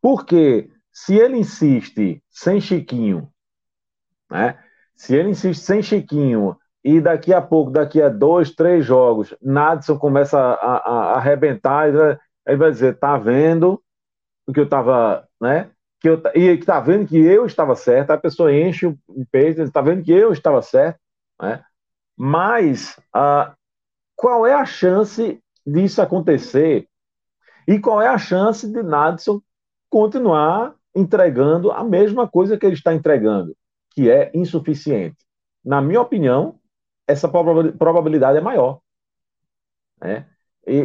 Porque 0.00 0.70
se 0.92 1.16
ele 1.16 1.38
insiste 1.38 2.22
sem 2.30 2.60
Chiquinho, 2.60 3.28
né? 4.30 4.58
Se 4.94 5.14
ele 5.14 5.30
insiste 5.30 5.62
sem 5.62 5.82
Chiquinho 5.82 6.56
e 6.82 7.00
daqui 7.00 7.34
a 7.34 7.42
pouco, 7.42 7.70
daqui 7.70 8.00
a 8.00 8.08
dois, 8.08 8.54
três 8.54 8.84
jogos, 8.84 9.34
Nadson 9.42 9.98
começa 9.98 10.38
a, 10.38 10.54
a, 10.54 10.76
a 10.78 11.16
arrebentar, 11.16 11.90
aí 12.46 12.56
vai 12.56 12.70
dizer, 12.70 12.98
tá 12.98 13.18
vendo 13.18 13.82
o 14.46 14.52
que 14.52 14.60
eu 14.60 14.64
estava, 14.64 15.26
né? 15.40 15.70
Que 16.00 16.08
eu, 16.08 16.22
e 16.34 16.56
que 16.56 16.64
tá 16.64 16.78
vendo 16.80 17.06
que 17.06 17.18
eu 17.18 17.46
estava 17.46 17.74
certo, 17.74 18.12
a 18.12 18.18
pessoa 18.18 18.54
enche 18.54 18.86
o 18.86 18.96
peito, 19.30 19.62
está 19.62 19.80
vendo 19.80 20.04
que 20.04 20.12
eu 20.12 20.32
estava 20.32 20.62
certo, 20.62 21.00
né? 21.42 21.64
Mas 22.16 22.98
ah, 23.12 23.54
qual 24.14 24.46
é 24.46 24.54
a 24.54 24.64
chance 24.64 25.38
disso 25.66 26.00
acontecer? 26.00 26.88
E 27.68 27.78
qual 27.78 28.00
é 28.00 28.08
a 28.08 28.18
chance 28.18 28.66
de 28.66 28.82
Nadson 28.82 29.40
continuar 29.90 30.74
entregando 30.94 31.70
a 31.70 31.84
mesma 31.84 32.26
coisa 32.26 32.56
que 32.56 32.64
ele 32.64 32.74
está 32.74 32.94
entregando, 32.94 33.54
que 33.90 34.10
é 34.10 34.30
insuficiente? 34.34 35.16
Na 35.64 35.82
minha 35.82 36.00
opinião, 36.00 36.58
essa 37.06 37.28
probabilidade 37.28 38.38
é 38.38 38.40
maior. 38.40 38.80
Né? 40.00 40.26
E, 40.66 40.76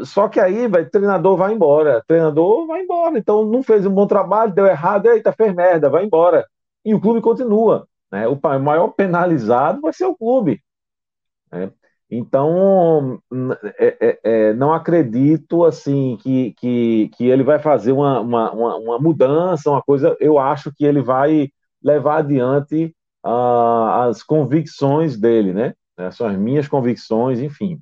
e, 0.00 0.04
só 0.04 0.28
que 0.28 0.40
aí, 0.40 0.66
vai, 0.66 0.84
treinador 0.84 1.36
vai 1.36 1.52
embora, 1.52 2.02
treinador 2.06 2.66
vai 2.66 2.82
embora, 2.82 3.18
então 3.18 3.44
não 3.44 3.62
fez 3.62 3.86
um 3.86 3.90
bom 3.90 4.06
trabalho, 4.06 4.52
deu 4.52 4.66
errado, 4.66 5.06
eita, 5.06 5.32
fez 5.32 5.54
merda, 5.54 5.88
vai 5.88 6.04
embora. 6.04 6.46
E 6.84 6.94
o 6.94 7.00
clube 7.00 7.20
continua. 7.20 7.86
Né? 8.10 8.26
O 8.28 8.38
maior 8.60 8.88
penalizado 8.88 9.80
vai 9.80 9.92
ser 9.92 10.06
o 10.06 10.16
clube. 10.16 10.62
Né? 11.52 11.70
Então, 12.10 13.20
é, 13.78 13.96
é, 14.00 14.20
é, 14.22 14.54
não 14.54 14.72
acredito 14.72 15.64
assim 15.64 16.16
que, 16.22 16.52
que, 16.52 17.10
que 17.16 17.26
ele 17.26 17.42
vai 17.42 17.58
fazer 17.58 17.92
uma, 17.92 18.20
uma, 18.20 18.52
uma, 18.52 18.98
mudança, 18.98 19.70
uma 19.70 19.82
coisa. 19.82 20.16
Eu 20.20 20.38
acho 20.38 20.72
que 20.72 20.84
ele 20.84 21.02
vai 21.02 21.50
levar 21.82 22.18
adiante 22.18 22.94
uh, 23.24 24.08
as 24.08 24.22
convicções 24.22 25.16
dele, 25.16 25.52
né? 25.52 25.74
São 26.12 26.28
as 26.28 26.36
minhas 26.36 26.68
convicções, 26.68 27.40
enfim. 27.40 27.80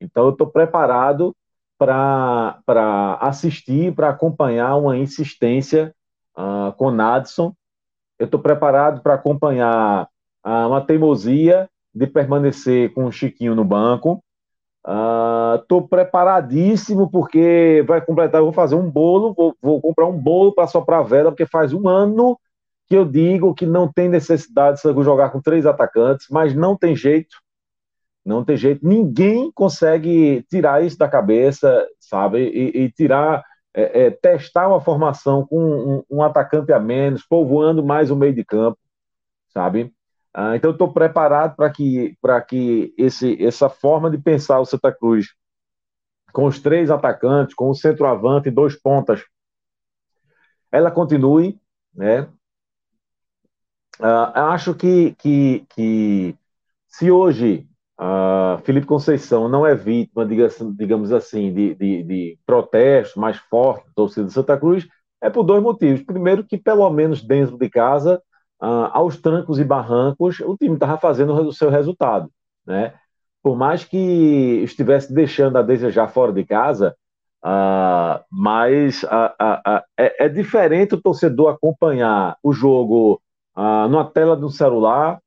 Então, 0.00 0.24
eu 0.24 0.30
estou 0.30 0.46
preparado 0.46 1.36
para 1.78 3.18
assistir, 3.20 3.94
para 3.94 4.08
acompanhar 4.08 4.76
uma 4.76 4.96
insistência 4.96 5.94
uh, 6.36 6.72
com 6.76 6.90
Nadson. 6.90 7.54
Eu 8.20 8.26
estou 8.26 8.38
preparado 8.38 9.00
para 9.00 9.14
acompanhar 9.14 10.06
uh, 10.46 10.68
uma 10.68 10.82
teimosia 10.82 11.66
de 11.94 12.06
permanecer 12.06 12.92
com 12.92 13.06
o 13.06 13.10
Chiquinho 13.10 13.54
no 13.54 13.64
banco. 13.64 14.22
Estou 15.58 15.80
uh, 15.80 15.88
preparadíssimo 15.88 17.10
porque 17.10 17.82
vai 17.88 18.00
completar. 18.04 18.42
Vou 18.42 18.52
fazer 18.52 18.74
um 18.74 18.90
bolo, 18.90 19.32
vou, 19.34 19.56
vou 19.62 19.80
comprar 19.80 20.06
um 20.06 20.18
bolo 20.18 20.52
para 20.52 20.66
soprar 20.66 21.02
vela, 21.02 21.30
porque 21.30 21.46
faz 21.46 21.72
um 21.72 21.88
ano 21.88 22.38
que 22.86 22.94
eu 22.94 23.06
digo 23.06 23.54
que 23.54 23.64
não 23.64 23.90
tem 23.90 24.06
necessidade 24.06 24.82
de 24.82 25.02
jogar 25.02 25.30
com 25.30 25.40
três 25.40 25.64
atacantes, 25.64 26.26
mas 26.30 26.54
não 26.54 26.76
tem 26.76 26.94
jeito. 26.94 27.36
Não 28.22 28.44
tem 28.44 28.56
jeito. 28.56 28.86
Ninguém 28.86 29.50
consegue 29.50 30.44
tirar 30.50 30.84
isso 30.84 30.98
da 30.98 31.08
cabeça, 31.08 31.86
sabe? 31.98 32.50
E, 32.50 32.82
e 32.82 32.90
tirar, 32.90 33.42
é, 33.74 34.06
é, 34.06 34.10
testar 34.10 34.68
uma 34.68 34.80
formação 34.80 35.46
com 35.46 35.58
um, 35.58 36.04
um, 36.10 36.22
atacante 36.22 36.72
a 36.72 36.80
menos, 36.80 37.24
povoando 37.24 37.84
mais 37.84 38.10
o 38.10 38.16
meio 38.16 38.34
de 38.34 38.44
campo, 38.44 38.78
sabe? 39.48 39.94
Ah, 40.34 40.56
então, 40.56 40.70
estou 40.72 40.92
preparado 40.92 41.56
para 41.56 41.70
que, 41.70 42.16
que 42.48 42.94
esse, 42.96 43.42
essa 43.44 43.68
forma 43.68 44.10
de 44.10 44.18
pensar 44.18 44.60
o 44.60 44.64
Santa 44.64 44.92
Cruz, 44.92 45.34
com 46.32 46.46
os 46.46 46.60
três 46.60 46.90
atacantes, 46.90 47.54
com 47.54 47.70
o 47.70 47.74
centroavante 47.74 48.48
e 48.48 48.52
dois 48.52 48.76
pontas, 48.76 49.24
ela 50.70 50.90
continue, 50.90 51.60
né? 51.94 52.28
Uh, 53.98 54.32
acho 54.34 54.74
que, 54.74 55.14
que, 55.16 55.66
que 55.74 56.38
se 56.88 57.10
hoje 57.10 57.68
uh, 58.00 58.58
Felipe 58.62 58.86
Conceição 58.86 59.48
não 59.48 59.66
é 59.66 59.74
vítima, 59.74 60.26
digamos 60.26 61.12
assim, 61.12 61.52
de, 61.52 61.74
de, 61.74 62.02
de 62.02 62.38
protestos 62.46 63.16
mais 63.16 63.36
fortes 63.36 63.86
da 63.86 63.92
torcida 63.94 64.26
de 64.26 64.32
Santa 64.32 64.56
Cruz, 64.56 64.88
é 65.22 65.28
por 65.28 65.44
dois 65.44 65.62
motivos. 65.62 66.02
Primeiro, 66.02 66.44
que 66.44 66.56
pelo 66.56 66.88
menos 66.90 67.22
dentro 67.22 67.58
de 67.58 67.68
casa, 67.68 68.22
uh, 68.62 68.88
aos 68.92 69.16
trancos 69.18 69.58
e 69.58 69.64
barrancos, 69.64 70.40
o 70.40 70.56
time 70.56 70.74
estava 70.74 70.96
fazendo 70.96 71.34
o 71.34 71.52
seu 71.52 71.68
resultado. 71.68 72.30
Né? 72.66 72.94
Por 73.42 73.56
mais 73.56 73.84
que 73.84 73.96
estivesse 74.64 75.12
deixando 75.12 75.58
a 75.58 75.62
desejar 75.62 76.08
fora 76.08 76.32
de 76.32 76.44
casa, 76.44 76.96
Uh, 77.42 78.20
mas 78.30 79.02
uh, 79.04 79.82
é, 79.96 80.26
é, 80.26 80.28
diferente 80.28 80.94
o 80.94 81.00
torcedor 81.00 81.48
acompanhar 81.48 82.36
o 82.42 82.52
jogo 82.52 83.18
ah, 83.54 83.88
numa 83.88 84.04
tela 84.04 84.36
do 84.36 84.48
celular, 84.48 85.20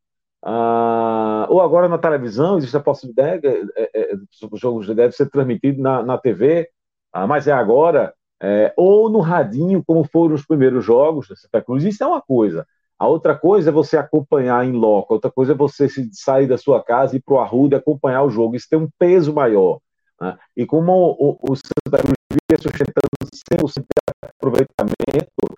ah, 0.45 1.47
ou 1.49 1.61
agora 1.61 1.87
na 1.87 1.97
televisão, 1.97 2.57
existe 2.57 2.75
a 2.75 2.81
possibilidade, 2.81 3.47
é, 3.47 3.61
é, 3.77 4.11
é 4.11 4.15
o 4.51 4.57
jogo 4.57 4.83
deve 4.93 5.13
ser 5.13 5.29
transmitido 5.29 5.81
na, 5.81 6.03
na 6.03 6.17
TV, 6.17 6.69
ah, 7.13 7.25
mas 7.25 7.47
é 7.47 7.51
agora, 7.53 8.13
é, 8.41 8.73
ou 8.75 9.09
no 9.09 9.19
radinho, 9.19 9.83
como 9.85 10.03
foram 10.03 10.35
os 10.35 10.45
primeiros 10.45 10.83
jogos 10.83 11.29
da 11.29 11.35
Santa 11.35 11.61
Cruz, 11.61 11.83
isso 11.83 12.03
é 12.03 12.07
uma 12.07 12.21
coisa. 12.21 12.67
A 12.99 13.07
outra 13.07 13.35
coisa 13.37 13.69
é 13.69 13.73
você 13.73 13.97
acompanhar 13.97 14.65
em 14.65 14.73
loco, 14.73 15.13
a 15.13 15.15
outra 15.15 15.31
coisa 15.31 15.53
é 15.53 15.55
você 15.55 15.87
sair 16.11 16.47
da 16.47 16.57
sua 16.57 16.83
casa 16.83 17.15
e 17.15 17.17
ir 17.17 17.21
para 17.21 17.35
o 17.35 17.39
Arruda 17.39 17.77
acompanhar 17.77 18.23
o 18.23 18.29
jogo. 18.29 18.55
Isso 18.55 18.67
tem 18.69 18.79
um 18.79 18.89
peso 18.99 19.33
maior. 19.33 19.79
Né? 20.19 20.37
E 20.55 20.65
como 20.65 20.91
o, 21.19 21.37
o 21.41 21.55
Santa 21.55 22.01
Cruz 22.01 22.15
vinha 22.31 22.61
sustentando 22.61 23.09
100% 23.51 23.81
de 23.81 24.29
aproveitamento, 24.37 25.52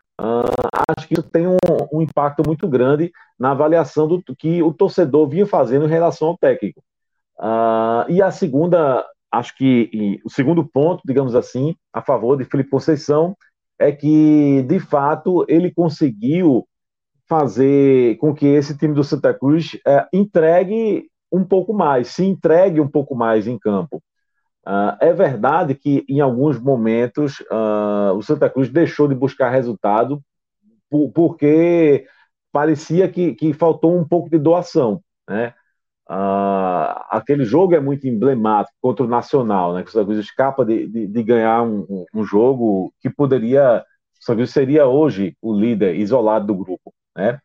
acho 0.87 1.07
que 1.07 1.13
isso 1.13 1.29
tem 1.29 1.47
um, 1.47 1.57
um, 1.91 2.01
impacto 2.01 2.43
muito 2.45 2.67
grande 2.67 3.11
na 3.39 3.51
avaliação 3.51 4.07
do 4.07 4.21
que 4.37 4.61
o 4.61 4.73
torcedor 4.73 5.27
vinha 5.27 5.45
fazendo 5.45 5.85
em 5.85 5.89
relação 5.89 6.29
ao 6.29 6.37
técnico. 6.37 6.81
Uh, 7.37 8.09
e 8.09 8.21
a 8.21 8.31
segunda, 8.31 9.05
acho 9.31 9.55
que 9.57 9.89
e, 9.91 10.21
o 10.23 10.29
segundo 10.29 10.65
ponto, 10.65 11.01
digamos 11.05 11.35
assim, 11.35 11.75
a 11.91 12.01
favor 12.01 12.37
de 12.37 12.45
Felipe 12.45 12.69
Conceição, 12.69 13.35
é 13.77 13.91
que, 13.91 14.63
de 14.63 14.79
fato, 14.79 15.45
ele 15.49 15.71
conseguiu 15.71 16.65
fazer 17.27 18.17
com 18.17 18.33
que 18.33 18.45
esse 18.45 18.77
time 18.77 18.93
do 18.93 19.03
Santa 19.03 19.33
Cruz 19.33 19.77
é, 19.85 20.07
entregue 20.13 21.09
um 21.31 21.43
pouco 21.43 21.73
mais, 21.73 22.09
se 22.09 22.23
entregue 22.23 22.79
um 22.79 22.87
pouco 22.87 23.15
mais 23.15 23.47
em 23.47 23.57
campo. 23.57 24.01
Uh, 24.65 24.97
é 24.99 25.13
verdade 25.13 25.75
que 25.75 26.03
em 26.09 26.21
alguns 26.21 26.59
momentos 26.59 27.39
uh, 27.51 28.15
o 28.15 28.21
Santa 28.23 28.49
Cruz 28.49 28.69
deixou 28.69 29.07
de 29.07 29.13
buscar 29.13 29.51
resultado 29.51 30.23
porque 31.13 32.05
parecia 32.51 33.09
que, 33.09 33.33
que, 33.33 33.53
faltou 33.53 33.97
um 33.97 34.07
pouco 34.07 34.29
de 34.29 34.37
doação. 34.37 35.01
Né? 35.29 35.53
Uh, 36.09 36.93
aquele 37.09 37.43
jogo 37.43 37.75
é 37.75 37.79
muito 37.79 38.07
emblemático 38.07 38.77
contra 38.81 39.05
o 39.05 39.09
Nacional, 39.09 39.73
né? 39.73 39.83
que 39.83 39.89
o 39.89 39.91
Santa 39.91 40.05
Cruz 40.05 40.19
escapa 40.19 40.65
de, 40.65 40.87
de, 40.87 41.07
de 41.07 41.23
ganhar 41.23 41.63
um, 41.63 42.05
um, 42.13 42.23
jogo 42.23 42.93
que 43.01 43.09
poderia. 43.09 43.83
O 44.19 44.23
Santa 44.23 44.37
Cruz 44.37 44.51
seria 44.51 44.85
hoje 44.87 45.35
o 45.41 45.53
líder 45.53 45.95
isolado 45.95 46.47
do 46.47 46.55
grupo. 46.55 46.93
Né? 47.15 47.39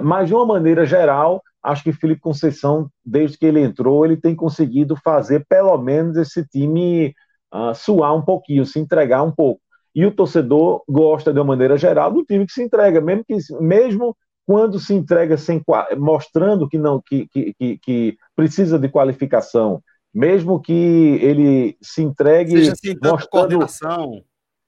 mas 0.00 0.28
de 0.28 0.34
uma 0.36 0.46
maneira 0.46 0.86
geral, 0.86 1.42
acho 1.62 1.82
que 1.82 1.92
Felipe 1.92 2.20
Conceição, 2.20 2.88
desde 3.04 3.36
que 3.36 3.46
ele 3.46 3.60
entrou, 3.60 4.04
ele 4.04 4.16
tem 4.16 4.36
conseguido 4.36 4.94
fazer 4.96 5.44
pelo 5.48 5.76
menos 5.78 6.16
esse 6.16 6.46
time 6.46 7.12
uh, 7.52 7.74
suar 7.74 8.14
um 8.14 8.22
pouquinho, 8.22 8.66
se 8.66 8.78
entregar 8.78 9.22
um 9.22 9.32
pouco. 9.32 9.60
E 9.94 10.06
o 10.06 10.10
torcedor 10.10 10.82
gosta, 10.88 11.32
de 11.32 11.38
uma 11.38 11.44
maneira 11.44 11.76
geral, 11.76 12.10
do 12.12 12.24
time 12.24 12.46
que 12.46 12.52
se 12.52 12.62
entrega, 12.62 13.00
mesmo 13.00 13.24
que 13.24 13.36
mesmo 13.60 14.16
quando 14.46 14.78
se 14.78 14.94
entrega 14.94 15.36
sem 15.36 15.62
mostrando 15.96 16.68
que 16.68 16.78
não 16.78 17.00
que, 17.00 17.28
que, 17.28 17.78
que, 17.78 18.16
precisa 18.34 18.78
de 18.78 18.88
qualificação, 18.88 19.80
mesmo 20.12 20.60
que 20.60 21.18
ele 21.22 21.76
se 21.80 22.02
entregue 22.02 22.52
Seja 22.52 22.72
assim, 22.72 22.94
mostrando 23.02 23.28
coordenação 23.28 24.22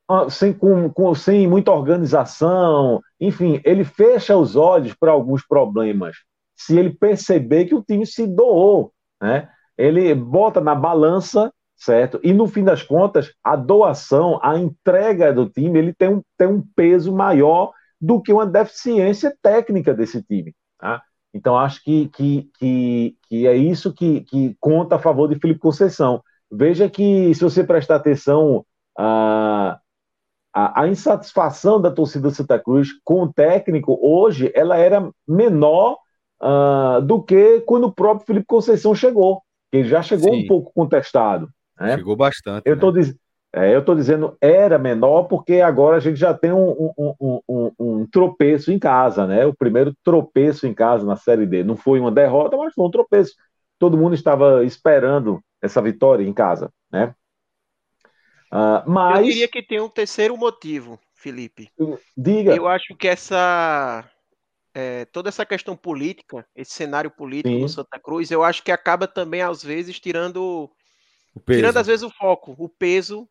ah, 0.08 0.28
sem, 0.28 0.52
com, 0.52 0.90
com, 0.90 1.14
sem 1.14 1.46
muita 1.48 1.72
organização, 1.72 3.00
enfim, 3.18 3.60
ele 3.64 3.84
fecha 3.84 4.36
os 4.36 4.54
olhos 4.54 4.94
para 4.94 5.12
alguns 5.12 5.46
problemas. 5.46 6.16
Se 6.54 6.78
ele 6.78 6.90
perceber 6.90 7.64
que 7.64 7.74
o 7.74 7.82
time 7.82 8.06
se 8.06 8.26
doou, 8.26 8.92
né? 9.20 9.48
ele 9.76 10.14
bota 10.14 10.60
na 10.60 10.74
balança, 10.74 11.52
certo? 11.76 12.20
E 12.22 12.32
no 12.32 12.46
fim 12.46 12.64
das 12.64 12.82
contas, 12.82 13.32
a 13.42 13.56
doação, 13.56 14.38
a 14.42 14.58
entrega 14.58 15.32
do 15.32 15.48
time, 15.48 15.78
ele 15.78 15.92
tem 15.92 16.08
um, 16.08 16.22
tem 16.36 16.48
um 16.48 16.62
peso 16.74 17.12
maior 17.14 17.72
do 18.00 18.20
que 18.20 18.32
uma 18.32 18.46
deficiência 18.46 19.34
técnica 19.42 19.94
desse 19.94 20.22
time. 20.22 20.54
Tá? 20.78 21.02
Então, 21.32 21.56
acho 21.56 21.82
que, 21.82 22.08
que, 22.08 22.50
que, 22.58 23.16
que 23.28 23.46
é 23.46 23.56
isso 23.56 23.92
que, 23.92 24.20
que 24.22 24.56
conta 24.60 24.96
a 24.96 25.00
favor 25.00 25.28
de 25.28 25.38
Felipe 25.38 25.60
Conceição. 25.60 26.22
Veja 26.50 26.88
que, 26.88 27.34
se 27.34 27.42
você 27.42 27.64
prestar 27.64 27.96
atenção, 27.96 28.64
a, 28.96 29.78
a, 30.54 30.82
a, 30.82 30.88
insatisfação 30.88 31.80
da 31.80 31.90
torcida 31.90 32.30
Santa 32.30 32.58
Cruz 32.58 32.90
com 33.02 33.24
o 33.24 33.32
técnico 33.32 33.98
hoje, 34.00 34.52
ela 34.54 34.76
era 34.76 35.10
menor 35.26 35.98
uh, 36.40 37.02
do 37.02 37.20
que 37.22 37.60
quando 37.62 37.88
o 37.88 37.92
próprio 37.92 38.26
Felipe 38.26 38.46
Conceição 38.46 38.94
chegou. 38.94 39.42
Ele 39.72 39.88
já 39.88 40.02
chegou 40.02 40.32
Sim. 40.32 40.44
um 40.44 40.46
pouco 40.46 40.72
contestado. 40.72 41.48
Né? 41.78 41.96
Chegou 41.96 42.16
bastante. 42.16 42.62
Eu 42.66 42.74
estou 42.74 42.92
né? 42.92 43.00
dizendo 43.00 43.18
é, 43.56 43.72
eu 43.72 43.78
estou 43.78 43.94
dizendo 43.94 44.36
era 44.40 44.76
menor 44.80 45.24
porque 45.24 45.60
agora 45.60 45.96
a 45.96 46.00
gente 46.00 46.16
já 46.16 46.34
tem 46.34 46.52
um, 46.52 46.92
um, 46.98 47.40
um, 47.48 47.72
um, 47.78 48.06
tropeço 48.08 48.72
em 48.72 48.80
casa, 48.80 49.28
né? 49.28 49.46
O 49.46 49.54
primeiro 49.54 49.94
tropeço 50.02 50.66
em 50.66 50.74
casa 50.74 51.06
na 51.06 51.14
Série 51.14 51.46
D. 51.46 51.62
Não 51.62 51.76
foi 51.76 52.00
uma 52.00 52.10
derrota, 52.10 52.56
mas 52.56 52.74
foi 52.74 52.84
um 52.84 52.90
tropeço. 52.90 53.34
Todo 53.78 53.96
mundo 53.96 54.12
estava 54.12 54.64
esperando 54.64 55.40
essa 55.62 55.80
vitória 55.80 56.24
em 56.24 56.32
casa, 56.32 56.68
né? 56.90 57.14
Uh, 58.52 58.90
mas... 58.90 59.18
Eu 59.18 59.24
diria 59.26 59.48
que 59.48 59.62
tem 59.62 59.80
um 59.80 59.88
terceiro 59.88 60.36
motivo, 60.36 60.98
Felipe. 61.14 61.70
Diga. 62.16 62.56
Eu 62.56 62.66
acho 62.66 62.96
que 62.96 63.06
essa 63.06 64.04
é, 64.74 65.04
toda 65.04 65.28
essa 65.28 65.46
questão 65.46 65.76
política, 65.76 66.44
esse 66.56 66.72
cenário 66.72 67.10
político 67.10 67.54
Sim. 67.54 67.60
no 67.60 67.68
Santa 67.68 68.00
Cruz, 68.00 68.32
eu 68.32 68.42
acho 68.42 68.64
que 68.64 68.72
acaba 68.72 69.06
também 69.06 69.42
às 69.42 69.62
vezes 69.62 70.00
tirando 70.00 70.68
tirando 71.46 71.76
às 71.76 71.86
vezes 71.86 72.02
o 72.02 72.10
foco, 72.10 72.54
o 72.58 72.68
peso 72.68 73.28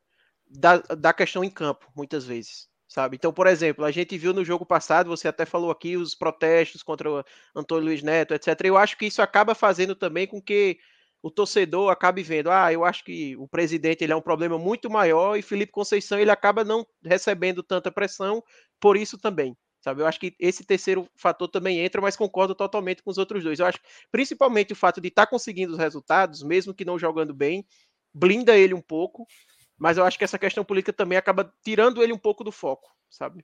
da, 0.47 0.77
da 0.77 1.13
questão 1.13 1.43
em 1.43 1.49
campo, 1.49 1.91
muitas 1.95 2.25
vezes. 2.25 2.67
Sabe? 2.87 3.15
Então, 3.15 3.33
por 3.33 3.47
exemplo, 3.47 3.83
a 3.83 3.89
gente 3.89 4.15
viu 4.19 4.33
no 4.33 4.45
jogo 4.45 4.63
passado, 4.63 5.09
você 5.09 5.27
até 5.27 5.45
falou 5.45 5.71
aqui, 5.71 5.97
os 5.97 6.13
protestos 6.13 6.83
contra 6.83 7.09
o 7.09 7.23
Antônio 7.55 7.85
Luiz 7.85 8.03
Neto, 8.03 8.35
etc. 8.35 8.49
Eu 8.65 8.77
acho 8.77 8.95
que 8.97 9.07
isso 9.07 9.19
acaba 9.19 9.55
fazendo 9.55 9.95
também 9.95 10.27
com 10.27 10.39
que 10.39 10.77
o 11.23 11.31
torcedor 11.31 11.89
acabe 11.89 12.21
vendo, 12.21 12.51
ah, 12.51 12.71
eu 12.71 12.83
acho 12.83 13.03
que 13.05 13.35
o 13.37 13.47
presidente 13.47 14.03
ele 14.03 14.11
é 14.11 14.15
um 14.15 14.21
problema 14.21 14.59
muito 14.59 14.89
maior 14.89 15.37
e 15.37 15.41
Felipe 15.41 15.71
Conceição 15.71 16.19
ele 16.19 16.29
acaba 16.29 16.65
não 16.65 16.85
recebendo 17.01 17.63
tanta 17.63 17.89
pressão 17.89 18.43
por 18.77 18.97
isso 18.97 19.17
também, 19.17 19.55
sabe? 19.79 20.01
Eu 20.01 20.05
acho 20.05 20.19
que 20.19 20.35
esse 20.37 20.65
terceiro 20.65 21.07
fator 21.15 21.47
também 21.47 21.79
entra, 21.79 22.01
mas 22.01 22.17
concordo 22.17 22.53
totalmente 22.53 23.01
com 23.01 23.09
os 23.09 23.17
outros 23.17 23.41
dois. 23.41 23.57
Eu 23.57 23.65
acho 23.65 23.79
principalmente 24.11 24.73
o 24.73 24.75
fato 24.75 24.99
de 24.99 25.07
estar 25.07 25.25
tá 25.25 25.29
conseguindo 25.29 25.71
os 25.71 25.79
resultados, 25.79 26.43
mesmo 26.43 26.73
que 26.73 26.83
não 26.83 26.99
jogando 26.99 27.33
bem, 27.33 27.65
blinda 28.13 28.55
ele 28.55 28.73
um 28.73 28.81
pouco 28.81 29.25
mas 29.83 29.97
eu 29.97 30.05
acho 30.05 30.17
que 30.17 30.23
essa 30.23 30.39
questão 30.39 30.63
política 30.63 30.93
também 30.93 31.17
acaba 31.17 31.51
tirando 31.61 32.01
ele 32.01 32.13
um 32.13 32.17
pouco 32.17 32.41
do 32.41 32.53
foco, 32.53 32.87
sabe? 33.09 33.43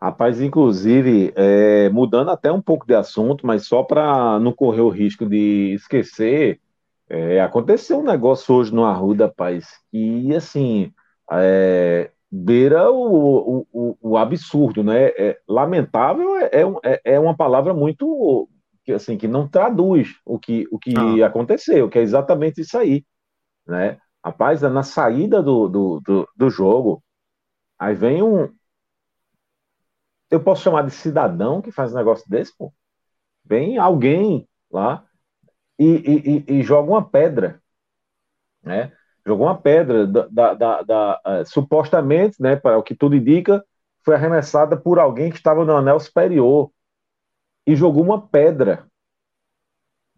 Rapaz, 0.00 0.40
inclusive, 0.40 1.32
é, 1.34 1.88
mudando 1.90 2.30
até 2.30 2.50
um 2.50 2.62
pouco 2.62 2.86
de 2.86 2.94
assunto, 2.94 3.46
mas 3.46 3.66
só 3.66 3.82
para 3.82 4.38
não 4.38 4.52
correr 4.52 4.80
o 4.80 4.88
risco 4.88 5.26
de 5.26 5.74
esquecer, 5.74 6.60
é, 7.08 7.40
aconteceu 7.40 7.98
um 7.98 8.04
negócio 8.04 8.54
hoje 8.54 8.72
no 8.72 8.84
Arruda, 8.84 9.26
rapaz, 9.26 9.80
e 9.92 10.32
assim, 10.34 10.92
é, 11.32 12.12
beira 12.30 12.90
o, 12.90 13.66
o, 13.72 13.98
o, 14.00 14.16
absurdo, 14.16 14.84
né? 14.84 15.08
É, 15.18 15.40
lamentável 15.48 16.36
é, 16.36 16.50
é, 16.52 16.62
é, 16.84 17.00
é, 17.14 17.20
uma 17.20 17.36
palavra 17.36 17.74
muito 17.74 18.48
que 18.84 18.92
assim 18.92 19.18
que 19.18 19.26
não 19.26 19.48
traduz 19.48 20.14
o 20.24 20.38
que, 20.38 20.66
o 20.70 20.78
que 20.78 20.94
ah. 20.96 21.26
aconteceu, 21.26 21.88
que 21.88 21.98
é 21.98 22.02
exatamente 22.02 22.60
isso 22.60 22.78
aí, 22.78 23.04
né? 23.66 23.98
Rapaz, 24.24 24.60
na 24.62 24.82
saída 24.82 25.42
do, 25.42 25.68
do, 25.68 26.00
do, 26.00 26.28
do 26.36 26.50
jogo, 26.50 27.02
aí 27.78 27.94
vem 27.94 28.22
um. 28.22 28.54
Eu 30.30 30.42
posso 30.42 30.62
chamar 30.62 30.82
de 30.82 30.90
cidadão 30.90 31.62
que 31.62 31.72
faz 31.72 31.92
um 31.92 31.96
negócio 31.96 32.28
desse, 32.28 32.56
pô. 32.56 32.72
Vem 33.44 33.78
alguém 33.78 34.48
lá 34.70 35.04
e, 35.78 36.44
e, 36.46 36.58
e, 36.58 36.62
joga 36.62 36.90
uma 36.90 37.08
pedra, 37.08 37.60
né? 38.62 38.92
Jogou 39.26 39.46
uma 39.46 39.58
pedra 39.58 40.06
da, 40.06 40.26
da, 40.28 40.54
da, 40.54 40.82
da 40.82 41.20
uh, 41.26 41.46
supostamente, 41.46 42.40
né, 42.40 42.56
para 42.56 42.78
o 42.78 42.82
que 42.82 42.94
tudo 42.94 43.16
indica, 43.16 43.64
foi 44.04 44.14
arremessada 44.14 44.76
por 44.76 44.98
alguém 44.98 45.30
que 45.30 45.36
estava 45.36 45.64
no 45.64 45.76
anel 45.76 45.98
superior 46.00 46.70
e 47.66 47.76
jogou 47.76 48.02
uma 48.02 48.26
pedra 48.26 48.86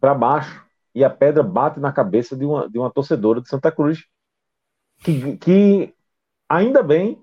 para 0.00 0.14
baixo 0.14 0.64
e 0.94 1.04
a 1.04 1.10
pedra 1.10 1.42
bate 1.42 1.80
na 1.80 1.92
cabeça 1.92 2.36
de 2.36 2.44
uma, 2.44 2.68
de 2.68 2.78
uma 2.78 2.90
torcedora 2.90 3.40
de 3.40 3.48
Santa 3.48 3.72
Cruz, 3.72 4.04
que, 5.02 5.36
que 5.38 5.94
ainda 6.48 6.82
bem, 6.82 7.20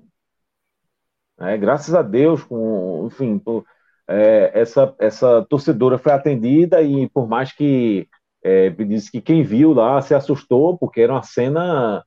né, 1.38 1.57
graças 1.57 1.93
a 1.93 2.01
Deus, 2.01 2.43
com, 2.43 3.05
enfim, 3.07 3.38
por, 3.38 3.65
é, 4.07 4.51
essa, 4.59 4.95
essa 4.97 5.45
torcedora 5.45 5.97
foi 5.97 6.11
atendida 6.11 6.82
e 6.82 7.07
por 7.09 7.28
mais 7.28 7.53
que 7.53 8.07
é, 8.43 8.70
disse 8.70 9.11
que 9.11 9.22
quem 9.22 9.43
viu 9.43 9.74
lá 9.74 10.01
se 10.01 10.15
assustou, 10.15 10.78
porque 10.78 11.01
era 11.01 11.13
uma 11.13 11.24
cena, 11.24 12.03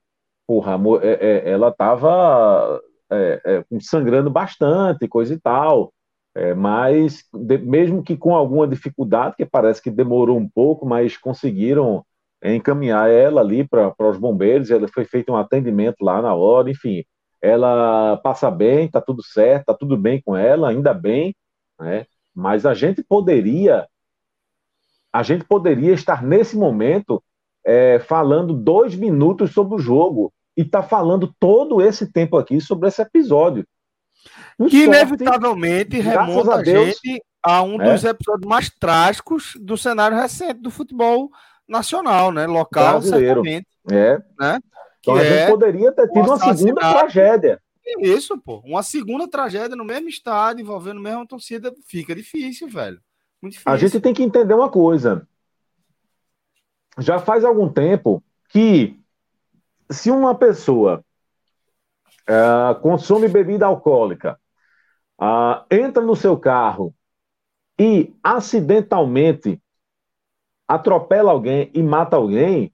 porra, 0.47 0.79
é, 1.03 1.49
é, 1.49 1.51
ela 1.51 1.69
estava 1.69 2.81
é, 3.11 3.41
é, 3.45 3.65
sangrando 3.81 4.31
bastante, 4.31 5.07
coisa 5.07 5.35
e 5.35 5.39
tal. 5.39 5.93
É, 6.35 6.55
mas, 6.55 7.25
de, 7.33 7.59
mesmo 7.59 8.03
que 8.03 8.17
com 8.17 8.35
alguma 8.35 8.67
dificuldade, 8.67 9.37
que 9.37 9.45
parece 9.45 9.83
que 9.83 9.91
demorou 9.91 10.39
um 10.39 10.49
pouco, 10.49 10.87
mas 10.87 11.17
conseguiram 11.17 12.05
encaminhar 12.43 13.11
ela 13.11 13.41
ali 13.41 13.67
para 13.67 13.95
os 13.99 14.19
bombeiros, 14.19 14.71
ela 14.71 14.89
foi 14.89 15.05
feito 15.05 15.33
um 15.33 15.37
atendimento 15.37 16.03
lá 16.03 16.21
na 16.23 16.35
hora, 16.35 16.71
enfim, 16.71 17.05
ela 17.41 18.17
passa 18.19 18.51
bem, 18.51 18.89
tá 18.89 19.01
tudo 19.01 19.23
certo, 19.23 19.67
tá 19.67 19.75
tudo 19.75 19.97
bem 19.97 20.21
com 20.23 20.37
ela, 20.37 20.71
ainda 20.71 20.95
bem, 20.95 21.35
né? 21.79 22.07
Mas 22.35 22.65
a 22.65 22.75
gente 22.75 23.03
poderia, 23.05 23.87
a 25.13 25.23
gente 25.23 25.45
poderia 25.45 25.93
estar 25.93 26.23
nesse 26.23 26.57
momento 26.57 27.23
é, 27.65 27.99
falando 28.01 28.55
dois 28.55 28.95
minutos 28.95 29.53
sobre 29.53 29.77
o 29.77 29.79
jogo 29.79 30.33
e 30.57 30.65
tá 30.65 30.83
falando 30.83 31.33
todo 31.39 31.81
esse 31.83 32.11
tempo 32.11 32.37
aqui 32.37 32.61
sobre 32.61 32.89
esse 32.89 33.03
episódio 33.03 33.67
que 34.69 34.85
inevitavelmente 34.85 36.01
remonta 36.01 36.55
a, 36.55 36.59
a 36.59 36.65
gente 36.65 37.23
a 37.43 37.63
um 37.63 37.81
é. 37.81 37.93
dos 37.93 38.05
episódios 38.05 38.49
mais 38.49 38.71
trágicos 38.71 39.55
do 39.61 39.77
cenário 39.77 40.17
recente 40.17 40.61
do 40.61 40.71
futebol 40.71 41.31
nacional, 41.69 42.31
né? 42.31 42.47
Local, 42.47 43.01
Brasileiro. 43.01 43.43
certamente. 43.43 43.67
É. 43.91 44.19
Né? 44.39 44.61
Então 45.01 45.17
a 45.17 45.25
gente 45.25 45.33
é 45.33 45.51
poderia 45.51 45.93
ter 45.93 46.09
tido 46.09 46.27
uma 46.27 46.39
segunda 46.39 46.81
tragédia. 46.81 47.61
Isso, 47.99 48.39
pô. 48.39 48.63
Uma 48.65 48.83
segunda 48.83 49.29
tragédia 49.29 49.77
no 49.77 49.85
mesmo 49.85 50.09
estado, 50.09 50.61
envolvendo 50.61 50.99
a 50.99 51.03
mesma 51.03 51.27
torcida, 51.27 51.75
fica 51.87 52.15
difícil, 52.15 52.69
velho. 52.69 53.01
Muito 53.41 53.55
difícil. 53.55 53.73
A 53.73 53.77
gente 53.77 54.01
tem 54.01 54.15
que 54.15 54.23
entender 54.23 54.55
uma 54.55 54.71
coisa. 54.71 55.27
Já 56.99 57.19
faz 57.19 57.45
algum 57.45 57.69
tempo 57.69 58.23
que 58.49 58.97
se 59.91 60.11
uma 60.11 60.35
pessoa 60.35 61.05
uh, 62.29 62.81
consome 62.81 63.29
bebida 63.29 63.67
alcoólica 63.67 64.39
uh, 65.21 65.65
entra 65.71 66.03
no 66.03 66.17
seu 66.17 66.37
carro 66.37 66.95
e 67.79 68.15
acidentalmente 68.23 69.61
atropela 70.69 71.33
alguém 71.33 71.71
e 71.75 71.83
mata 71.83 72.17
alguém, 72.17 72.73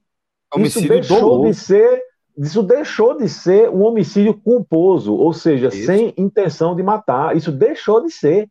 homicídio 0.54 0.98
isso 0.98 1.08
deixou 1.10 1.42
de 1.42 1.54
ser 1.54 2.08
isso 2.38 2.62
deixou 2.62 3.16
de 3.16 3.28
ser 3.28 3.68
um 3.68 3.82
homicídio 3.82 4.32
culposo, 4.32 5.12
ou 5.12 5.32
seja, 5.32 5.68
isso. 5.68 5.86
sem 5.86 6.14
intenção 6.16 6.76
de 6.76 6.84
matar. 6.84 7.36
Isso 7.36 7.50
deixou 7.50 8.00
de 8.00 8.12
ser. 8.12 8.48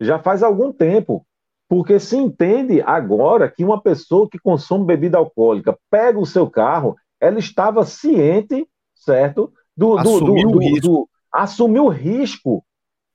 Já 0.00 0.16
faz 0.20 0.44
algum 0.44 0.72
tempo. 0.72 1.26
Porque 1.68 1.98
se 1.98 2.16
entende 2.16 2.80
agora 2.82 3.50
que 3.50 3.64
uma 3.64 3.82
pessoa 3.82 4.28
que 4.30 4.38
consome 4.38 4.86
bebida 4.86 5.18
alcoólica 5.18 5.76
pega 5.90 6.20
o 6.20 6.24
seu 6.24 6.48
carro, 6.48 6.94
ela 7.20 7.40
estava 7.40 7.84
ciente, 7.84 8.64
certo? 8.94 9.52
Do, 9.76 9.96
do, 9.96 10.20
do, 10.20 10.34
do, 10.34 10.80
do 10.80 11.08
assumiu 11.32 11.84
o 11.84 11.88
risco 11.88 12.64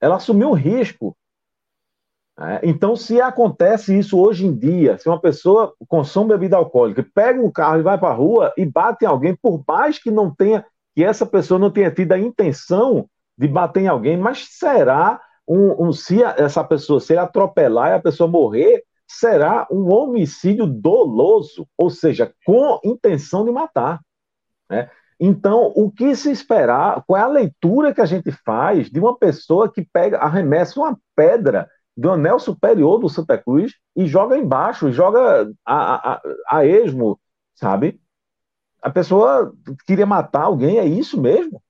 ela 0.01 0.15
assumiu 0.15 0.49
um 0.49 0.53
risco. 0.53 1.15
É, 2.39 2.61
então, 2.63 2.95
se 2.95 3.21
acontece 3.21 3.97
isso 3.97 4.19
hoje 4.19 4.47
em 4.47 4.57
dia, 4.57 4.97
se 4.97 5.07
uma 5.07 5.19
pessoa 5.19 5.75
consome 5.87 6.29
bebida 6.29 6.57
alcoólica, 6.57 7.05
pega 7.13 7.39
um 7.39 7.51
carro 7.51 7.79
e 7.79 7.83
vai 7.83 7.99
para 7.99 8.09
a 8.09 8.15
rua 8.15 8.51
e 8.57 8.65
bate 8.65 9.05
em 9.05 9.07
alguém, 9.07 9.35
por 9.35 9.63
mais 9.67 9.99
que 9.99 10.09
não 10.09 10.33
tenha, 10.33 10.65
que 10.95 11.03
essa 11.03 11.25
pessoa 11.25 11.59
não 11.59 11.69
tenha 11.69 11.91
tido 11.91 12.13
a 12.13 12.19
intenção 12.19 13.07
de 13.37 13.47
bater 13.47 13.83
em 13.83 13.87
alguém, 13.87 14.17
mas 14.17 14.47
será 14.49 15.21
um, 15.47 15.87
um 15.87 15.93
se 15.93 16.23
essa 16.23 16.63
pessoa 16.63 16.99
se 16.99 17.15
atropelar 17.15 17.91
e 17.91 17.95
a 17.95 18.01
pessoa 18.01 18.29
morrer, 18.29 18.83
será 19.07 19.67
um 19.69 19.93
homicídio 19.93 20.65
doloso, 20.65 21.67
ou 21.77 21.89
seja, 21.89 22.33
com 22.45 22.79
intenção 22.83 23.45
de 23.45 23.51
matar. 23.51 23.99
Né? 24.69 24.89
Então, 25.23 25.71
o 25.75 25.91
que 25.91 26.15
se 26.15 26.31
esperar? 26.31 27.03
Qual 27.05 27.15
é 27.15 27.21
a 27.21 27.27
leitura 27.27 27.93
que 27.93 28.01
a 28.01 28.07
gente 28.07 28.31
faz 28.31 28.89
de 28.89 28.99
uma 28.99 29.15
pessoa 29.15 29.71
que 29.71 29.85
pega, 29.93 30.17
arremessa 30.17 30.79
uma 30.79 30.97
pedra 31.15 31.69
do 31.95 32.09
anel 32.09 32.39
superior 32.39 32.97
do 32.97 33.07
Santa 33.07 33.37
Cruz 33.37 33.75
e 33.95 34.07
joga 34.07 34.35
embaixo, 34.35 34.91
joga 34.91 35.47
a, 35.63 36.13
a, 36.13 36.21
a 36.49 36.65
esmo, 36.65 37.19
sabe? 37.53 38.01
A 38.81 38.89
pessoa 38.89 39.53
queria 39.85 40.07
matar 40.07 40.45
alguém, 40.45 40.79
é 40.79 40.85
isso 40.85 41.21
mesmo? 41.21 41.61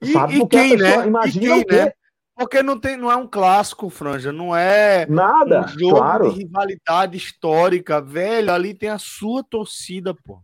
E, 0.00 0.12
sabe? 0.12 0.38
Porque 0.38 0.56
quem, 0.56 0.74
a 0.74 0.78
pessoa 0.78 1.02
né? 1.02 1.08
imagina 1.08 1.54
quem, 1.54 1.62
o 1.62 1.66
quê? 1.66 1.84
Né? 1.86 1.92
Porque 2.36 2.62
não, 2.62 2.78
tem, 2.78 2.96
não 2.96 3.10
é 3.10 3.16
um 3.16 3.26
clássico, 3.26 3.90
Franja, 3.90 4.32
não 4.32 4.54
é 4.54 5.04
nada, 5.06 5.62
um 5.62 5.68
jogo 5.68 5.96
claro. 5.96 6.32
de 6.32 6.38
rivalidade 6.44 7.16
histórica, 7.16 8.00
velho. 8.00 8.52
Ali 8.52 8.72
tem 8.72 8.90
a 8.90 8.98
sua 8.98 9.42
torcida, 9.42 10.14
pô. 10.14 10.40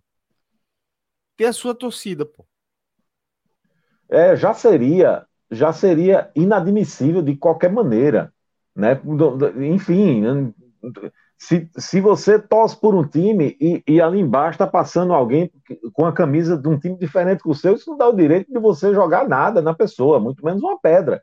Tem 1.40 1.46
a 1.46 1.54
sua 1.54 1.74
torcida, 1.74 2.26
pô. 2.26 2.44
É, 4.10 4.36
já 4.36 4.52
seria, 4.52 5.24
já 5.50 5.72
seria 5.72 6.30
inadmissível 6.34 7.22
de 7.22 7.34
qualquer 7.34 7.72
maneira, 7.72 8.30
né? 8.76 9.00
Enfim, 9.72 10.52
se, 11.38 11.66
se 11.78 11.98
você 11.98 12.38
torce 12.38 12.78
por 12.78 12.94
um 12.94 13.08
time 13.08 13.56
e, 13.58 13.82
e 13.88 14.02
ali 14.02 14.20
embaixo 14.20 14.56
está 14.56 14.66
passando 14.66 15.14
alguém 15.14 15.50
com 15.94 16.04
a 16.04 16.12
camisa 16.12 16.58
de 16.58 16.68
um 16.68 16.78
time 16.78 16.98
diferente 16.98 17.42
que 17.42 17.48
o 17.48 17.54
seu, 17.54 17.74
isso 17.74 17.88
não 17.88 17.96
dá 17.96 18.06
o 18.06 18.14
direito 18.14 18.52
de 18.52 18.58
você 18.58 18.92
jogar 18.92 19.26
nada 19.26 19.62
na 19.62 19.72
pessoa, 19.72 20.20
muito 20.20 20.44
menos 20.44 20.62
uma 20.62 20.78
pedra. 20.78 21.22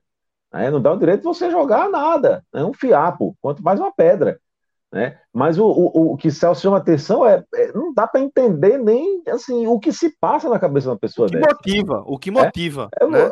Né? 0.51 0.71
Não 0.71 0.81
dá 0.81 0.93
o 0.93 0.97
direito 0.97 1.19
de 1.19 1.25
você 1.27 1.51
jogar 1.51 1.91
nada, 1.91 2.43
é 2.51 2.57
né? 2.57 2.65
um 2.65 2.73
fiapo, 2.73 3.37
quanto 3.39 3.61
mais 3.61 3.79
uma 3.79 3.91
pedra. 3.91 4.39
Né? 4.91 5.17
Mas 5.33 5.59
o, 5.59 5.65
o, 5.65 6.13
o 6.13 6.17
que 6.17 6.31
Celso 6.31 6.61
chama 6.61 6.77
atenção 6.77 7.25
é, 7.25 7.43
é 7.53 7.71
não 7.73 7.93
dá 7.93 8.07
para 8.07 8.21
entender 8.21 8.77
nem 8.77 9.21
assim 9.27 9.67
o 9.67 9.79
que 9.79 9.91
se 9.91 10.17
passa 10.17 10.49
na 10.49 10.59
cabeça 10.59 10.85
de 10.85 10.91
uma 10.91 10.99
pessoa 10.99 11.27
o 11.27 11.31
que 11.31 11.37
dessa. 11.37 11.55
motiva, 11.55 12.03
o 12.05 12.17
que 12.17 12.31
motiva, 12.31 12.89
é, 12.99 13.03
é 13.03 13.07
né? 13.07 13.31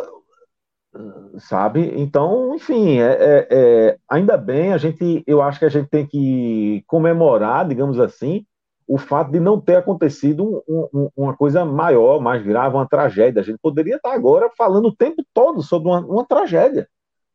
sabe? 1.40 1.94
Então, 1.96 2.56
enfim, 2.56 3.00
é, 3.00 3.12
é, 3.12 3.48
é, 3.50 3.98
ainda 4.10 4.38
bem 4.38 4.74
a 4.74 4.78
gente, 4.78 5.24
eu 5.26 5.42
acho 5.42 5.60
que 5.60 5.66
a 5.66 5.70
gente 5.70 5.90
tem 5.90 6.06
que 6.06 6.84
comemorar, 6.88 7.68
digamos 7.68 8.00
assim, 8.00 8.46
o 8.88 8.98
fato 8.98 9.32
de 9.32 9.40
não 9.40 9.60
ter 9.60 9.78
acontecido 9.78 10.64
um, 10.68 10.88
um, 10.94 11.10
uma 11.16 11.36
coisa 11.36 11.66
maior, 11.66 12.22
mais 12.22 12.44
grave, 12.44 12.76
uma 12.76 12.88
tragédia. 12.88 13.42
A 13.42 13.44
gente 13.44 13.60
poderia 13.60 13.96
estar 13.96 14.14
agora 14.14 14.50
falando 14.56 14.88
o 14.88 14.96
tempo 14.96 15.24
todo 15.34 15.62
sobre 15.64 15.90
uma, 15.90 16.00
uma 16.02 16.26
tragédia. 16.26 16.88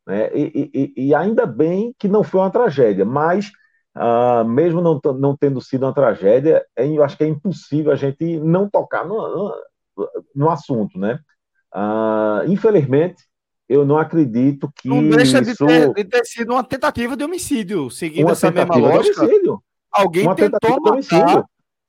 Né? 0.07 0.31
E, 0.33 0.71
e, 0.73 1.07
e, 1.07 1.15
ainda 1.15 1.45
bem 1.45 1.93
que 1.99 2.07
não 2.07 2.23
foi 2.23 2.39
uma 2.39 2.49
tragédia, 2.49 3.05
mas 3.05 3.51
uh, 3.95 4.45
mesmo 4.47 4.81
não, 4.81 4.99
não 5.17 5.35
tendo 5.35 5.61
sido 5.61 5.85
uma 5.85 5.93
tragédia, 5.93 6.65
é, 6.75 6.87
eu 6.87 7.03
acho 7.03 7.17
que 7.17 7.23
é 7.23 7.27
impossível 7.27 7.91
a 7.91 7.95
gente 7.95 8.39
não 8.39 8.69
tocar 8.69 9.05
no, 9.05 9.15
no, 9.95 10.07
no 10.35 10.49
assunto. 10.49 10.97
Né? 10.99 11.19
Uh, 11.73 12.51
infelizmente, 12.51 13.23
eu 13.67 13.85
não 13.85 13.97
acredito 13.97 14.71
que. 14.75 14.89
Não 14.89 15.07
deixa 15.09 15.39
isso... 15.41 15.51
de, 15.51 15.57
ter, 15.57 15.93
de, 15.93 16.03
ter, 16.03 16.25
sido 16.25 16.51
uma 16.53 16.63
tentativa 16.63 17.15
de 17.15 17.23
homicídio, 17.23 17.89
seguindo 17.89 18.25
uma 18.25 18.33
essa 18.33 18.51
mesma 18.51 18.75
lógica. 18.75 19.27
Alguém 19.91 20.25
uma 20.25 20.35
tentou 20.35 20.79
matar 20.81 21.45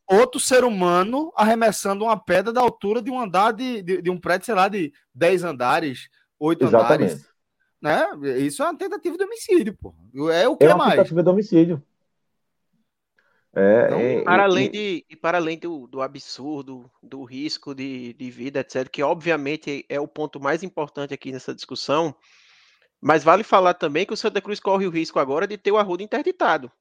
outro 0.06 0.40
ser 0.40 0.64
humano 0.64 1.32
arremessando 1.36 2.04
uma 2.04 2.16
pedra 2.16 2.52
da 2.52 2.60
altura 2.60 3.00
de 3.00 3.10
um 3.10 3.18
andar 3.18 3.52
de, 3.52 3.82
de, 3.82 4.02
de 4.02 4.10
um 4.10 4.18
prédio, 4.18 4.46
sei 4.46 4.54
lá, 4.54 4.68
de 4.68 4.92
10 5.14 5.44
andares, 5.44 6.08
8 6.38 6.64
Exatamente. 6.64 7.12
andares. 7.12 7.32
Né? 7.80 8.38
Isso 8.38 8.62
é 8.62 8.66
uma 8.66 8.76
tentativa 8.76 9.16
de 9.16 9.24
homicídio, 9.24 9.76
pô. 9.76 9.94
É 10.30 10.48
o 10.48 10.56
que 10.56 10.64
é 10.64 10.68
uma 10.68 10.84
mais? 10.84 10.96
tentativa 10.96 11.22
de 11.22 11.28
homicídio. 11.28 11.82
É, 13.54 13.84
então, 13.86 13.98
é, 13.98 14.22
para, 14.22 14.44
além 14.44 14.70
de, 14.70 15.04
e 15.08 15.16
para 15.16 15.36
além 15.36 15.58
do, 15.58 15.86
do 15.86 16.00
absurdo, 16.00 16.90
do 17.02 17.22
risco 17.22 17.74
de, 17.74 18.14
de 18.14 18.30
vida, 18.30 18.60
etc., 18.60 18.88
que 18.88 19.02
obviamente 19.02 19.84
é 19.88 20.00
o 20.00 20.08
ponto 20.08 20.40
mais 20.40 20.62
importante 20.62 21.12
aqui 21.12 21.30
nessa 21.30 21.54
discussão, 21.54 22.14
mas 23.00 23.22
vale 23.22 23.42
falar 23.42 23.74
também 23.74 24.06
que 24.06 24.14
o 24.14 24.16
Santa 24.16 24.40
Cruz 24.40 24.58
corre 24.58 24.86
o 24.86 24.90
risco 24.90 25.18
agora 25.18 25.46
de 25.46 25.58
ter 25.58 25.70
o 25.70 25.76
Arruda 25.76 26.02
interditado. 26.02 26.72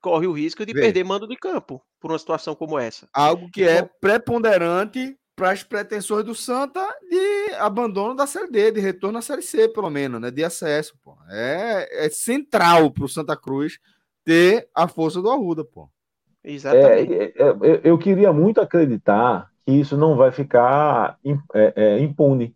Corre 0.00 0.26
o 0.26 0.32
risco 0.32 0.66
de 0.66 0.72
Vê. 0.72 0.80
perder 0.80 1.04
mando 1.04 1.28
de 1.28 1.36
campo 1.36 1.80
por 2.00 2.10
uma 2.10 2.18
situação 2.18 2.54
como 2.54 2.78
essa. 2.78 3.08
Algo 3.12 3.50
que 3.50 3.62
é 3.62 3.78
então 3.78 3.90
preponderante 4.00 5.16
para 5.36 5.52
as 5.52 5.62
pretensões 5.62 6.24
do 6.24 6.34
Santa 6.34 6.82
de 7.08 7.54
abandono 7.54 8.16
da 8.16 8.26
Série 8.26 8.50
D, 8.50 8.72
de 8.72 8.80
retorno 8.80 9.18
à 9.18 9.22
Série 9.22 9.42
C, 9.42 9.68
pelo 9.68 9.90
menos, 9.90 10.20
né? 10.20 10.30
De 10.30 10.42
acesso. 10.42 10.98
Pô. 11.02 11.16
É, 11.28 12.06
é 12.06 12.10
central 12.10 12.90
para 12.90 13.04
o 13.04 13.08
Santa 13.08 13.36
Cruz 13.36 13.78
ter 14.24 14.68
a 14.74 14.86
força 14.88 15.20
do 15.20 15.30
Arruda, 15.30 15.64
pô. 15.64 15.88
Exatamente. 16.42 17.12
É, 17.14 17.24
é, 17.24 17.48
é 17.48 17.80
eu 17.84 17.98
queria 17.98 18.32
muito 18.32 18.60
acreditar 18.60 19.50
que 19.64 19.72
isso 19.72 19.96
não 19.96 20.16
vai 20.16 20.32
ficar 20.32 21.18
é, 21.54 21.72
é, 21.76 21.98
impune. 22.00 22.54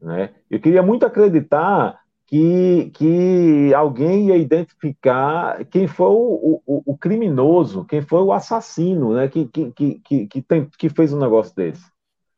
Né? 0.00 0.30
Eu 0.50 0.60
queria 0.60 0.82
muito 0.82 1.06
acreditar 1.06 1.98
que, 2.26 2.90
que 2.94 3.72
alguém 3.74 4.28
ia 4.28 4.36
identificar 4.36 5.64
quem 5.66 5.86
foi 5.86 6.10
o, 6.10 6.62
o, 6.66 6.82
o 6.92 6.96
criminoso, 6.96 7.84
quem 7.84 8.02
foi 8.02 8.22
o 8.22 8.32
assassino 8.32 9.14
né? 9.14 9.28
que, 9.28 9.46
que, 9.46 9.72
que, 9.72 10.26
que, 10.26 10.42
tem, 10.42 10.68
que 10.78 10.88
fez 10.88 11.12
um 11.12 11.18
negócio 11.18 11.54
desse. 11.54 11.84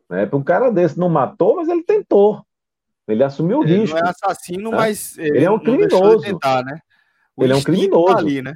Né? 0.09 0.29
Um 0.33 0.43
cara 0.43 0.71
desse 0.71 0.99
não 0.99 1.09
matou, 1.09 1.57
mas 1.57 1.69
ele 1.69 1.83
tentou. 1.83 2.45
Ele 3.09 3.23
assumiu 3.23 3.61
o 3.61 3.65
ele 3.65 3.81
risco. 3.81 3.99
Não 3.99 4.07
é 4.07 4.11
assassino, 4.11 4.71
né? 4.71 4.77
mas 4.77 5.19
ele, 5.19 5.39
ele 5.39 5.45
é 5.45 5.51
um 5.51 5.59
criminoso. 5.59 6.21
Tentar, 6.21 6.65
né? 6.65 6.81
Ele 7.45 7.53
é 7.53 7.57
um 7.57 7.61
tá 7.61 7.65
criminoso. 7.65 8.15
Tá 8.15 8.19
ali, 8.19 8.43
né? 8.43 8.55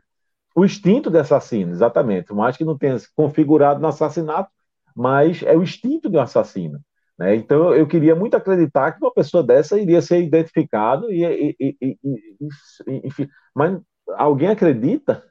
O 0.54 0.64
instinto 0.64 1.10
de 1.10 1.18
assassino, 1.18 1.72
exatamente. 1.72 2.32
Mais 2.32 2.56
que 2.56 2.64
não 2.64 2.76
tenha 2.76 2.98
se 2.98 3.08
configurado 3.14 3.80
no 3.80 3.88
assassinato, 3.88 4.50
mas 4.96 5.42
é 5.42 5.56
o 5.56 5.62
instinto 5.62 6.10
de 6.10 6.16
um 6.16 6.20
assassino. 6.20 6.80
Né? 7.18 7.36
Então, 7.36 7.74
eu 7.74 7.86
queria 7.86 8.16
muito 8.16 8.36
acreditar 8.36 8.92
que 8.92 9.04
uma 9.04 9.12
pessoa 9.12 9.42
dessa 9.42 9.78
iria 9.78 10.02
ser 10.02 10.22
identificado 10.22 11.10
e, 11.10 11.24
e, 11.24 11.76
e, 11.80 11.98
e 12.02 13.06
enfim, 13.06 13.28
mas 13.54 13.78
alguém 14.16 14.48
acredita? 14.48 15.22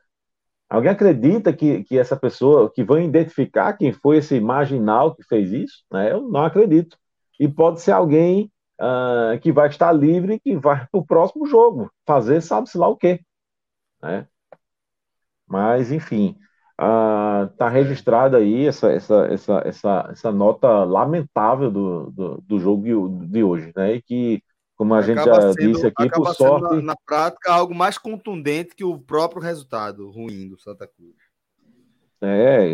Alguém 0.70 0.91
acredita 0.91 1.52
que, 1.52 1.84
que 1.84 1.97
essa 1.97 2.16
pessoa, 2.16 2.72
que 2.72 2.84
vão 2.84 3.02
identificar 3.02 3.74
quem 3.74 3.91
foi 3.91 4.18
esse 4.18 4.39
marginal 4.39 5.16
que 5.16 5.24
fez 5.24 5.52
isso? 5.52 5.84
Né? 5.91 6.12
Eu 6.12 6.22
não 6.22 6.43
acredito. 6.43 6.95
E 7.39 7.47
pode 7.47 7.82
ser 7.82 7.91
alguém 7.91 8.52
uh, 8.80 9.39
que 9.39 9.52
vai 9.52 9.68
estar 9.68 9.91
livre, 9.91 10.39
que 10.39 10.56
vai 10.56 10.86
para 10.91 11.00
o 11.00 11.06
próximo 11.06 11.47
jogo, 11.47 11.91
fazer 12.06 12.41
sabe-se 12.41 12.78
lá 12.78 12.88
o 12.88 12.95
quê 12.95 13.20
né? 14.02 14.28
Mas, 15.47 15.91
enfim, 15.91 16.36
está 16.72 17.68
uh, 17.68 17.70
registrada 17.70 18.38
aí 18.38 18.68
essa, 18.68 18.91
essa, 18.91 19.26
essa, 19.26 19.62
essa, 19.66 20.10
essa 20.12 20.32
nota 20.32 20.84
lamentável 20.84 21.70
do, 21.72 22.12
do, 22.12 22.41
do 22.41 22.60
jogo 22.60 23.10
de 23.26 23.43
hoje, 23.43 23.74
né? 23.76 23.95
E 23.95 24.02
que, 24.02 24.43
como 24.76 24.93
a 24.93 25.02
gente 25.02 25.24
já 25.24 25.54
sendo, 25.54 25.74
disse 25.74 25.88
aqui, 25.88 26.10
por 26.10 26.34
sorte. 26.34 26.76
Na, 26.76 26.82
na, 26.82 26.95
prática, 27.06 27.52
algo 27.52 27.74
mais 27.74 27.97
contundente 27.97 28.76
que 28.76 28.84
o 28.84 28.97
próprio 29.00 29.41
resultado 29.41 30.10
ruim 30.10 30.47
do 30.47 30.60
Santa 30.60 30.88
Cruz. 30.88 31.16
É, 32.22 32.66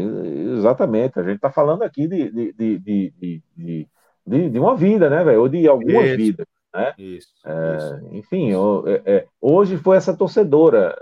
exatamente. 0.57 1.19
A 1.19 1.23
gente 1.23 1.35
está 1.35 1.51
falando 1.51 1.83
aqui 1.83 2.07
de, 2.07 2.31
de, 2.31 2.53
de, 2.53 2.79
de, 2.79 3.87
de, 4.25 4.49
de, 4.49 4.59
uma 4.59 4.75
vida, 4.75 5.09
né, 5.09 5.23
velho? 5.23 5.41
Ou 5.41 5.49
de 5.49 5.67
algumas 5.67 6.05
Isso. 6.05 6.17
vidas. 6.17 6.47
Né? 6.75 6.93
Isso, 6.97 7.33
é, 7.45 7.77
isso. 7.77 8.07
Enfim, 8.11 8.51
é, 8.51 9.01
é, 9.05 9.27
hoje 9.39 9.77
foi 9.77 9.95
essa 9.95 10.15
torcedora. 10.15 10.95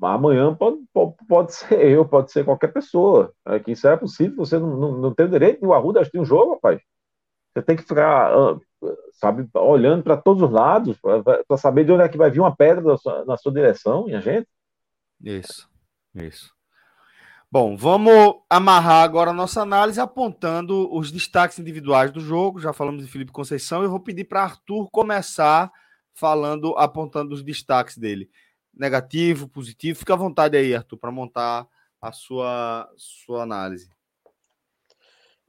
Amanhã 0.00 0.54
pode, 0.54 0.78
pode, 1.28 1.54
ser 1.54 1.80
eu, 1.84 2.04
pode 2.04 2.32
ser 2.32 2.44
qualquer 2.44 2.72
pessoa. 2.72 3.32
É, 3.46 3.58
que 3.58 3.72
isso 3.72 3.86
é 3.86 3.96
possível, 3.96 4.36
você 4.36 4.58
não, 4.58 4.76
não, 4.76 4.98
não 4.98 5.14
tem 5.14 5.28
direito 5.28 5.66
o 5.66 5.74
Arruda 5.74 6.04
tem 6.08 6.20
um 6.20 6.24
jogo, 6.24 6.54
rapaz. 6.54 6.80
Você 7.52 7.62
tem 7.62 7.76
que 7.76 7.82
ficar, 7.82 8.32
ah, 8.32 8.58
sabe, 9.12 9.46
olhando 9.54 10.02
para 10.02 10.16
todos 10.16 10.42
os 10.42 10.50
lados 10.50 10.98
para 11.00 11.56
saber 11.58 11.84
de 11.84 11.92
onde 11.92 12.02
é 12.02 12.08
que 12.08 12.16
vai 12.16 12.30
vir 12.30 12.40
uma 12.40 12.54
pedra 12.54 12.82
na 12.82 12.96
sua, 12.96 13.24
na 13.26 13.36
sua 13.36 13.52
direção, 13.52 14.06
minha 14.06 14.20
gente. 14.20 14.48
Isso, 15.22 15.68
isso. 16.14 16.50
Bom, 17.50 17.76
vamos 17.76 18.36
amarrar 18.48 19.04
agora 19.04 19.30
a 19.30 19.34
nossa 19.34 19.60
análise 19.60 20.00
apontando 20.00 20.90
os 20.90 21.12
destaques 21.12 21.58
individuais 21.58 22.10
do 22.10 22.18
jogo. 22.18 22.58
Já 22.58 22.72
falamos 22.72 23.04
de 23.04 23.12
Felipe 23.12 23.30
Conceição. 23.30 23.82
Eu 23.82 23.90
vou 23.90 24.00
pedir 24.00 24.24
para 24.24 24.44
Arthur 24.44 24.88
começar 24.90 25.70
falando, 26.14 26.74
apontando 26.78 27.34
os 27.34 27.42
destaques 27.42 27.98
dele. 27.98 28.30
Negativo, 28.74 29.48
positivo. 29.48 29.98
Fica 29.98 30.14
à 30.14 30.16
vontade 30.16 30.56
aí, 30.56 30.74
Arthur, 30.74 30.96
para 30.96 31.10
montar 31.10 31.66
a 32.00 32.12
sua, 32.12 32.90
sua 32.96 33.42
análise. 33.42 33.90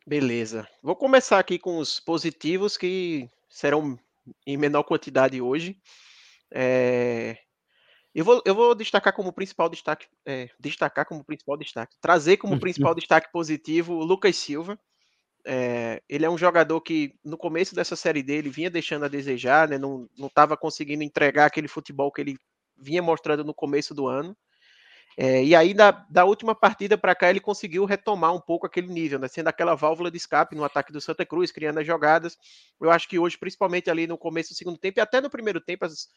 Beleza. 0.05 0.67
Vou 0.81 0.95
começar 0.95 1.39
aqui 1.39 1.57
com 1.57 1.77
os 1.77 1.99
positivos 1.99 2.75
que 2.75 3.29
serão 3.49 3.97
em 4.45 4.57
menor 4.57 4.83
quantidade 4.83 5.41
hoje. 5.41 5.79
É, 6.51 7.37
eu 8.13 8.23
vou, 8.23 8.41
eu 8.45 8.53
vou 8.53 8.75
destacar 8.75 9.13
como 9.13 9.33
principal 9.33 9.69
destaque, 9.69 10.07
é, 10.25 10.49
destacar 10.59 11.05
como 11.05 11.23
principal 11.23 11.57
destaque, 11.57 11.95
trazer 11.99 12.37
como 12.37 12.59
principal 12.59 12.93
destaque 12.95 13.31
positivo 13.31 13.93
o 13.93 14.03
Lucas 14.03 14.35
Silva. 14.35 14.77
É, 15.45 16.01
ele 16.07 16.25
é 16.25 16.29
um 16.29 16.37
jogador 16.37 16.79
que 16.81 17.15
no 17.23 17.37
começo 17.37 17.73
dessa 17.73 17.95
série 17.95 18.21
dele 18.21 18.49
vinha 18.49 18.69
deixando 18.69 19.05
a 19.05 19.09
desejar, 19.09 19.67
né, 19.67 19.77
não 19.77 20.07
estava 20.21 20.55
conseguindo 20.55 21.03
entregar 21.03 21.47
aquele 21.47 21.67
futebol 21.67 22.11
que 22.11 22.21
ele 22.21 22.37
vinha 22.77 23.01
mostrando 23.01 23.43
no 23.43 23.53
começo 23.53 23.93
do 23.93 24.07
ano. 24.07 24.35
É, 25.15 25.43
e 25.43 25.55
aí, 25.55 25.73
da, 25.73 25.91
da 26.09 26.25
última 26.25 26.55
partida 26.55 26.97
para 26.97 27.13
cá, 27.13 27.29
ele 27.29 27.39
conseguiu 27.39 27.85
retomar 27.85 28.33
um 28.33 28.41
pouco 28.41 28.65
aquele 28.65 28.87
nível, 28.87 29.19
né? 29.19 29.27
sendo 29.27 29.47
aquela 29.47 29.75
válvula 29.75 30.09
de 30.09 30.17
escape 30.17 30.55
no 30.55 30.63
ataque 30.63 30.91
do 30.91 30.99
Santa 30.99 31.25
Cruz, 31.25 31.51
criando 31.51 31.79
as 31.79 31.85
jogadas. 31.85 32.37
Eu 32.81 32.89
acho 32.89 33.07
que 33.07 33.19
hoje, 33.19 33.37
principalmente 33.37 33.89
ali 33.89 34.07
no 34.07 34.17
começo 34.17 34.49
do 34.53 34.55
segundo 34.55 34.77
tempo 34.77 34.99
e 34.99 35.01
até 35.01 35.21
no 35.21 35.29
primeiro 35.29 35.61
tempo, 35.61 35.85
as, 35.85 36.07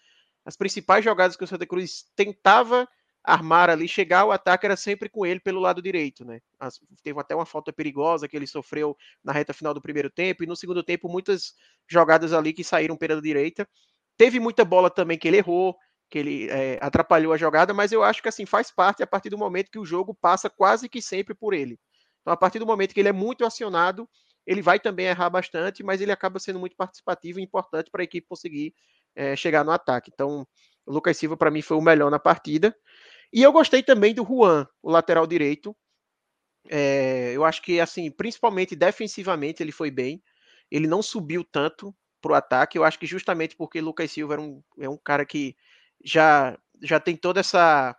as 0.45 0.57
principais 0.57 1.05
jogadas 1.05 1.37
que 1.37 1.45
o 1.45 1.47
Santa 1.47 1.67
Cruz 1.67 2.05
tentava 2.17 2.89
armar 3.23 3.69
ali, 3.69 3.89
chegar 3.89 4.21
ao 4.21 4.31
ataque 4.31 4.65
era 4.65 4.77
sempre 4.77 5.09
com 5.09 5.27
ele 5.27 5.41
pelo 5.41 5.59
lado 5.59 5.83
direito, 5.83 6.25
né? 6.25 6.41
As, 6.61 6.81
teve 7.03 7.19
até 7.19 7.35
uma 7.35 7.45
falta 7.45 7.73
perigosa 7.73 8.29
que 8.29 8.37
ele 8.37 8.47
sofreu 8.47 8.97
na 9.23 9.33
reta 9.33 9.53
final 9.53 9.75
do 9.75 9.83
primeiro 9.83 10.09
tempo, 10.09 10.45
e 10.45 10.47
no 10.47 10.55
segundo 10.55 10.83
tempo, 10.83 11.09
muitas 11.09 11.53
jogadas 11.89 12.33
ali 12.33 12.53
que 12.53 12.63
saíram 12.63 12.97
pela 12.97 13.21
direita. 13.21 13.69
Teve 14.17 14.39
muita 14.39 14.65
bola 14.65 14.89
também 14.89 15.19
que 15.19 15.27
ele 15.27 15.39
errou, 15.39 15.77
que 16.09 16.19
ele 16.19 16.49
é, 16.49 16.79
atrapalhou 16.81 17.33
a 17.33 17.37
jogada, 17.37 17.75
mas 17.75 17.93
eu 17.93 18.03
acho 18.03 18.23
que 18.23 18.29
assim 18.29 18.47
faz 18.47 18.71
parte 18.71 19.03
a 19.03 19.07
partir 19.07 19.31
do 19.31 19.39
momento 19.39 19.71
que 19.71 19.79
o 19.79 19.85
jogo 19.85 20.15
passa 20.15 20.49
quase 20.49 20.89
que 20.89 21.03
sempre 21.03 21.35
por 21.35 21.53
ele. 21.53 21.79
Então, 22.21 22.33
a 22.33 22.37
partir 22.37 22.59
do 22.59 22.67
momento 22.67 22.95
que 22.95 23.01
ele 23.01 23.09
é 23.09 23.13
muito 23.13 23.45
acionado, 23.45 24.09
ele 24.47 24.63
vai 24.63 24.79
também 24.79 25.07
errar 25.07 25.29
bastante, 25.31 25.83
mas 25.83 26.01
ele 26.01 26.13
acaba 26.13 26.39
sendo 26.39 26.61
muito 26.61 26.77
participativo 26.77 27.41
e 27.41 27.43
importante 27.43 27.91
para 27.91 28.03
a 28.03 28.05
equipe 28.05 28.27
conseguir 28.29 28.75
é, 29.15 29.35
chegar 29.35 29.65
no 29.65 29.73
ataque. 29.73 30.11
Então, 30.13 30.47
o 30.85 30.93
Lucas 30.93 31.17
Silva, 31.17 31.37
para 31.37 31.51
mim, 31.51 31.63
foi 31.63 31.77
o 31.77 31.83
melhor 31.83 32.11
na 32.11 32.19
partida. 32.19 32.75
E 33.33 33.43
eu 33.43 33.53
gostei 33.53 33.83
também 33.83 34.15
do 34.15 34.25
Juan, 34.25 34.67
o 34.81 34.91
lateral 34.91 35.27
direito. 35.27 35.77
É, 36.69 37.33
eu 37.35 37.45
acho 37.45 37.61
que, 37.63 37.81
assim, 37.81 38.11
principalmente 38.11 38.77
defensivamente, 38.77 39.63
ele 39.63 39.73
foi 39.73 39.91
bem. 39.91 40.23
Ele 40.71 40.87
não 40.87 41.03
subiu 41.03 41.43
tanto 41.45 41.95
para 42.21 42.33
o 42.33 42.35
ataque. 42.35 42.79
Eu 42.79 42.85
acho 42.85 42.99
que 42.99 43.07
justamente 43.07 43.57
porque 43.57 43.81
Lucas 43.81 44.13
Silva 44.13 44.35
era 44.35 44.43
um, 44.43 44.63
é 44.79 44.89
um 44.89 44.97
cara 44.97 45.27
que 45.27 45.57
já, 46.05 46.59
já 46.83 47.01
tem 47.01 47.17
toda 47.17 47.41
essa 47.41 47.97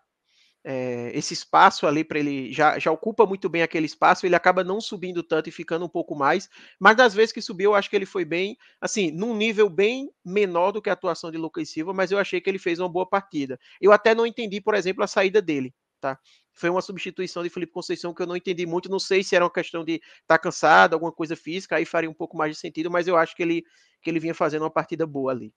é, 0.70 1.12
esse 1.18 1.34
espaço 1.34 1.88
ali 1.88 2.04
para 2.04 2.20
ele 2.20 2.52
já, 2.52 2.78
já 2.78 2.92
ocupa 2.92 3.26
muito 3.26 3.48
bem 3.48 3.62
aquele 3.62 3.86
espaço, 3.86 4.26
ele 4.26 4.36
acaba 4.36 4.66
não 4.66 4.82
subindo 4.82 5.24
tanto 5.24 5.48
e 5.48 5.52
ficando 5.52 5.86
um 5.86 5.90
pouco 5.90 6.14
mais, 6.14 6.50
mas 6.78 6.98
das 6.98 7.14
vezes 7.14 7.32
que 7.32 7.42
subiu, 7.42 7.72
eu 7.72 7.76
acho 7.76 7.90
que 7.90 7.96
ele 7.96 8.06
foi 8.06 8.26
bem, 8.26 8.58
assim, 8.82 9.10
num 9.10 9.34
nível 9.34 9.70
bem 9.70 10.12
menor 10.26 10.74
do 10.74 10.82
que 10.82 10.90
a 10.90 10.94
atuação 10.94 11.32
de 11.32 11.38
Lucas 11.38 11.70
Silva, 11.70 11.94
mas 11.94 12.12
eu 12.12 12.20
achei 12.20 12.42
que 12.42 12.50
ele 12.50 12.60
fez 12.60 12.80
uma 12.80 12.90
boa 12.90 13.08
partida. 13.08 13.58
Eu 13.80 13.94
até 13.94 14.14
não 14.14 14.28
entendi, 14.28 14.60
por 14.60 14.76
exemplo, 14.76 15.02
a 15.02 15.08
saída 15.08 15.42
dele, 15.42 15.74
tá? 16.02 16.20
Foi 16.52 16.70
uma 16.70 16.82
substituição 16.82 17.44
de 17.44 17.50
Felipe 17.50 17.72
Conceição 17.72 18.14
que 18.14 18.22
eu 18.22 18.28
não 18.28 18.36
entendi 18.36 18.66
muito, 18.66 18.90
não 18.90 19.00
sei 19.00 19.24
se 19.24 19.38
era 19.38 19.46
uma 19.46 19.52
questão 19.52 19.86
de 19.86 19.94
estar 19.94 20.38
tá 20.38 20.38
cansado, 20.38 20.96
alguma 20.96 21.14
coisa 21.14 21.38
física, 21.38 21.78
aí 21.78 21.86
faria 21.86 22.10
um 22.10 22.14
pouco 22.14 22.36
mais 22.36 22.52
de 22.52 22.60
sentido, 22.60 22.92
mas 22.92 23.08
eu 23.08 23.16
acho 23.16 23.34
que 23.38 23.42
ele, 23.42 23.64
que 24.02 24.10
ele 24.10 24.20
vinha 24.20 24.34
fazendo 24.36 24.64
uma 24.64 24.72
partida 24.72 25.08
boa 25.08 25.32
ali. 25.32 25.54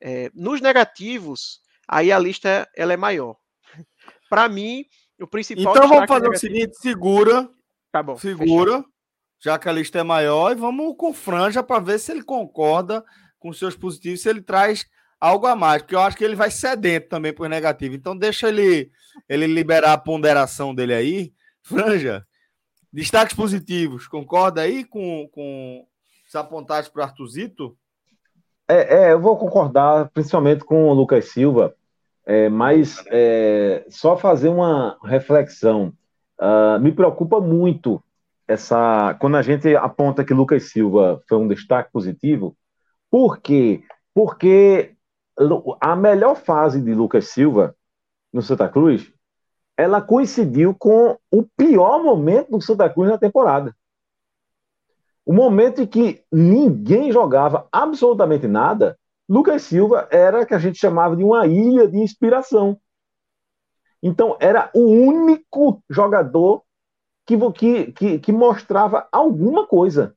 É, 0.00 0.30
nos 0.34 0.60
negativos, 0.60 1.60
aí 1.86 2.12
a 2.12 2.18
lista 2.18 2.68
ela 2.76 2.92
é 2.92 2.96
maior. 2.96 3.36
Para 4.28 4.48
mim, 4.48 4.84
o 5.20 5.26
principal. 5.26 5.76
Então 5.76 5.88
vamos 5.88 6.06
fazer 6.06 6.28
negativo... 6.28 6.34
o 6.34 6.38
seguinte: 6.38 6.78
segura. 6.78 7.48
Tá 7.90 8.02
bom. 8.02 8.16
Segura, 8.16 8.72
fechado. 8.72 8.92
já 9.40 9.58
que 9.58 9.68
a 9.68 9.72
lista 9.72 9.98
é 9.98 10.02
maior, 10.02 10.52
e 10.52 10.54
vamos 10.54 10.94
com 10.96 11.12
Franja 11.12 11.62
para 11.62 11.80
ver 11.80 11.98
se 11.98 12.12
ele 12.12 12.22
concorda 12.22 13.04
com 13.38 13.52
seus 13.52 13.74
positivos, 13.74 14.20
se 14.20 14.28
ele 14.28 14.42
traz 14.42 14.86
algo 15.20 15.46
a 15.46 15.56
mais, 15.56 15.82
porque 15.82 15.94
eu 15.94 16.00
acho 16.00 16.16
que 16.16 16.24
ele 16.24 16.36
vai 16.36 16.50
sedento 16.50 17.08
também 17.08 17.32
por 17.32 17.48
negativo. 17.48 17.94
Então 17.94 18.16
deixa 18.16 18.48
ele 18.48 18.90
ele 19.28 19.46
liberar 19.46 19.94
a 19.94 19.98
ponderação 19.98 20.74
dele 20.74 20.94
aí. 20.94 21.32
Franja, 21.62 22.26
destaques 22.92 23.34
positivos, 23.34 24.06
concorda 24.06 24.62
aí 24.62 24.84
com, 24.84 25.28
com 25.32 25.86
os 26.26 26.34
apontados 26.34 26.88
para 26.88 27.00
o 27.00 27.04
Artuzito? 27.04 27.77
É, 28.68 28.96
é, 28.96 29.12
eu 29.12 29.20
vou 29.20 29.36
concordar, 29.36 30.10
principalmente 30.10 30.62
com 30.62 30.88
o 30.88 30.92
Lucas 30.92 31.30
Silva, 31.30 31.74
é, 32.26 32.48
mas 32.50 33.02
é, 33.06 33.86
só 33.88 34.16
fazer 34.16 34.50
uma 34.50 34.98
reflexão. 35.02 35.92
Uh, 36.40 36.78
me 36.78 36.92
preocupa 36.92 37.40
muito 37.40 38.00
essa 38.46 39.16
quando 39.20 39.36
a 39.36 39.42
gente 39.42 39.74
aponta 39.74 40.24
que 40.24 40.32
Lucas 40.32 40.70
Silva 40.70 41.20
foi 41.28 41.38
um 41.38 41.48
destaque 41.48 41.90
positivo. 41.90 42.56
Por 43.10 43.38
quê? 43.38 43.82
Porque 44.14 44.94
a 45.80 45.96
melhor 45.96 46.36
fase 46.36 46.80
de 46.80 46.94
Lucas 46.94 47.28
Silva 47.28 47.74
no 48.32 48.42
Santa 48.42 48.68
Cruz, 48.68 49.10
ela 49.76 50.00
coincidiu 50.00 50.74
com 50.74 51.16
o 51.30 51.42
pior 51.56 52.02
momento 52.02 52.50
do 52.50 52.60
Santa 52.60 52.88
Cruz 52.90 53.08
na 53.08 53.18
temporada. 53.18 53.74
O 55.28 55.32
momento 55.34 55.82
em 55.82 55.86
que 55.86 56.24
ninguém 56.32 57.12
jogava 57.12 57.68
absolutamente 57.70 58.48
nada, 58.48 58.98
Lucas 59.28 59.60
Silva 59.60 60.08
era 60.10 60.46
que 60.46 60.54
a 60.54 60.58
gente 60.58 60.78
chamava 60.78 61.14
de 61.14 61.22
uma 61.22 61.46
ilha 61.46 61.86
de 61.86 61.98
inspiração. 61.98 62.80
Então, 64.02 64.38
era 64.40 64.70
o 64.74 64.80
único 64.80 65.84
jogador 65.90 66.62
que, 67.26 67.36
que, 67.52 67.92
que, 67.92 68.18
que 68.20 68.32
mostrava 68.32 69.06
alguma 69.12 69.66
coisa. 69.66 70.16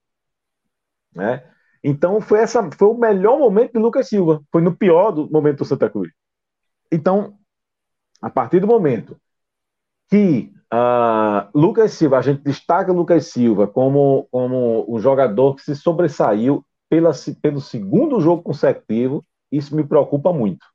Né? 1.13 1.45
Então, 1.83 2.21
foi, 2.21 2.39
essa, 2.39 2.71
foi 2.71 2.87
o 2.87 2.97
melhor 2.97 3.37
momento 3.37 3.73
de 3.73 3.79
Lucas 3.79 4.07
Silva. 4.07 4.41
Foi 4.49 4.61
no 4.61 4.73
pior 4.73 5.11
do 5.11 5.29
momento 5.29 5.57
do 5.57 5.65
Santa 5.65 5.89
Cruz. 5.89 6.09
Então, 6.89 7.37
a 8.21 8.29
partir 8.29 8.61
do 8.61 8.67
momento 8.67 9.19
que 10.09 10.53
Uh, 10.73 11.49
Lucas 11.53 11.91
Silva, 11.91 12.17
a 12.17 12.21
gente 12.21 12.41
destaca 12.43 12.93
Lucas 12.93 13.25
Silva 13.27 13.67
como, 13.67 14.27
como 14.31 14.85
um 14.87 14.99
jogador 14.99 15.55
que 15.55 15.63
se 15.63 15.75
sobressaiu 15.75 16.65
pela, 16.89 17.11
pelo 17.41 17.59
segundo 17.59 18.21
jogo 18.21 18.41
consecutivo. 18.41 19.23
Isso 19.51 19.75
me 19.75 19.83
preocupa 19.83 20.31
muito. 20.31 20.65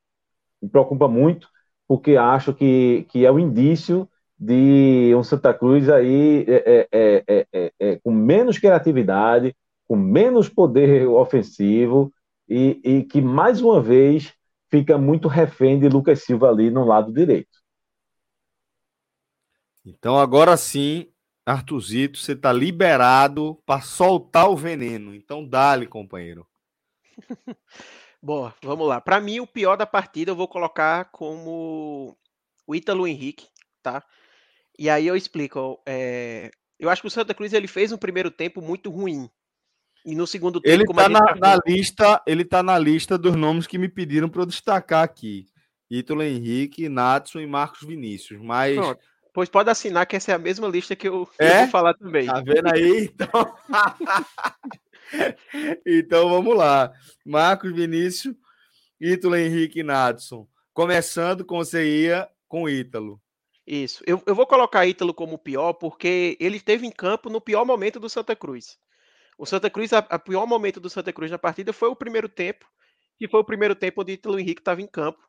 Me 0.61 0.69
preocupa 0.69 1.07
muito, 1.07 1.47
porque 1.87 2.15
acho 2.15 2.53
que, 2.53 3.07
que 3.09 3.25
é 3.25 3.31
o 3.31 3.39
indício 3.39 4.07
de 4.39 5.13
um 5.15 5.23
Santa 5.23 5.53
Cruz 5.53 5.89
aí 5.89 6.45
é, 6.47 6.87
é, 6.91 7.45
é, 7.51 7.71
é, 7.79 7.95
com 8.03 8.11
menos 8.11 8.59
criatividade, 8.59 9.55
com 9.87 9.95
menos 9.95 10.47
poder 10.47 11.07
ofensivo 11.07 12.11
e, 12.47 12.79
e 12.83 13.03
que 13.03 13.19
mais 13.21 13.61
uma 13.61 13.81
vez 13.81 14.33
fica 14.69 14.97
muito 14.97 15.27
refém 15.27 15.79
de 15.79 15.89
Lucas 15.89 16.23
Silva 16.23 16.49
ali 16.49 16.69
no 16.69 16.85
lado 16.85 17.11
direito. 17.11 17.56
Então 19.87 20.19
agora 20.19 20.57
sim, 20.57 21.07
Artuzito, 21.45 22.17
você 22.17 22.33
está 22.33 22.51
liberado 22.51 23.57
para 23.65 23.81
soltar 23.81 24.49
o 24.49 24.55
veneno. 24.55 25.15
Então 25.15 25.47
dá-lhe, 25.47 25.87
companheiro. 25.87 26.45
Boa, 28.21 28.53
vamos 28.61 28.85
lá. 28.85 28.99
Para 28.99 29.21
mim, 29.21 29.39
o 29.39 29.47
pior 29.47 29.77
da 29.77 29.85
partida 29.85 30.31
eu 30.31 30.35
vou 30.35 30.47
colocar 30.47 31.05
como 31.05 32.17
o 32.65 32.75
Ítalo 32.75 33.07
Henrique, 33.07 33.47
tá? 33.81 34.03
E 34.77 34.89
aí 34.89 35.07
eu 35.07 35.15
explico. 35.15 35.81
É... 35.87 36.51
Eu 36.77 36.89
acho 36.89 37.01
que 37.01 37.07
o 37.07 37.11
Santa 37.11 37.33
Cruz 37.33 37.53
ele 37.53 37.67
fez 37.67 37.93
um 37.93 37.97
primeiro 37.97 38.29
tempo 38.29 38.61
muito 38.61 38.89
ruim. 38.89 39.29
E 40.05 40.15
no 40.15 40.27
segundo 40.27 40.59
tempo, 40.59 40.73
ele 40.73 40.83
está 40.83 41.09
na, 41.09 41.35
na, 41.35 41.59
lista, 41.65 42.21
ele 42.27 42.45
tá 42.45 42.61
na 42.61 42.77
lista 42.77 43.17
dos 43.17 43.35
nomes 43.35 43.65
que 43.65 43.77
me 43.77 43.89
pediram 43.89 44.29
para 44.29 44.41
eu 44.41 44.45
destacar 44.45 45.03
aqui. 45.03 45.47
Ítalo 45.89 46.23
Henrique, 46.23 46.89
Natson 46.89 47.39
e 47.39 47.47
Marcos 47.47 47.87
Vinícius. 47.87 48.39
Mas 48.41 48.75
Pronto. 48.75 48.99
Pois 49.37 49.49
pode 49.49 49.69
assinar 49.69 50.07
que 50.07 50.15
essa 50.15 50.31
é 50.31 50.33
a 50.33 50.39
mesma 50.39 50.67
lista 50.67 50.95
que 50.95 51.07
eu, 51.07 51.29
é? 51.37 51.59
vou 51.59 51.67
falar 51.67 51.93
também. 51.93 52.25
Tá 52.25 52.41
vendo 52.41 52.73
aí? 52.73 53.03
Então... 53.03 53.55
então 55.85 56.27
vamos 56.27 56.57
lá. 56.57 56.91
Marcos 57.23 57.71
Vinícius, 57.71 58.33
Ítalo 58.99 59.35
Henrique 59.35 59.81
e 59.81 59.83
Nadson. 59.83 60.47
Começando 60.73 61.45
com 61.45 61.57
você 61.57 61.87
ia 61.87 62.27
com 62.47 62.67
Ítalo. 62.67 63.21
Isso. 63.67 64.03
Eu, 64.07 64.23
eu 64.25 64.33
vou 64.33 64.47
colocar 64.47 64.87
Ítalo 64.87 65.13
como 65.13 65.37
pior 65.37 65.73
porque 65.73 66.35
ele 66.39 66.57
esteve 66.57 66.87
em 66.87 66.91
campo 66.91 67.29
no 67.29 67.39
pior 67.39 67.63
momento 67.63 67.99
do 67.99 68.09
Santa 68.09 68.35
Cruz. 68.35 68.79
O 69.37 69.45
Santa 69.45 69.69
Cruz, 69.69 69.93
a, 69.93 69.99
a 69.99 70.17
pior 70.17 70.47
momento 70.47 70.79
do 70.79 70.89
Santa 70.89 71.13
Cruz 71.13 71.29
na 71.29 71.37
partida 71.37 71.71
foi 71.71 71.89
o 71.89 71.95
primeiro 71.95 72.27
tempo, 72.27 72.65
que 73.19 73.27
foi 73.27 73.41
o 73.41 73.45
primeiro 73.45 73.75
tempo 73.75 74.01
onde 74.01 74.13
Ítalo 74.13 74.39
Henrique 74.39 74.61
estava 74.61 74.81
em 74.81 74.87
campo. 74.87 75.19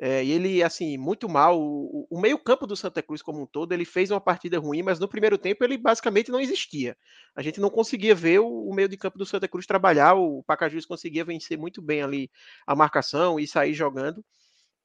É, 0.00 0.24
e 0.24 0.30
ele, 0.30 0.62
assim, 0.62 0.96
muito 0.96 1.28
mal. 1.28 1.60
O, 1.60 2.06
o 2.08 2.20
meio-campo 2.20 2.66
do 2.66 2.76
Santa 2.76 3.02
Cruz, 3.02 3.20
como 3.20 3.42
um 3.42 3.46
todo, 3.46 3.72
ele 3.72 3.84
fez 3.84 4.10
uma 4.10 4.20
partida 4.20 4.58
ruim, 4.58 4.82
mas 4.82 5.00
no 5.00 5.08
primeiro 5.08 5.36
tempo 5.36 5.64
ele 5.64 5.76
basicamente 5.76 6.30
não 6.30 6.40
existia. 6.40 6.96
A 7.34 7.42
gente 7.42 7.60
não 7.60 7.68
conseguia 7.68 8.14
ver 8.14 8.38
o, 8.40 8.46
o 8.46 8.74
meio 8.74 8.88
de 8.88 8.96
campo 8.96 9.18
do 9.18 9.26
Santa 9.26 9.48
Cruz 9.48 9.66
trabalhar. 9.66 10.14
O 10.14 10.42
Pacajus 10.44 10.86
conseguia 10.86 11.24
vencer 11.24 11.58
muito 11.58 11.82
bem 11.82 12.02
ali 12.02 12.30
a 12.66 12.76
marcação 12.76 13.40
e 13.40 13.46
sair 13.46 13.74
jogando. 13.74 14.24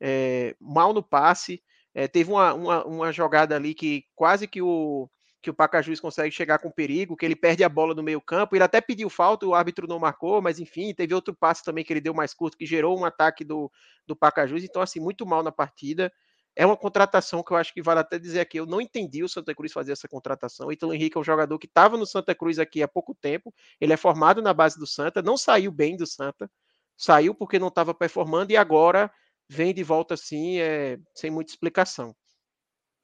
É, 0.02 0.56
mal 0.60 0.94
no 0.94 1.04
passe. 1.04 1.64
É, 1.94 2.08
teve 2.08 2.32
uma, 2.32 2.54
uma, 2.54 2.86
uma 2.86 3.12
jogada 3.12 3.56
ali 3.56 3.76
que 3.76 4.06
quase 4.16 4.48
que 4.48 4.62
o 4.62 5.08
que 5.44 5.50
o 5.50 5.54
Pacajus 5.54 6.00
consegue 6.00 6.34
chegar 6.34 6.58
com 6.58 6.72
perigo, 6.72 7.18
que 7.18 7.26
ele 7.26 7.36
perde 7.36 7.66
a 7.66 7.70
bola 7.70 7.94
no 7.94 8.02
meio-campo. 8.02 8.56
Ele 8.56 8.64
até 8.64 8.80
pediu 8.80 9.10
falta, 9.10 9.46
o 9.46 9.54
árbitro 9.54 9.86
não 9.86 10.00
marcou, 10.00 10.42
mas 10.42 10.58
enfim, 10.58 10.94
teve 10.94 11.14
outro 11.14 11.36
passe 11.36 11.62
também 11.62 11.84
que 11.84 11.92
ele 11.92 12.00
deu 12.00 12.14
mais 12.14 12.34
curto, 12.34 12.58
que 12.58 12.66
gerou 12.66 12.98
um 12.98 13.04
ataque 13.04 13.44
do, 13.44 13.70
do 14.08 14.16
Pacajus. 14.16 14.64
Então, 14.64 14.82
assim, 14.82 15.02
muito 15.02 15.26
mal 15.26 15.44
na 15.44 15.52
partida. 15.52 16.12
É 16.56 16.66
uma 16.66 16.78
contratação 16.78 17.44
que 17.44 17.52
eu 17.52 17.58
acho 17.58 17.74
que 17.74 17.82
vale 17.82 18.00
até 18.00 18.18
dizer 18.18 18.40
aqui. 18.40 18.58
Eu 18.58 18.66
não 18.66 18.80
entendi 18.80 19.22
o 19.22 19.28
Santa 19.28 19.54
Cruz 19.54 19.74
fazer 19.74 19.92
essa 19.92 20.08
contratação. 20.08 20.68
O 20.68 20.94
Henrique 20.94 21.18
é 21.18 21.20
um 21.20 21.24
jogador 21.24 21.60
que 21.60 21.68
estava 21.68 21.98
no 21.98 22.06
Santa 22.06 22.34
Cruz 22.34 22.58
aqui 22.58 22.82
há 22.82 22.88
pouco 22.88 23.14
tempo. 23.14 23.54
Ele 23.82 23.92
é 23.92 23.98
formado 23.98 24.42
na 24.42 24.54
base 24.54 24.80
do 24.80 24.88
Santa, 24.88 25.22
não 25.22 25.36
saiu 25.36 25.72
bem 25.72 25.98
do 25.98 26.08
Santa, 26.08 26.50
saiu 26.96 27.36
porque 27.36 27.60
não 27.60 27.68
estava 27.68 27.94
performando 27.94 28.54
e 28.54 28.58
agora 28.58 29.12
vem 29.50 29.74
de 29.74 29.84
volta 29.84 30.14
assim, 30.14 30.60
é, 30.60 30.98
sem 31.14 31.30
muita 31.30 31.52
explicação. 31.52 32.16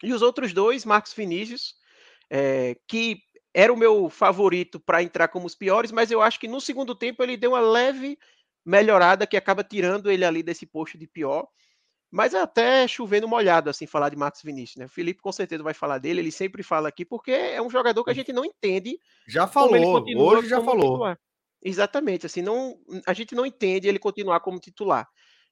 E 0.02 0.14
os 0.14 0.22
outros 0.22 0.54
dois, 0.54 0.86
Marcos 0.86 1.14
Vinícius, 1.14 1.76
é, 2.30 2.76
que 2.88 3.22
era 3.54 3.74
o 3.74 3.78
meu 3.78 4.10
favorito 4.10 4.80
para 4.80 5.02
entrar 5.02 5.28
como 5.28 5.48
os 5.48 5.56
piores, 5.56 5.92
mas 5.92 6.12
eu 6.12 6.22
acho 6.22 6.40
que 6.40 6.48
no 6.48 6.62
segundo 6.62 6.94
tempo 6.94 7.24
ele 7.24 7.36
deu 7.36 7.52
uma 7.52 7.60
leve 7.60 8.18
melhorada 8.66 9.26
que 9.26 9.36
acaba 9.36 9.64
tirando 9.64 10.12
ele 10.12 10.24
ali 10.24 10.44
desse 10.44 10.66
posto 10.66 10.98
de 10.98 11.08
pior. 11.08 11.48
Mas 12.12 12.34
até 12.34 12.88
chovendo 12.88 13.28
molhado, 13.28 13.70
assim, 13.70 13.86
falar 13.86 14.10
de 14.10 14.16
Marcos 14.16 14.42
Vinícius, 14.42 14.78
né? 14.78 14.86
O 14.86 14.90
Felipe 14.90 15.22
com 15.22 15.32
certeza 15.32 15.62
vai 15.62 15.76
falar 15.76 16.00
dele, 16.00 16.22
ele 16.22 16.32
sempre 16.32 16.64
fala 16.64 16.90
aqui, 16.90 17.06
porque 17.06 17.32
é 17.32 17.62
um 17.62 17.70
jogador 17.70 18.04
que 18.04 18.10
a 18.10 18.16
gente 18.16 18.34
não 18.34 18.44
entende. 18.44 19.00
Já 19.28 19.46
falou, 19.46 20.04
hoje 20.18 20.50
já 20.50 20.62
falou. 20.62 20.92
Titular. 20.94 21.20
Exatamente, 21.62 22.26
assim, 22.26 22.42
não, 22.42 22.80
a 23.06 23.14
gente 23.14 23.36
não 23.36 23.46
entende 23.46 23.88
ele 23.88 24.00
continuar 24.00 24.40
como 24.40 24.60
titular. 24.60 25.08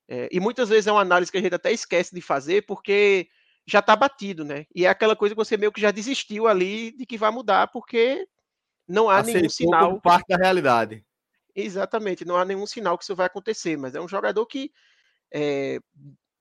É, 0.07 0.29
e 0.31 0.39
muitas 0.39 0.69
vezes 0.69 0.87
é 0.87 0.91
uma 0.91 1.01
análise 1.01 1.31
que 1.31 1.37
a 1.37 1.41
gente 1.41 1.53
até 1.53 1.71
esquece 1.71 2.15
de 2.15 2.21
fazer, 2.21 2.65
porque 2.65 3.27
já 3.67 3.79
está 3.79 3.95
batido, 3.95 4.45
né? 4.45 4.65
E 4.73 4.85
é 4.85 4.89
aquela 4.89 5.15
coisa 5.15 5.35
que 5.35 5.43
você 5.43 5.57
meio 5.57 5.71
que 5.71 5.81
já 5.81 5.91
desistiu 5.91 6.47
ali 6.47 6.91
de 6.93 7.05
que 7.05 7.17
vai 7.17 7.29
mudar, 7.29 7.67
porque 7.67 8.25
não 8.87 9.09
há 9.09 9.17
Aceitou 9.17 9.41
nenhum 9.41 9.49
sinal. 9.49 10.01
parte 10.01 10.27
da 10.29 10.37
realidade. 10.37 11.05
Exatamente, 11.53 12.23
não 12.23 12.37
há 12.37 12.45
nenhum 12.45 12.65
sinal 12.65 12.97
que 12.97 13.03
isso 13.03 13.15
vai 13.15 13.25
acontecer, 13.25 13.77
mas 13.77 13.93
é 13.93 13.99
um 13.99 14.07
jogador 14.07 14.45
que 14.45 14.71
é, 15.33 15.79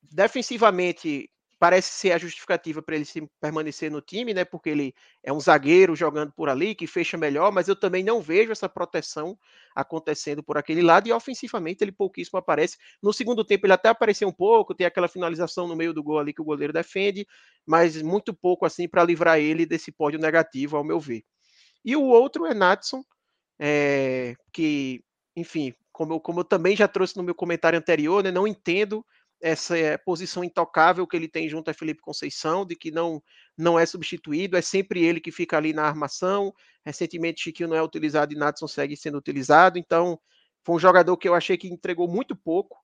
defensivamente 0.02 1.28
parece 1.58 1.90
ser 1.90 2.12
a 2.12 2.18
justificativa 2.18 2.82
para 2.82 2.96
ele 2.96 3.06
permanecer 3.40 3.90
no 3.90 4.00
time, 4.00 4.34
né? 4.34 4.44
Porque 4.44 4.68
ele 4.68 4.94
é 5.22 5.32
um 5.32 5.40
zagueiro 5.40 5.96
jogando 5.96 6.32
por 6.32 6.48
ali 6.48 6.74
que 6.74 6.86
fecha 6.86 7.16
melhor, 7.16 7.50
mas 7.50 7.66
eu 7.66 7.74
também 7.74 8.04
não 8.04 8.20
vejo 8.20 8.52
essa 8.52 8.68
proteção 8.68 9.38
acontecendo 9.74 10.42
por 10.42 10.58
aquele 10.58 10.82
lado 10.82 11.08
e 11.08 11.12
ofensivamente 11.12 11.82
ele 11.82 11.92
pouquíssimo 11.92 12.38
aparece. 12.38 12.76
No 13.02 13.12
segundo 13.12 13.44
tempo 13.44 13.66
ele 13.66 13.72
até 13.72 13.88
apareceu 13.88 14.28
um 14.28 14.32
pouco, 14.32 14.74
tem 14.74 14.86
aquela 14.86 15.08
finalização 15.08 15.66
no 15.66 15.76
meio 15.76 15.94
do 15.94 16.02
gol 16.02 16.18
ali 16.18 16.32
que 16.32 16.42
o 16.42 16.44
goleiro 16.44 16.72
defende, 16.72 17.26
mas 17.66 18.00
muito 18.02 18.34
pouco 18.34 18.66
assim 18.66 18.88
para 18.88 19.04
livrar 19.04 19.38
ele 19.38 19.64
desse 19.64 19.90
pódio 19.90 20.20
negativo, 20.20 20.76
ao 20.76 20.84
meu 20.84 21.00
ver. 21.00 21.24
E 21.84 21.96
o 21.96 22.02
outro 22.02 22.44
é 22.46 22.52
Natson, 22.52 23.02
é, 23.58 24.34
que, 24.52 25.02
enfim, 25.34 25.72
como 25.92 26.14
eu, 26.14 26.20
como 26.20 26.40
eu 26.40 26.44
também 26.44 26.76
já 26.76 26.86
trouxe 26.86 27.16
no 27.16 27.22
meu 27.22 27.34
comentário 27.34 27.78
anterior, 27.78 28.22
né, 28.22 28.30
não 28.30 28.46
entendo 28.46 29.04
essa 29.40 29.76
é, 29.76 29.96
posição 29.96 30.42
intocável 30.42 31.06
que 31.06 31.16
ele 31.16 31.28
tem 31.28 31.48
junto 31.48 31.70
a 31.70 31.74
Felipe 31.74 32.00
Conceição, 32.00 32.64
de 32.64 32.74
que 32.74 32.90
não 32.90 33.22
não 33.56 33.78
é 33.78 33.86
substituído, 33.86 34.56
é 34.56 34.60
sempre 34.60 35.02
ele 35.02 35.18
que 35.18 35.32
fica 35.32 35.56
ali 35.56 35.72
na 35.72 35.84
armação. 35.84 36.52
Recentemente, 36.84 37.42
Chiquinho 37.42 37.70
não 37.70 37.76
é 37.76 37.82
utilizado 37.82 38.32
e 38.34 38.36
Natson 38.36 38.68
segue 38.68 38.96
sendo 38.96 39.16
utilizado. 39.16 39.78
Então, 39.78 40.20
foi 40.62 40.76
um 40.76 40.78
jogador 40.78 41.16
que 41.16 41.26
eu 41.26 41.34
achei 41.34 41.56
que 41.56 41.66
entregou 41.66 42.06
muito 42.06 42.36
pouco 42.36 42.76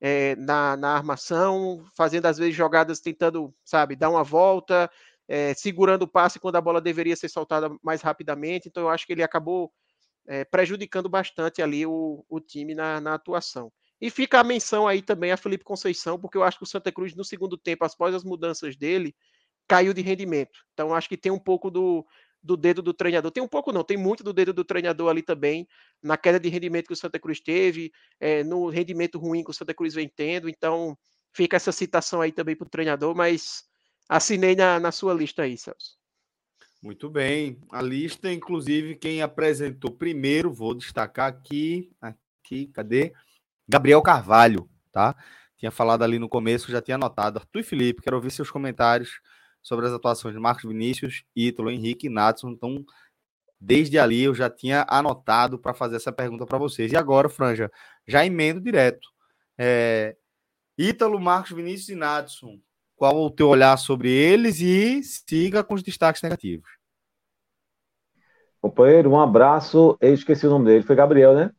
é, 0.00 0.34
na, 0.36 0.76
na 0.76 0.96
armação, 0.96 1.84
fazendo 1.96 2.26
às 2.26 2.38
vezes 2.38 2.56
jogadas 2.56 2.98
tentando, 2.98 3.54
sabe, 3.64 3.94
dar 3.94 4.10
uma 4.10 4.24
volta, 4.24 4.90
é, 5.28 5.54
segurando 5.54 6.02
o 6.02 6.08
passe 6.08 6.40
quando 6.40 6.56
a 6.56 6.60
bola 6.60 6.80
deveria 6.80 7.14
ser 7.14 7.28
soltada 7.28 7.70
mais 7.82 8.02
rapidamente. 8.02 8.68
Então, 8.68 8.82
eu 8.82 8.88
acho 8.88 9.06
que 9.06 9.12
ele 9.12 9.22
acabou 9.22 9.72
prejudicando 10.50 11.08
bastante 11.08 11.62
ali 11.62 11.86
o, 11.86 12.24
o 12.28 12.40
time 12.40 12.74
na, 12.74 13.00
na 13.00 13.14
atuação. 13.14 13.70
E 14.00 14.10
fica 14.10 14.40
a 14.40 14.44
menção 14.44 14.86
aí 14.86 15.00
também 15.00 15.32
a 15.32 15.36
Felipe 15.36 15.64
Conceição, 15.64 16.18
porque 16.18 16.36
eu 16.36 16.42
acho 16.42 16.58
que 16.58 16.64
o 16.64 16.66
Santa 16.66 16.92
Cruz, 16.92 17.14
no 17.14 17.24
segundo 17.24 17.56
tempo, 17.56 17.84
após 17.84 18.14
as 18.14 18.24
mudanças 18.24 18.76
dele, 18.76 19.14
caiu 19.66 19.92
de 19.92 20.02
rendimento. 20.02 20.58
Então, 20.72 20.94
acho 20.94 21.08
que 21.08 21.16
tem 21.16 21.32
um 21.32 21.38
pouco 21.38 21.70
do, 21.70 22.06
do 22.42 22.56
dedo 22.56 22.82
do 22.82 22.94
treinador. 22.94 23.30
Tem 23.30 23.42
um 23.42 23.48
pouco, 23.48 23.72
não, 23.72 23.82
tem 23.82 23.96
muito 23.96 24.22
do 24.22 24.32
dedo 24.32 24.52
do 24.52 24.64
treinador 24.64 25.10
ali 25.10 25.22
também, 25.22 25.66
na 26.02 26.16
queda 26.16 26.38
de 26.38 26.48
rendimento 26.48 26.86
que 26.86 26.92
o 26.92 26.96
Santa 26.96 27.18
Cruz 27.18 27.40
teve, 27.40 27.90
é, 28.20 28.44
no 28.44 28.68
rendimento 28.68 29.18
ruim 29.18 29.42
que 29.42 29.50
o 29.50 29.54
Santa 29.54 29.74
Cruz 29.74 29.94
vem 29.94 30.08
tendo. 30.08 30.48
Então, 30.48 30.96
fica 31.32 31.56
essa 31.56 31.72
citação 31.72 32.20
aí 32.20 32.32
também 32.32 32.54
para 32.54 32.66
o 32.66 32.70
treinador, 32.70 33.14
mas 33.14 33.64
assinei 34.08 34.54
na, 34.54 34.78
na 34.78 34.92
sua 34.92 35.12
lista 35.12 35.42
aí, 35.42 35.56
Celso. 35.56 35.96
Muito 36.82 37.10
bem. 37.10 37.58
A 37.72 37.82
lista, 37.82 38.32
inclusive, 38.32 38.94
quem 38.94 39.20
apresentou 39.22 39.90
primeiro, 39.90 40.52
vou 40.52 40.74
destacar 40.74 41.28
aqui, 41.28 41.90
aqui, 42.00 42.68
cadê? 42.68 43.12
Gabriel 43.68 44.02
Carvalho, 44.02 44.68
tá? 44.92 45.16
Tinha 45.56 45.70
falado 45.70 46.02
ali 46.02 46.18
no 46.18 46.28
começo, 46.28 46.70
já 46.70 46.82
tinha 46.82 46.96
anotado. 46.96 47.38
Arthur 47.38 47.60
e 47.60 47.62
Felipe, 47.62 48.02
quero 48.02 48.16
ouvir 48.16 48.30
seus 48.30 48.50
comentários 48.50 49.20
sobre 49.62 49.86
as 49.86 49.92
atuações 49.92 50.34
de 50.34 50.40
Marcos 50.40 50.64
Vinícius, 50.64 51.24
Ítalo, 51.34 51.70
Henrique 51.70 52.06
e 52.06 52.10
Natson. 52.10 52.50
Então, 52.50 52.84
desde 53.60 53.98
ali 53.98 54.22
eu 54.22 54.34
já 54.34 54.48
tinha 54.48 54.86
anotado 54.88 55.58
para 55.58 55.74
fazer 55.74 55.96
essa 55.96 56.12
pergunta 56.12 56.46
para 56.46 56.58
vocês. 56.58 56.92
E 56.92 56.96
agora, 56.96 57.28
Franja, 57.28 57.70
já 58.06 58.24
emendo 58.24 58.60
direto. 58.60 59.08
É... 59.58 60.16
Ítalo, 60.78 61.18
Marcos 61.18 61.52
Vinícius 61.52 61.88
e 61.88 61.94
Natson. 61.94 62.60
Qual 62.94 63.16
o 63.16 63.30
teu 63.30 63.48
olhar 63.48 63.76
sobre 63.76 64.10
eles 64.10 64.60
e 64.60 65.02
siga 65.02 65.64
com 65.64 65.74
os 65.74 65.82
destaques 65.82 66.22
negativos. 66.22 66.70
Companheiro, 68.60 69.10
um 69.10 69.20
abraço. 69.20 69.98
Eu 70.00 70.14
esqueci 70.14 70.46
o 70.46 70.50
nome 70.50 70.66
dele. 70.66 70.82
Foi 70.82 70.96
Gabriel, 70.96 71.34
né? 71.34 71.50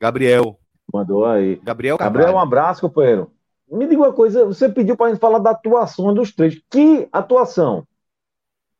Gabriel. 0.00 0.58
Mandou 0.92 1.24
aí. 1.24 1.56
Gabriel 1.56 1.98
Carvalho. 1.98 2.18
Gabriel, 2.18 2.38
um 2.38 2.42
abraço, 2.42 2.80
companheiro. 2.80 3.30
Me 3.68 3.86
diga 3.86 4.00
uma 4.00 4.12
coisa, 4.12 4.44
você 4.44 4.68
pediu 4.68 4.96
para 4.96 5.06
a 5.06 5.08
gente 5.10 5.20
falar 5.20 5.38
da 5.38 5.50
atuação 5.50 6.14
dos 6.14 6.32
três. 6.32 6.60
Que 6.70 7.08
atuação? 7.12 7.86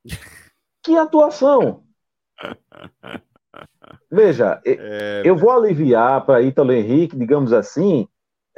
que 0.82 0.96
atuação? 0.96 1.82
Veja, 4.10 4.60
é... 4.64 5.22
eu 5.24 5.36
vou 5.36 5.50
aliviar 5.50 6.24
para 6.24 6.42
Ítalo 6.42 6.72
Henrique, 6.72 7.16
digamos 7.16 7.52
assim, 7.52 8.06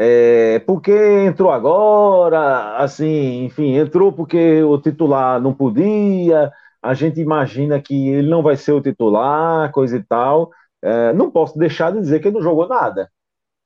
é, 0.00 0.60
porque 0.60 0.92
entrou 1.26 1.50
agora, 1.50 2.76
assim, 2.76 3.44
enfim, 3.44 3.74
entrou 3.76 4.12
porque 4.12 4.62
o 4.62 4.78
titular 4.78 5.40
não 5.40 5.52
podia, 5.52 6.52
a 6.80 6.94
gente 6.94 7.20
imagina 7.20 7.80
que 7.80 8.08
ele 8.10 8.28
não 8.28 8.42
vai 8.42 8.56
ser 8.56 8.72
o 8.72 8.80
titular, 8.80 9.72
coisa 9.72 9.96
e 9.96 10.02
tal. 10.04 10.50
É, 10.80 11.12
não 11.12 11.30
posso 11.30 11.58
deixar 11.58 11.92
de 11.92 12.00
dizer 12.00 12.20
que 12.20 12.28
ele 12.28 12.36
não 12.36 12.42
jogou 12.42 12.68
nada. 12.68 13.10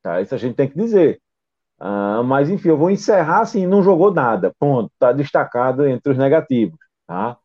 Tá? 0.02 0.20
Isso 0.20 0.34
a 0.34 0.38
gente 0.38 0.56
tem 0.56 0.68
que 0.68 0.76
dizer. 0.76 1.20
Uh, 1.80 2.22
mas, 2.24 2.48
enfim, 2.50 2.68
eu 2.68 2.76
vou 2.76 2.90
encerrar 2.90 3.40
assim, 3.40 3.66
não 3.66 3.82
jogou 3.82 4.12
nada. 4.12 4.52
Ponto. 4.58 4.90
Está 4.92 5.12
destacado 5.12 5.86
entre 5.86 6.12
os 6.12 6.18
negativos. 6.18 6.78
Tá? 7.06 7.36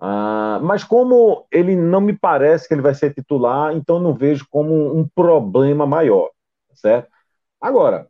Uh, 0.00 0.62
mas 0.62 0.84
como 0.84 1.46
ele 1.50 1.74
não 1.74 2.00
me 2.00 2.16
parece 2.16 2.68
que 2.68 2.74
ele 2.74 2.82
vai 2.82 2.94
ser 2.94 3.12
titular, 3.12 3.74
então 3.74 3.98
não 3.98 4.14
vejo 4.14 4.46
como 4.50 4.96
um 4.96 5.06
problema 5.08 5.86
maior. 5.86 6.30
Certo? 6.74 7.08
Agora, 7.60 8.08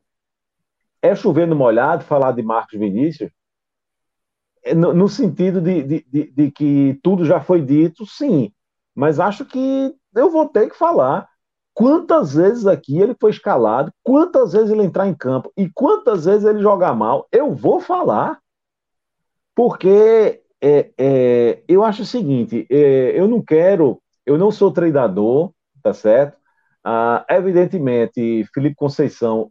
é 1.00 1.14
chover 1.14 1.46
no 1.46 1.56
molhado 1.56 2.04
falar 2.04 2.32
de 2.32 2.42
Marcos 2.42 2.78
Vinícius? 2.78 3.30
É, 4.62 4.74
no, 4.74 4.92
no 4.92 5.08
sentido 5.08 5.60
de, 5.60 5.82
de, 5.82 6.06
de, 6.10 6.30
de 6.32 6.50
que 6.50 6.98
tudo 7.02 7.24
já 7.24 7.40
foi 7.40 7.62
dito, 7.62 8.04
sim. 8.04 8.52
Mas 8.94 9.20
acho 9.20 9.44
que 9.44 9.94
eu 10.14 10.30
vou 10.30 10.48
ter 10.48 10.68
que 10.68 10.76
falar 10.76 11.28
quantas 11.78 12.34
vezes 12.34 12.66
aqui 12.66 12.98
ele 12.98 13.14
foi 13.20 13.30
escalado, 13.30 13.92
quantas 14.02 14.52
vezes 14.52 14.68
ele 14.68 14.82
entrar 14.82 15.06
em 15.06 15.14
campo 15.14 15.52
e 15.56 15.70
quantas 15.70 16.24
vezes 16.24 16.44
ele 16.44 16.58
jogar 16.60 16.92
mal, 16.92 17.28
eu 17.30 17.54
vou 17.54 17.78
falar. 17.78 18.40
Porque 19.54 20.42
é, 20.60 20.90
é, 20.98 21.62
eu 21.68 21.84
acho 21.84 22.02
o 22.02 22.06
seguinte: 22.06 22.66
é, 22.68 23.12
eu 23.14 23.28
não 23.28 23.40
quero, 23.40 24.02
eu 24.26 24.36
não 24.36 24.50
sou 24.50 24.72
treinador, 24.72 25.52
tá 25.80 25.94
certo? 25.94 26.36
Ah, 26.82 27.24
evidentemente, 27.30 28.44
Felipe 28.52 28.74
Conceição 28.74 29.48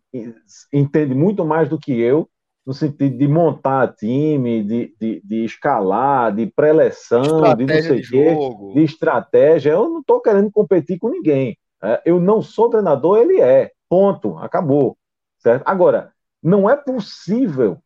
entende 0.74 1.16
muito 1.16 1.46
mais 1.46 1.70
do 1.70 1.80
que 1.80 1.98
eu, 1.98 2.28
no 2.66 2.74
sentido 2.74 3.18
de 3.18 3.28
montar 3.28 3.94
time, 3.96 4.66
de, 4.66 4.94
de, 5.00 5.22
de 5.24 5.46
escalar, 5.46 6.36
de 6.36 6.46
pré-eleção, 6.48 7.56
de 7.56 7.66
não 7.66 7.82
sei 7.82 8.02
o 8.02 8.10
quê, 8.10 8.36
de 8.74 8.84
estratégia. 8.84 9.72
Eu 9.72 9.88
não 9.88 10.02
estou 10.02 10.20
querendo 10.20 10.52
competir 10.52 11.00
com 11.00 11.08
ninguém. 11.08 11.58
É, 11.82 12.02
eu 12.06 12.20
não 12.20 12.42
sou 12.42 12.70
treinador, 12.70 13.18
ele 13.18 13.40
é. 13.40 13.72
Ponto. 13.90 14.38
Acabou. 14.38 14.98
Certo? 15.38 15.64
Agora, 15.66 16.12
não 16.42 16.70
é 16.70 16.76
possível, 16.76 17.78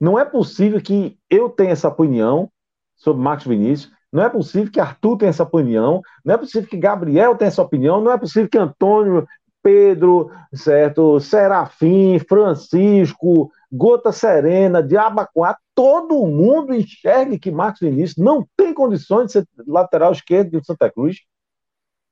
não 0.00 0.18
é 0.18 0.24
possível 0.24 0.80
que 0.80 1.18
eu 1.28 1.48
tenha 1.48 1.72
essa 1.72 1.88
opinião 1.88 2.50
sobre 2.96 3.22
Marcos 3.22 3.46
Vinícius, 3.46 3.92
não 4.12 4.22
é 4.24 4.28
possível 4.28 4.70
que 4.70 4.80
Arthur 4.80 5.16
tenha 5.16 5.30
essa 5.30 5.42
opinião, 5.42 6.00
não 6.24 6.34
é 6.34 6.38
possível 6.38 6.68
que 6.68 6.76
Gabriel 6.76 7.36
tenha 7.36 7.48
essa 7.48 7.62
opinião, 7.62 8.00
não 8.00 8.10
é 8.10 8.18
possível 8.18 8.48
que 8.48 8.58
Antônio, 8.58 9.26
Pedro, 9.62 10.30
certo, 10.52 11.20
Serafim, 11.20 12.18
Francisco, 12.18 13.50
Gota 13.70 14.10
Serena, 14.10 14.82
Diabacuá, 14.82 15.56
todo 15.74 16.26
mundo 16.26 16.74
enxergue 16.74 17.38
que 17.38 17.50
Marcos 17.50 17.80
Vinícius 17.80 18.16
não 18.16 18.46
tem 18.56 18.74
condições 18.74 19.26
de 19.26 19.32
ser 19.32 19.48
lateral 19.66 20.12
esquerdo 20.12 20.58
de 20.58 20.66
Santa 20.66 20.90
Cruz, 20.90 21.18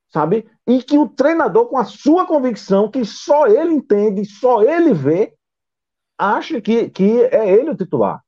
sabe? 0.09 0.49
E 0.67 0.83
que 0.83 0.99
o 0.99 1.09
treinador, 1.09 1.67
com 1.67 1.79
a 1.79 1.85
sua 1.85 2.27
convicção, 2.27 2.91
que 2.91 3.05
só 3.05 3.47
ele 3.47 3.73
entende, 3.73 4.25
só 4.25 4.63
ele 4.63 4.93
vê, 4.93 5.35
acha 6.17 6.61
que, 6.61 6.91
que 6.91 7.23
é 7.23 7.51
ele 7.51 7.71
o 7.71 7.77
titular. 7.77 8.23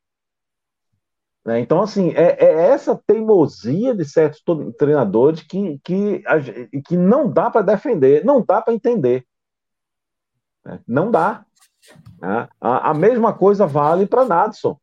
Né? 1.45 1.61
Então, 1.61 1.83
assim, 1.83 2.11
é, 2.11 2.37
é, 2.39 2.71
essa 2.71 2.95
teimosia 3.07 3.95
de 3.95 4.05
certos 4.05 4.43
treinadores 4.79 5.43
que, 5.43 5.81
que, 5.83 6.23
que 6.87 6.97
não 6.97 7.31
dá 7.31 7.51
para 7.51 7.63
defender, 7.63 8.25
não 8.25 8.45
dá 8.45 8.61
para 8.61 8.75
entender. 8.75 9.27
Né? 10.65 10.81
Não 10.87 11.11
dá. 11.11 11.45
Né? 12.21 12.49
A, 12.61 12.91
a 12.91 12.95
mesma 12.95 13.33
coisa 13.33 13.67
vale 13.67 14.07
para 14.07 14.25
Nadson. 14.25 14.79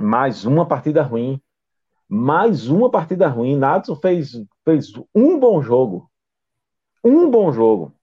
Mais 0.00 0.44
uma 0.44 0.66
partida 0.66 1.02
ruim. 1.02 1.40
Mais 2.08 2.68
uma 2.68 2.90
partida 2.90 3.28
ruim. 3.28 3.56
Nadson 3.56 3.96
fez, 3.96 4.32
fez 4.64 4.92
um 5.14 5.38
bom 5.38 5.62
jogo. 5.62 6.10
Um 7.04 7.30
bom 7.30 7.52
jogo. 7.52 7.94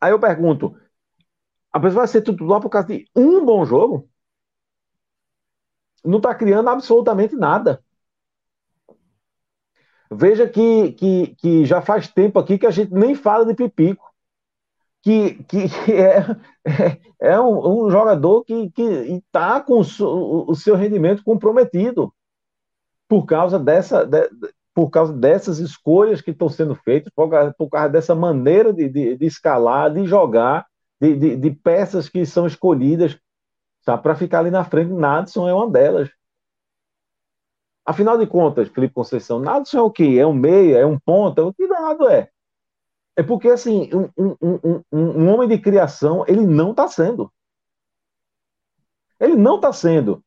Aí 0.00 0.12
eu 0.12 0.20
pergunto: 0.20 0.76
a 1.72 1.80
pessoa 1.80 2.00
vai 2.00 2.08
ser 2.08 2.22
titular 2.22 2.60
por 2.60 2.68
causa 2.68 2.88
de 2.88 3.08
um 3.16 3.44
bom 3.44 3.64
jogo? 3.64 4.08
Não 6.04 6.18
está 6.18 6.34
criando 6.34 6.68
absolutamente 6.68 7.34
nada. 7.34 7.82
Veja 10.10 10.48
que, 10.48 10.92
que, 10.92 11.34
que 11.36 11.64
já 11.64 11.80
faz 11.80 12.08
tempo 12.08 12.38
aqui 12.38 12.58
que 12.58 12.66
a 12.66 12.70
gente 12.70 12.92
nem 12.92 13.14
fala 13.14 13.46
de 13.46 13.54
Pipico. 13.54 14.12
Que, 15.02 15.42
que, 15.44 15.58
é, 15.92 16.20
é, 17.20 17.32
é 17.32 17.40
um, 17.40 17.86
um, 17.86 17.90
jogador 17.90 18.44
que 18.44 18.72
está 18.74 19.60
com 19.60 19.80
o, 19.80 20.50
o, 20.50 20.54
seu 20.54 20.76
rendimento 20.76 21.24
comprometido 21.24 22.14
por 23.08 23.26
causa, 23.26 23.58
dessa, 23.58 24.06
de, 24.06 24.30
por 24.74 24.90
causa 24.90 25.12
dessas 25.12 25.58
escolhas 25.60 26.20
que 26.20 26.32
estão 26.32 26.48
sendo 26.48 26.74
feitas, 26.74 27.12
por 27.14 27.30
causa, 27.30 27.54
por 27.56 27.68
causa 27.68 27.88
dessa 27.88 28.14
maneira 28.14 28.72
de, 28.72 28.88
de, 28.88 29.16
de 29.16 29.26
escalar, 29.26 29.92
de 29.92 30.04
jogar, 30.04 30.66
de, 31.00 31.36
de, 31.36 31.50
peças 31.50 32.08
que 32.08 32.26
são 32.26 32.46
escolhidas 32.46 33.16
para 33.84 34.16
ficar 34.16 34.40
ali 34.40 34.50
na 34.50 34.64
frente. 34.64 34.92
Nadson 34.92 35.48
é 35.48 35.54
uma 35.54 35.70
delas. 35.70 36.10
Afinal 37.86 38.18
de 38.18 38.26
contas, 38.26 38.68
Felipe 38.68 38.94
Conceição, 38.94 39.38
Nadson 39.38 39.78
é 39.78 39.82
o 39.82 39.90
quê? 39.90 40.16
É 40.18 40.26
um 40.26 40.32
meia? 40.32 40.78
É 40.78 40.86
um 40.86 40.98
ponta? 40.98 41.44
O 41.44 41.52
que 41.52 41.68
danado 41.68 42.08
é? 42.08 42.30
É 43.16 43.22
porque, 43.22 43.48
assim, 43.48 43.90
um, 43.94 44.10
um, 44.18 44.36
um, 44.42 44.82
um 44.90 45.28
homem 45.28 45.48
de 45.48 45.58
criação, 45.58 46.24
ele 46.26 46.44
não 46.44 46.72
está 46.72 46.88
sendo. 46.88 47.30
Ele 49.20 49.36
não 49.36 49.56
está 49.56 49.72
sendo. 49.72 50.23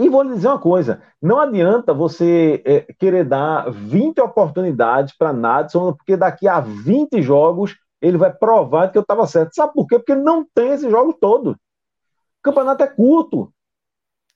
E 0.00 0.08
vou 0.08 0.22
lhe 0.22 0.32
dizer 0.32 0.48
uma 0.48 0.58
coisa: 0.58 1.02
não 1.20 1.38
adianta 1.38 1.92
você 1.92 2.62
é, 2.64 2.80
querer 2.94 3.22
dar 3.22 3.70
20 3.70 4.18
oportunidades 4.22 5.14
para 5.14 5.30
Nadson, 5.30 5.92
porque 5.92 6.16
daqui 6.16 6.48
a 6.48 6.58
20 6.58 7.20
jogos 7.20 7.76
ele 8.00 8.16
vai 8.16 8.32
provar 8.32 8.90
que 8.90 8.96
eu 8.96 9.02
estava 9.02 9.26
certo. 9.26 9.54
Sabe 9.54 9.74
por 9.74 9.86
quê? 9.86 9.98
Porque 9.98 10.14
não 10.14 10.42
tem 10.54 10.70
esse 10.70 10.88
jogo 10.88 11.12
todo. 11.12 11.50
O 11.50 11.56
campeonato 12.42 12.82
é 12.82 12.86
curto. 12.86 13.52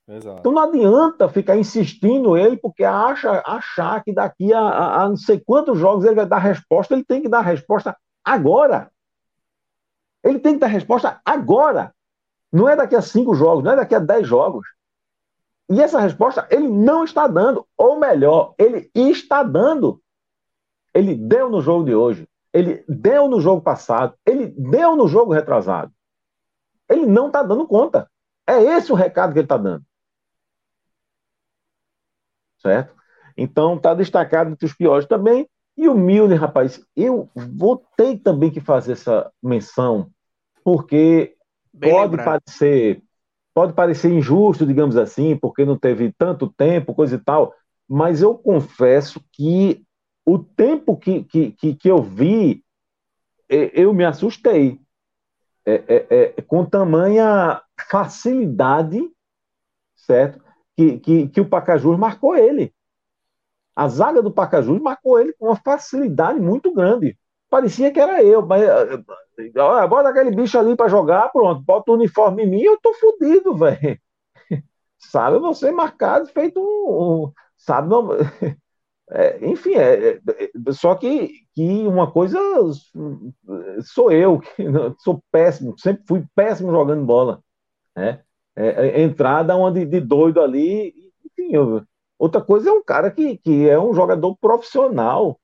Exato. 0.07 0.41
Então 0.41 0.53
não 0.53 0.63
adianta 0.65 1.31
ficar 1.31 1.57
insistindo 1.57 2.37
ele, 2.37 2.59
porque 2.59 2.85
acha, 2.85 3.43
achar 3.47 4.05
que 4.05 4.13
daqui 4.13 4.53
a, 4.53 4.61
a, 4.61 5.03
a, 5.03 5.09
não 5.09 5.17
sei 5.17 5.41
quantos 5.41 5.79
jogos 5.79 6.05
ele 6.05 6.17
vai 6.17 6.27
dar 6.27 6.41
resposta, 6.41 6.93
ele 6.93 7.05
tem 7.05 7.23
que 7.23 7.29
dar 7.29 7.41
resposta 7.41 7.97
agora. 8.23 8.91
Ele 10.23 10.39
tem 10.39 10.55
que 10.55 10.61
dar 10.61 10.67
resposta 10.67 11.23
agora. 11.25 11.95
Não 12.53 12.69
é 12.69 12.77
daqui 12.77 12.95
a 12.95 13.01
cinco 13.01 13.35
jogos, 13.35 13.65
não 13.65 13.73
é 13.73 13.77
daqui 13.77 13.95
a 13.95 13.99
dez 13.99 14.29
jogos. 14.29 14.67
E 15.71 15.81
essa 15.81 16.01
resposta 16.01 16.47
ele 16.51 16.69
não 16.69 17.05
está 17.05 17.27
dando. 17.27 17.67
Ou 17.77 17.99
melhor, 17.99 18.55
ele 18.59 18.91
está 18.95 19.43
dando. 19.43 20.01
Ele 20.93 21.15
deu 21.15 21.49
no 21.51 21.61
jogo 21.61 21.85
de 21.85 21.95
hoje. 21.95 22.29
Ele 22.53 22.85
deu 22.89 23.29
no 23.29 23.41
jogo 23.41 23.63
passado. 23.63 24.15
Ele 24.25 24.47
deu 24.47 24.95
no 24.95 25.09
jogo 25.09 25.33
retrasado. 25.33 25.93
Ele 26.89 27.07
não 27.07 27.29
está 27.29 27.43
dando 27.43 27.67
conta. 27.67 28.09
É 28.47 28.63
esse 28.63 28.93
o 28.93 28.95
recado 28.95 29.33
que 29.33 29.39
ele 29.39 29.47
está 29.47 29.57
dando 29.57 29.85
certo? 32.65 32.95
Então 33.37 33.77
está 33.77 33.93
destacado 33.93 34.51
entre 34.51 34.65
os 34.65 34.73
piores 34.73 35.07
também. 35.07 35.47
E 35.77 35.89
o 35.89 35.95
Milner, 35.95 36.41
rapaz, 36.41 36.81
eu 36.97 37.29
vou 37.35 37.85
ter 37.97 38.19
também 38.19 38.51
que 38.51 38.61
fazer 38.61 38.93
essa 38.93 39.31
menção, 39.43 40.09
porque 40.65 41.37
Bem 41.73 41.91
pode 41.91 42.17
lembrado. 42.17 42.41
parecer 42.43 43.03
pode 43.55 43.73
parecer 43.73 44.13
injusto, 44.13 44.67
digamos 44.67 44.97
assim, 44.97 45.37
porque 45.37 45.65
não 45.65 45.79
teve 45.79 46.13
tanto 46.19 46.53
tempo, 46.53 46.95
coisa 46.95 47.15
e 47.15 47.19
tal, 47.19 47.55
mas 47.89 48.21
eu 48.21 48.37
confesso 48.37 49.23
que 49.33 49.83
o 50.27 50.39
tempo 50.39 50.97
que, 50.97 51.23
que, 51.25 51.53
que, 51.53 51.75
que 51.75 51.89
eu 51.89 52.03
vi, 52.03 52.65
eu 53.49 53.95
me 53.95 54.05
assustei. 54.05 54.81
É, 55.67 55.83
é, 55.89 56.33
é, 56.37 56.43
com 56.43 56.63
tamanha 56.67 57.63
facilidade, 57.91 59.01
certo? 59.95 60.45
que, 60.77 60.99
que, 60.99 61.29
que 61.29 61.41
o 61.41 61.49
Pacajus 61.49 61.99
marcou 61.99 62.37
ele. 62.37 62.75
A 63.75 63.89
zaga 63.89 64.23
do 64.23 64.31
Pacajus 64.31 64.81
marcou 64.81 65.19
ele 65.19 65.33
com 65.33 65.47
uma 65.47 65.57
facilidade 65.57 66.39
muito 66.39 66.73
grande. 66.73 67.19
Parecia 67.55 67.93
que 67.93 68.01
era 68.01 68.21
eu, 68.21 68.45
mas 68.45 68.65
olha, 69.57 69.87
bota 69.87 70.09
aquele 70.09 70.33
bicho 70.33 70.59
ali 70.59 70.75
para 70.75 70.89
jogar, 70.89 71.31
pronto, 71.31 71.63
bota 71.63 71.93
o 71.93 71.95
uniforme 71.95 72.43
em 72.43 72.51
mim, 72.51 72.63
eu 72.63 72.77
tô 72.81 72.93
fodido, 72.95 73.55
velho. 73.57 73.97
Sabe, 74.99 75.39
você 75.39 75.71
marcado, 75.71 76.27
feito 76.27 76.61
um. 76.61 77.27
um 77.27 77.33
sabe, 77.57 77.89
não, 77.89 78.09
é, 79.13 79.47
enfim, 79.47 79.75
é, 79.75 80.15
é, 80.15 80.73
só 80.73 80.97
que, 80.97 81.31
que 81.55 81.87
uma 81.87 82.11
coisa 82.11 82.41
sou 83.85 84.11
eu, 84.11 84.41
que 84.43 84.65
sou 84.99 85.23
péssimo, 85.31 85.79
sempre 85.79 86.03
fui 86.09 86.25
péssimo 86.35 86.73
jogando 86.73 87.07
bola. 87.07 87.41
Né? 87.95 88.21
é, 88.57 89.01
é 89.01 89.03
entrada 89.03 89.57
uma 89.57 89.71
de, 89.71 89.87
de, 89.87 90.01
doido 90.01 90.41
ali. 90.41 90.93
Enfim, 91.25 91.55
eu, 91.55 91.85
outra 92.19 92.41
coisa 92.41 92.71
é 92.71 92.73
um 92.73 92.83
cara 92.83 93.13
que, 93.13 93.39
que 93.39 93.69
é 93.69 93.79
um 93.79 93.95
jogador 93.95 94.37
profissional, 94.39 95.39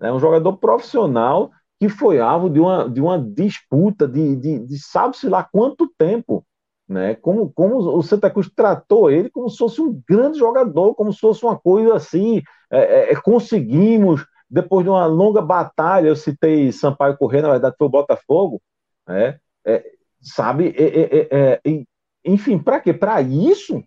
né? 0.00 0.12
um 0.12 0.18
jogador 0.18 0.56
profissional 0.56 1.50
que 1.78 1.88
foi 1.88 2.20
alvo 2.20 2.50
de 2.50 2.60
uma, 2.60 2.88
de 2.88 3.00
uma 3.00 3.18
disputa 3.18 4.06
de, 4.06 4.36
de, 4.36 4.58
de 4.60 4.78
sabe-se 4.78 5.28
lá 5.28 5.42
quanto 5.42 5.90
tempo. 5.96 6.44
Né? 6.88 7.14
Como, 7.14 7.50
como 7.52 7.76
o 7.76 8.02
Santa 8.02 8.28
Cruz 8.28 8.50
tratou 8.54 9.10
ele 9.10 9.30
como 9.30 9.48
se 9.48 9.56
fosse 9.56 9.80
um 9.80 10.02
grande 10.08 10.38
jogador, 10.38 10.94
como 10.94 11.12
se 11.12 11.20
fosse 11.20 11.44
uma 11.44 11.58
coisa 11.58 11.94
assim. 11.94 12.42
É, 12.70 12.78
é, 12.78 13.12
é 13.12 13.16
conseguimos, 13.16 14.26
depois 14.48 14.84
de 14.84 14.90
uma 14.90 15.06
longa 15.06 15.40
batalha, 15.40 16.08
eu 16.08 16.16
citei 16.16 16.72
Sampaio 16.72 17.16
Corrêa, 17.16 17.42
na 17.42 17.50
verdade 17.50 17.76
foi 17.78 17.86
o 17.86 17.90
Botafogo, 17.90 18.60
né? 19.06 19.38
É, 19.64 19.84
sabe? 20.20 20.74
É, 20.76 21.60
é, 21.64 21.84
enfim, 22.24 22.58
para 22.58 22.80
quê? 22.80 22.92
Para 22.92 23.22
isso? 23.22 23.82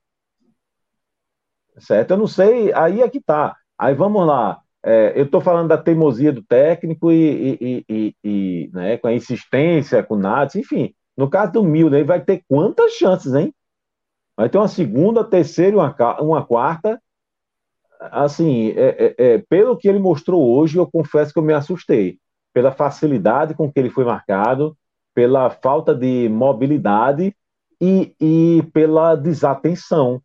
Certo? 1.77 2.11
Eu 2.11 2.17
não 2.17 2.27
sei, 2.27 2.73
aí 2.73 3.01
é 3.01 3.09
que 3.09 3.19
tá. 3.21 3.55
Aí 3.77 3.93
vamos 3.93 4.25
lá. 4.25 4.62
É, 4.85 5.13
eu 5.15 5.23
estou 5.25 5.39
falando 5.39 5.69
da 5.69 5.77
teimosia 5.77 6.33
do 6.33 6.43
técnico 6.43 7.11
e, 7.11 7.57
e, 7.61 7.85
e, 7.89 8.15
e 8.23 8.69
né, 8.73 8.97
com 8.97 9.07
a 9.07 9.13
insistência, 9.13 10.03
com 10.03 10.15
o 10.15 10.19
Nats, 10.19 10.55
enfim. 10.55 10.93
No 11.15 11.29
caso 11.29 11.53
do 11.53 11.63
Milner, 11.63 11.99
ele 11.99 12.07
vai 12.07 12.21
ter 12.21 12.43
quantas 12.49 12.93
chances, 12.93 13.33
hein? 13.33 13.53
Vai 14.35 14.49
ter 14.49 14.57
uma 14.57 14.67
segunda, 14.67 15.23
terceira 15.23 15.71
e 15.71 15.79
uma, 15.79 16.21
uma 16.21 16.45
quarta. 16.45 17.01
Assim, 17.99 18.71
é, 18.71 19.15
é, 19.17 19.25
é, 19.25 19.37
pelo 19.49 19.77
que 19.77 19.87
ele 19.87 19.99
mostrou 19.99 20.43
hoje, 20.57 20.77
eu 20.77 20.89
confesso 20.89 21.31
que 21.31 21.39
eu 21.39 21.43
me 21.43 21.53
assustei. 21.53 22.17
Pela 22.53 22.71
facilidade 22.71 23.53
com 23.53 23.71
que 23.71 23.79
ele 23.79 23.89
foi 23.89 24.03
marcado, 24.03 24.75
pela 25.13 25.49
falta 25.49 25.93
de 25.95 26.27
mobilidade 26.29 27.35
e, 27.79 28.15
e 28.19 28.63
pela 28.73 29.15
desatenção. 29.15 30.21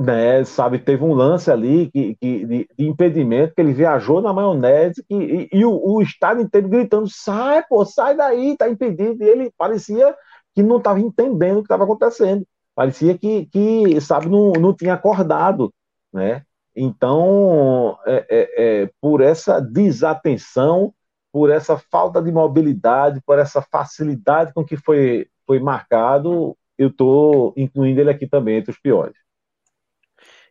Né, 0.00 0.44
sabe, 0.44 0.78
teve 0.78 1.02
um 1.02 1.12
lance 1.12 1.50
ali 1.50 1.90
que, 1.90 2.14
que 2.20 2.46
de, 2.46 2.68
de, 2.78 2.86
impedimento, 2.86 3.52
que 3.52 3.60
ele 3.60 3.72
viajou 3.72 4.20
na 4.20 4.32
maionese 4.32 5.04
e, 5.10 5.16
e, 5.16 5.48
e 5.52 5.64
o, 5.64 5.72
o, 5.72 6.00
estádio 6.00 6.44
inteiro 6.44 6.68
gritando: 6.68 7.08
sai, 7.08 7.64
pô, 7.68 7.84
sai 7.84 8.16
daí, 8.16 8.56
tá 8.56 8.68
impedido. 8.68 9.24
E 9.24 9.26
ele 9.28 9.52
parecia 9.58 10.14
que 10.54 10.62
não 10.62 10.78
estava 10.78 11.00
entendendo 11.00 11.56
o 11.56 11.62
que 11.62 11.66
estava 11.66 11.82
acontecendo, 11.82 12.46
parecia 12.76 13.18
que, 13.18 13.46
que 13.46 14.00
sabe, 14.00 14.28
não, 14.28 14.52
não 14.52 14.72
tinha 14.72 14.94
acordado. 14.94 15.74
Né? 16.12 16.42
Então, 16.76 17.98
é, 18.06 18.26
é, 18.28 18.82
é, 18.82 18.90
por 19.00 19.20
essa 19.20 19.60
desatenção, 19.60 20.94
por 21.32 21.50
essa 21.50 21.76
falta 21.76 22.22
de 22.22 22.30
mobilidade, 22.30 23.20
por 23.26 23.36
essa 23.36 23.60
facilidade 23.60 24.52
com 24.54 24.64
que 24.64 24.76
foi, 24.76 25.26
foi 25.44 25.58
marcado, 25.58 26.56
eu 26.78 26.88
estou 26.88 27.52
incluindo 27.56 28.00
ele 28.00 28.10
aqui 28.10 28.28
também 28.28 28.58
entre 28.58 28.70
os 28.70 28.78
piores. 28.78 29.16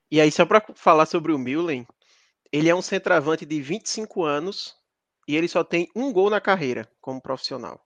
E 0.10 0.22
aí, 0.22 0.32
só 0.32 0.46
para 0.46 0.66
falar 0.76 1.06
sobre 1.06 1.32
o 1.32 1.38
Mullen, 1.38 1.86
ele 2.52 2.70
é 2.70 2.76
um 2.76 2.82
centroavante 2.82 3.46
de 3.46 3.62
25 3.62 4.24
anos 4.24 4.76
e 5.28 5.36
ele 5.36 5.48
só 5.48 5.64
tem 5.64 5.90
um 5.96 6.14
gol 6.14 6.30
na 6.30 6.40
carreira 6.40 6.90
como 7.02 7.22
profissional. 7.22 7.86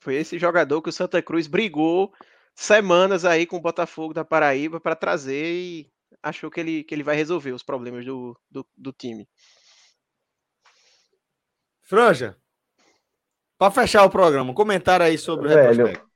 Foi 0.00 0.14
esse 0.14 0.38
jogador 0.38 0.82
que 0.82 0.88
o 0.88 0.92
Santa 0.92 1.22
Cruz 1.22 1.46
brigou 1.46 2.12
semanas 2.54 3.24
aí 3.24 3.46
com 3.46 3.56
o 3.56 3.60
Botafogo 3.60 4.12
da 4.12 4.24
Paraíba 4.24 4.80
para 4.80 4.96
trazer 4.96 5.52
e 5.52 5.92
achou 6.22 6.50
que 6.50 6.60
ele, 6.60 6.84
que 6.84 6.94
ele 6.94 7.02
vai 7.02 7.14
resolver 7.14 7.52
os 7.52 7.62
problemas 7.62 8.04
do, 8.04 8.38
do, 8.50 8.66
do 8.76 8.92
time. 8.92 9.28
Franja, 11.82 12.36
para 13.56 13.70
fechar 13.70 14.04
o 14.04 14.10
programa, 14.10 14.52
comentário 14.52 15.06
aí 15.06 15.16
sobre 15.16 15.46
o 15.46 15.50
Velho, 15.50 15.86
retrospecto. 15.86 16.10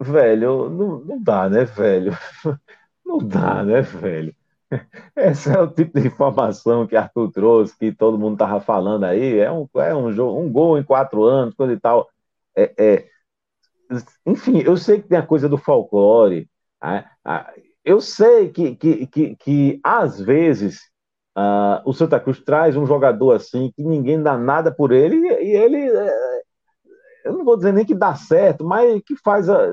Velho, 0.00 0.68
não, 0.68 0.98
não 1.00 1.22
dá, 1.22 1.48
né, 1.48 1.64
velho? 1.64 2.12
Não 3.12 3.18
dá, 3.18 3.62
né, 3.62 3.82
velho? 3.82 4.34
Esse 5.16 5.50
é 5.50 5.60
o 5.60 5.68
tipo 5.68 6.00
de 6.00 6.06
informação 6.06 6.86
que 6.86 6.96
Arthur 6.96 7.30
trouxe, 7.30 7.76
que 7.76 7.92
todo 7.92 8.18
mundo 8.18 8.38
tava 8.38 8.58
falando 8.60 9.04
aí. 9.04 9.38
É 9.38 9.52
um, 9.52 9.68
é 9.76 9.94
um, 9.94 10.10
jogo, 10.12 10.40
um 10.40 10.50
gol 10.50 10.78
em 10.78 10.82
quatro 10.82 11.24
anos, 11.24 11.54
coisa 11.54 11.74
e 11.74 11.80
tal. 11.80 12.08
É, 12.56 12.72
é... 12.78 13.08
Enfim, 14.24 14.60
eu 14.60 14.76
sei 14.78 15.02
que 15.02 15.08
tem 15.08 15.18
a 15.18 15.26
coisa 15.26 15.46
do 15.46 15.58
folclore. 15.58 16.48
Eu 17.84 18.00
sei 18.00 18.48
que, 18.48 18.74
que, 18.74 19.06
que, 19.06 19.36
que 19.36 19.80
às 19.84 20.18
vezes 20.18 20.80
uh, 21.36 21.82
o 21.84 21.92
Santa 21.92 22.18
Cruz 22.18 22.40
traz 22.40 22.74
um 22.74 22.86
jogador 22.86 23.32
assim 23.32 23.70
que 23.76 23.82
ninguém 23.82 24.22
dá 24.22 24.38
nada 24.38 24.72
por 24.72 24.90
ele 24.90 25.16
e, 25.16 25.54
ele, 25.54 25.76
é, 25.76 26.42
eu 27.26 27.34
não 27.34 27.44
vou 27.44 27.56
dizer 27.56 27.72
nem 27.72 27.84
que 27.84 27.94
dá 27.94 28.14
certo, 28.14 28.64
mas 28.64 29.02
que 29.02 29.16
faz, 29.16 29.50
a, 29.50 29.68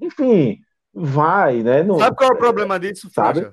enfim, 0.00 0.60
vai, 0.96 1.62
né? 1.62 1.82
Não, 1.82 1.98
Sabe 1.98 2.16
qual 2.16 2.30
é 2.30 2.32
o 2.32 2.38
problema 2.38 2.80
disso, 2.80 3.10
Sabe? 3.12 3.50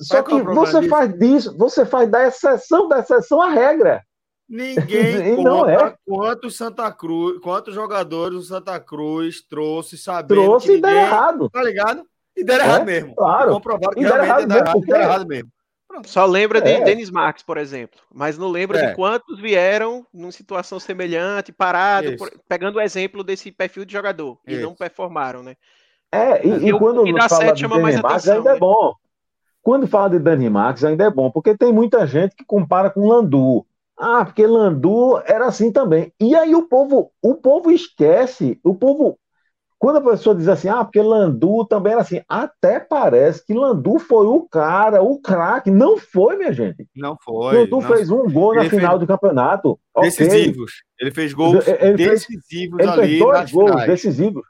Só 0.00 0.22
que 0.22 0.34
é 0.34 0.42
você 0.42 0.80
disso? 0.80 0.90
faz 0.90 1.18
disso, 1.18 1.56
você 1.56 1.86
faz 1.86 2.08
da 2.10 2.26
exceção 2.26 2.88
da 2.88 2.98
exceção 3.00 3.40
a 3.40 3.50
regra. 3.50 4.02
Ninguém 4.48 5.36
não 5.42 5.68
é. 5.68 5.94
quantos 6.06 6.56
Santa 6.56 6.90
Cruz, 6.92 7.40
quantos 7.40 7.74
jogadores 7.74 8.38
o 8.38 8.42
Santa 8.42 8.78
Cruz 8.78 9.42
trouxe 9.46 9.96
sabendo 9.98 10.42
trouxe 10.42 10.66
que 10.66 10.74
ninguém, 10.74 10.90
e 10.90 10.94
deram 10.94 11.06
errado. 11.06 11.50
Tá 11.50 11.62
ligado? 11.62 12.06
E 12.36 12.44
deram 12.44 12.64
é, 12.64 12.68
errado 12.68 12.84
mesmo. 12.84 13.14
Claro. 13.14 13.52
Comprovaram 13.52 13.94
que 13.94 14.00
e 14.00 14.04
deram 14.04 14.24
errado, 14.24 14.48
mesmo, 14.48 14.72
porque... 14.72 14.92
deram 14.92 15.04
errado 15.04 15.26
mesmo. 15.26 15.50
Só 16.04 16.26
lembra 16.26 16.60
de 16.60 16.70
é. 16.70 16.84
Denis 16.84 17.10
Marques, 17.10 17.42
por 17.42 17.56
exemplo, 17.56 17.98
mas 18.12 18.36
não 18.36 18.48
lembra 18.48 18.78
é. 18.78 18.86
de 18.88 18.94
quantos 18.94 19.40
vieram 19.40 20.06
numa 20.12 20.32
situação 20.32 20.78
semelhante, 20.78 21.52
parado, 21.52 22.14
por... 22.16 22.30
pegando 22.46 22.76
o 22.76 22.80
exemplo 22.80 23.24
desse 23.24 23.50
perfil 23.50 23.86
de 23.86 23.94
jogador 23.94 24.38
e 24.46 24.54
Isso. 24.54 24.62
não 24.62 24.74
performaram, 24.74 25.42
né? 25.42 25.56
É, 26.12 26.46
e, 26.46 26.68
e 26.68 26.78
quando 26.78 27.04
nos 27.04 27.26
fala 27.26 27.52
de 27.52 27.66
Denis 27.66 28.00
Marques 28.00 28.28
ainda 28.28 28.50
é 28.50 28.52
né? 28.54 28.58
bom. 28.58 28.94
Quando 29.66 29.88
fala 29.88 30.10
de 30.10 30.20
Dani 30.20 30.48
Marques 30.48 30.84
ainda 30.84 31.04
é 31.04 31.10
bom, 31.10 31.28
porque 31.28 31.56
tem 31.56 31.72
muita 31.72 32.06
gente 32.06 32.36
que 32.36 32.44
compara 32.44 32.88
com 32.88 33.08
Landu. 33.08 33.66
Ah, 33.98 34.24
porque 34.24 34.46
Landu 34.46 35.20
era 35.26 35.46
assim 35.46 35.72
também. 35.72 36.12
E 36.20 36.36
aí 36.36 36.54
o 36.54 36.68
povo, 36.68 37.10
o 37.20 37.34
povo 37.34 37.72
esquece, 37.72 38.60
o 38.62 38.76
povo 38.76 39.18
quando 39.78 39.96
a 39.96 40.12
pessoa 40.12 40.34
diz 40.34 40.48
assim, 40.48 40.68
ah, 40.68 40.84
porque 40.84 41.02
Landu 41.02 41.66
também 41.66 41.92
era 41.92 42.00
assim, 42.00 42.22
até 42.28 42.80
parece 42.80 43.44
que 43.44 43.52
Landu 43.52 43.98
foi 43.98 44.26
o 44.26 44.42
cara, 44.48 45.02
o 45.02 45.20
craque. 45.20 45.70
Não 45.70 45.98
foi, 45.98 46.36
minha 46.36 46.52
gente. 46.52 46.86
Não 46.94 47.16
foi. 47.22 47.58
Landu 47.58 47.80
não... 47.80 47.82
fez 47.82 48.10
um 48.10 48.30
gol 48.30 48.54
na 48.54 48.62
ele 48.62 48.70
final 48.70 48.92
fez... 48.92 49.00
do 49.00 49.06
campeonato. 49.06 49.78
Decisivos. 50.00 50.72
Okay. 50.72 51.06
Ele 51.06 51.10
fez 51.10 51.34
gols 51.34 51.66
ele 51.66 51.96
decisivos 51.96 52.76
fez, 52.76 52.78
ele 52.78 52.88
ali. 52.88 53.06
Fez 53.08 53.18
dois 53.18 53.52
gols 53.52 53.70
finais. 53.70 53.86
decisivos. 53.88 54.42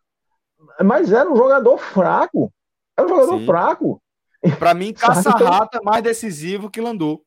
Mas 0.84 1.12
era 1.12 1.30
um 1.30 1.36
jogador 1.36 1.78
fraco. 1.78 2.52
Era 2.96 3.06
um 3.06 3.10
jogador 3.10 3.38
Sim. 3.38 3.46
fraco. 3.46 4.02
Para 4.58 4.74
mim, 4.74 4.92
Caça-Rata 4.94 5.78
é 5.78 5.84
mais 5.84 6.02
decisivo 6.02 6.70
que 6.70 6.80
Landu. 6.80 7.20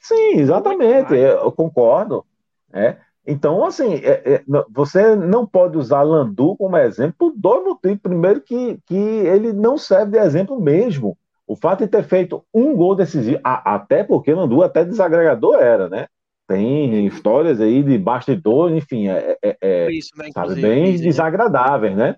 Sim, 0.00 0.38
exatamente. 0.38 1.14
Eu 1.14 1.52
concordo. 1.52 2.24
É. 2.72 2.96
Então, 3.26 3.64
assim, 3.64 3.96
é, 3.96 4.22
é, 4.24 4.44
você 4.70 5.14
não 5.14 5.46
pode 5.46 5.76
usar 5.76 6.02
Landu 6.02 6.56
como 6.56 6.76
exemplo 6.78 7.14
por 7.18 7.32
dois 7.36 7.62
motivos. 7.62 7.98
Primeiro, 8.02 8.40
que, 8.40 8.78
que 8.86 8.96
ele 8.96 9.52
não 9.52 9.76
serve 9.76 10.12
de 10.12 10.18
exemplo 10.18 10.58
mesmo. 10.60 11.16
O 11.46 11.56
fato 11.56 11.80
de 11.80 11.88
ter 11.88 12.04
feito 12.04 12.42
um 12.52 12.74
gol 12.74 12.94
decisivo, 12.94 13.40
a, 13.44 13.74
até 13.74 14.02
porque 14.02 14.32
Landu 14.32 14.62
até 14.62 14.84
desagregador 14.84 15.56
era, 15.56 15.88
né? 15.88 16.06
Tem 16.46 17.06
histórias 17.06 17.60
aí 17.60 17.82
de 17.82 17.98
bastidor, 17.98 18.72
enfim, 18.72 19.08
é, 19.08 19.36
é, 19.42 19.56
é 19.60 19.92
Isso, 19.92 20.10
né, 20.16 20.30
sabe, 20.32 20.54
bem 20.54 20.92
né? 20.92 20.98
desagradáveis, 20.98 21.94
né? 21.94 22.16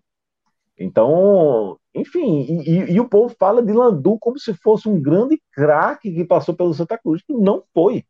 Então, 0.81 1.79
enfim, 1.95 2.47
e, 2.67 2.93
e, 2.93 2.99
o 2.99 3.07
povo 3.07 3.37
fala 3.39 3.63
de 3.63 3.71
Landu 3.71 4.19
como 4.19 4.39
se 4.39 4.55
fosse 4.55 4.89
um 4.89 4.99
grande 4.99 5.39
craque 5.53 6.11
que 6.11 6.25
passou 6.25 6.55
pelo 6.55 6.73
Santa 6.73 6.97
Cruz, 6.97 7.23
que 7.23 7.35
não 7.35 7.63
foi. 7.75 8.03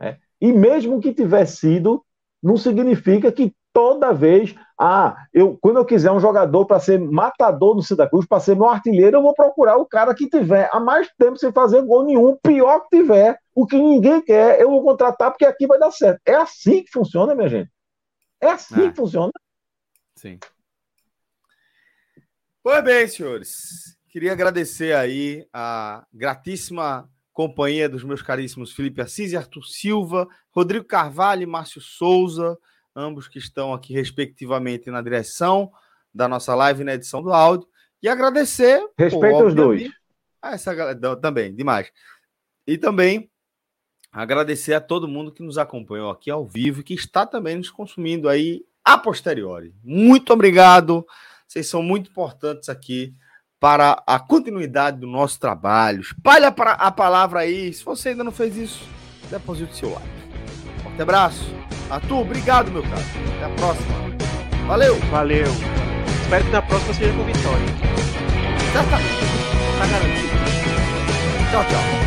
Né? 0.00 0.18
E 0.40 0.52
mesmo 0.52 1.00
que 1.00 1.12
tivesse 1.12 1.56
sido, 1.56 2.04
não 2.40 2.56
significa 2.56 3.32
que 3.32 3.52
toda 3.72 4.12
vez, 4.12 4.54
ah, 4.78 5.16
eu, 5.32 5.58
quando 5.60 5.78
eu 5.78 5.84
quiser 5.84 6.12
um 6.12 6.20
jogador 6.20 6.64
para 6.64 6.78
ser 6.78 7.00
matador 7.00 7.74
no 7.74 7.82
Santa 7.82 8.08
Cruz, 8.08 8.24
para 8.24 8.38
ser 8.38 8.54
meu 8.54 8.68
artilheiro, 8.68 9.16
eu 9.16 9.22
vou 9.22 9.34
procurar 9.34 9.76
o 9.76 9.84
cara 9.84 10.14
que 10.14 10.28
tiver 10.28 10.70
há 10.72 10.78
mais 10.78 11.10
tempo 11.18 11.36
sem 11.36 11.50
fazer 11.50 11.82
gol 11.82 12.04
nenhum, 12.04 12.38
pior 12.40 12.82
que 12.82 12.98
tiver, 12.98 13.36
o 13.52 13.66
que 13.66 13.76
ninguém 13.76 14.22
quer, 14.22 14.60
eu 14.60 14.70
vou 14.70 14.84
contratar 14.84 15.32
porque 15.32 15.44
aqui 15.44 15.66
vai 15.66 15.80
dar 15.80 15.90
certo. 15.90 16.20
É 16.24 16.36
assim 16.36 16.84
que 16.84 16.92
funciona, 16.92 17.34
minha 17.34 17.48
gente. 17.48 17.70
É 18.40 18.50
assim 18.50 18.86
é. 18.86 18.90
que 18.90 18.96
funciona. 18.96 19.32
Sim. 20.14 20.38
Pois 22.64 22.82
bem, 22.82 23.06
senhores. 23.06 23.94
Queria 24.08 24.32
agradecer 24.32 24.96
aí 24.96 25.46
a 25.52 26.02
gratíssima 26.10 27.06
companhia 27.30 27.90
dos 27.90 28.02
meus 28.02 28.22
caríssimos 28.22 28.72
Felipe 28.72 29.02
Assis 29.02 29.32
e 29.32 29.36
Arthur 29.36 29.66
Silva, 29.66 30.26
Rodrigo 30.50 30.86
Carvalho 30.86 31.42
e 31.42 31.46
Márcio 31.46 31.82
Souza, 31.82 32.56
ambos 32.96 33.28
que 33.28 33.38
estão 33.38 33.74
aqui 33.74 33.92
respectivamente 33.92 34.90
na 34.90 35.02
direção 35.02 35.70
da 36.14 36.26
nossa 36.26 36.54
live 36.54 36.84
na 36.84 36.94
edição 36.94 37.22
do 37.22 37.34
áudio. 37.34 37.68
E 38.02 38.08
agradecer. 38.08 38.82
Respeito 38.96 39.44
os 39.44 39.54
dois. 39.54 39.90
A 40.40 40.54
essa 40.54 40.74
galera 40.74 41.16
também, 41.16 41.54
demais. 41.54 41.92
E 42.66 42.78
também 42.78 43.30
agradecer 44.10 44.72
a 44.72 44.80
todo 44.80 45.06
mundo 45.06 45.30
que 45.30 45.42
nos 45.42 45.58
acompanhou 45.58 46.10
aqui 46.10 46.30
ao 46.30 46.46
vivo 46.46 46.80
e 46.80 46.84
que 46.84 46.94
está 46.94 47.26
também 47.26 47.56
nos 47.56 47.68
consumindo 47.68 48.26
aí 48.26 48.64
a 48.82 48.96
posteriori. 48.96 49.74
Muito 49.84 50.32
obrigado. 50.32 51.06
Vocês 51.46 51.66
são 51.66 51.82
muito 51.82 52.10
importantes 52.10 52.68
aqui 52.68 53.14
para 53.60 54.02
a 54.06 54.18
continuidade 54.18 54.98
do 54.98 55.06
nosso 55.06 55.38
trabalho. 55.40 56.00
Espalha 56.00 56.48
a 56.48 56.90
palavra 56.90 57.40
aí. 57.40 57.72
Se 57.72 57.84
você 57.84 58.10
ainda 58.10 58.24
não 58.24 58.32
fez 58.32 58.56
isso, 58.56 58.86
deposite 59.30 59.72
o 59.72 59.76
seu 59.76 59.90
like. 59.90 60.82
Forte 60.82 61.02
abraço. 61.02 61.54
Arthur, 61.90 62.18
obrigado, 62.18 62.70
meu 62.70 62.82
caro. 62.82 63.02
Até 63.36 63.44
a 63.44 63.54
próxima. 63.56 63.94
Valeu. 64.66 64.96
Valeu. 65.10 65.46
Espero 66.22 66.44
que 66.44 66.50
na 66.50 66.62
próxima 66.62 66.94
seja 66.94 67.12
com 67.12 67.24
vitória. 67.24 67.66
Certamente. 68.72 69.24
Tá 69.78 69.86
garantido. 69.86 70.34
Tchau, 71.50 71.64
tchau. 71.64 72.03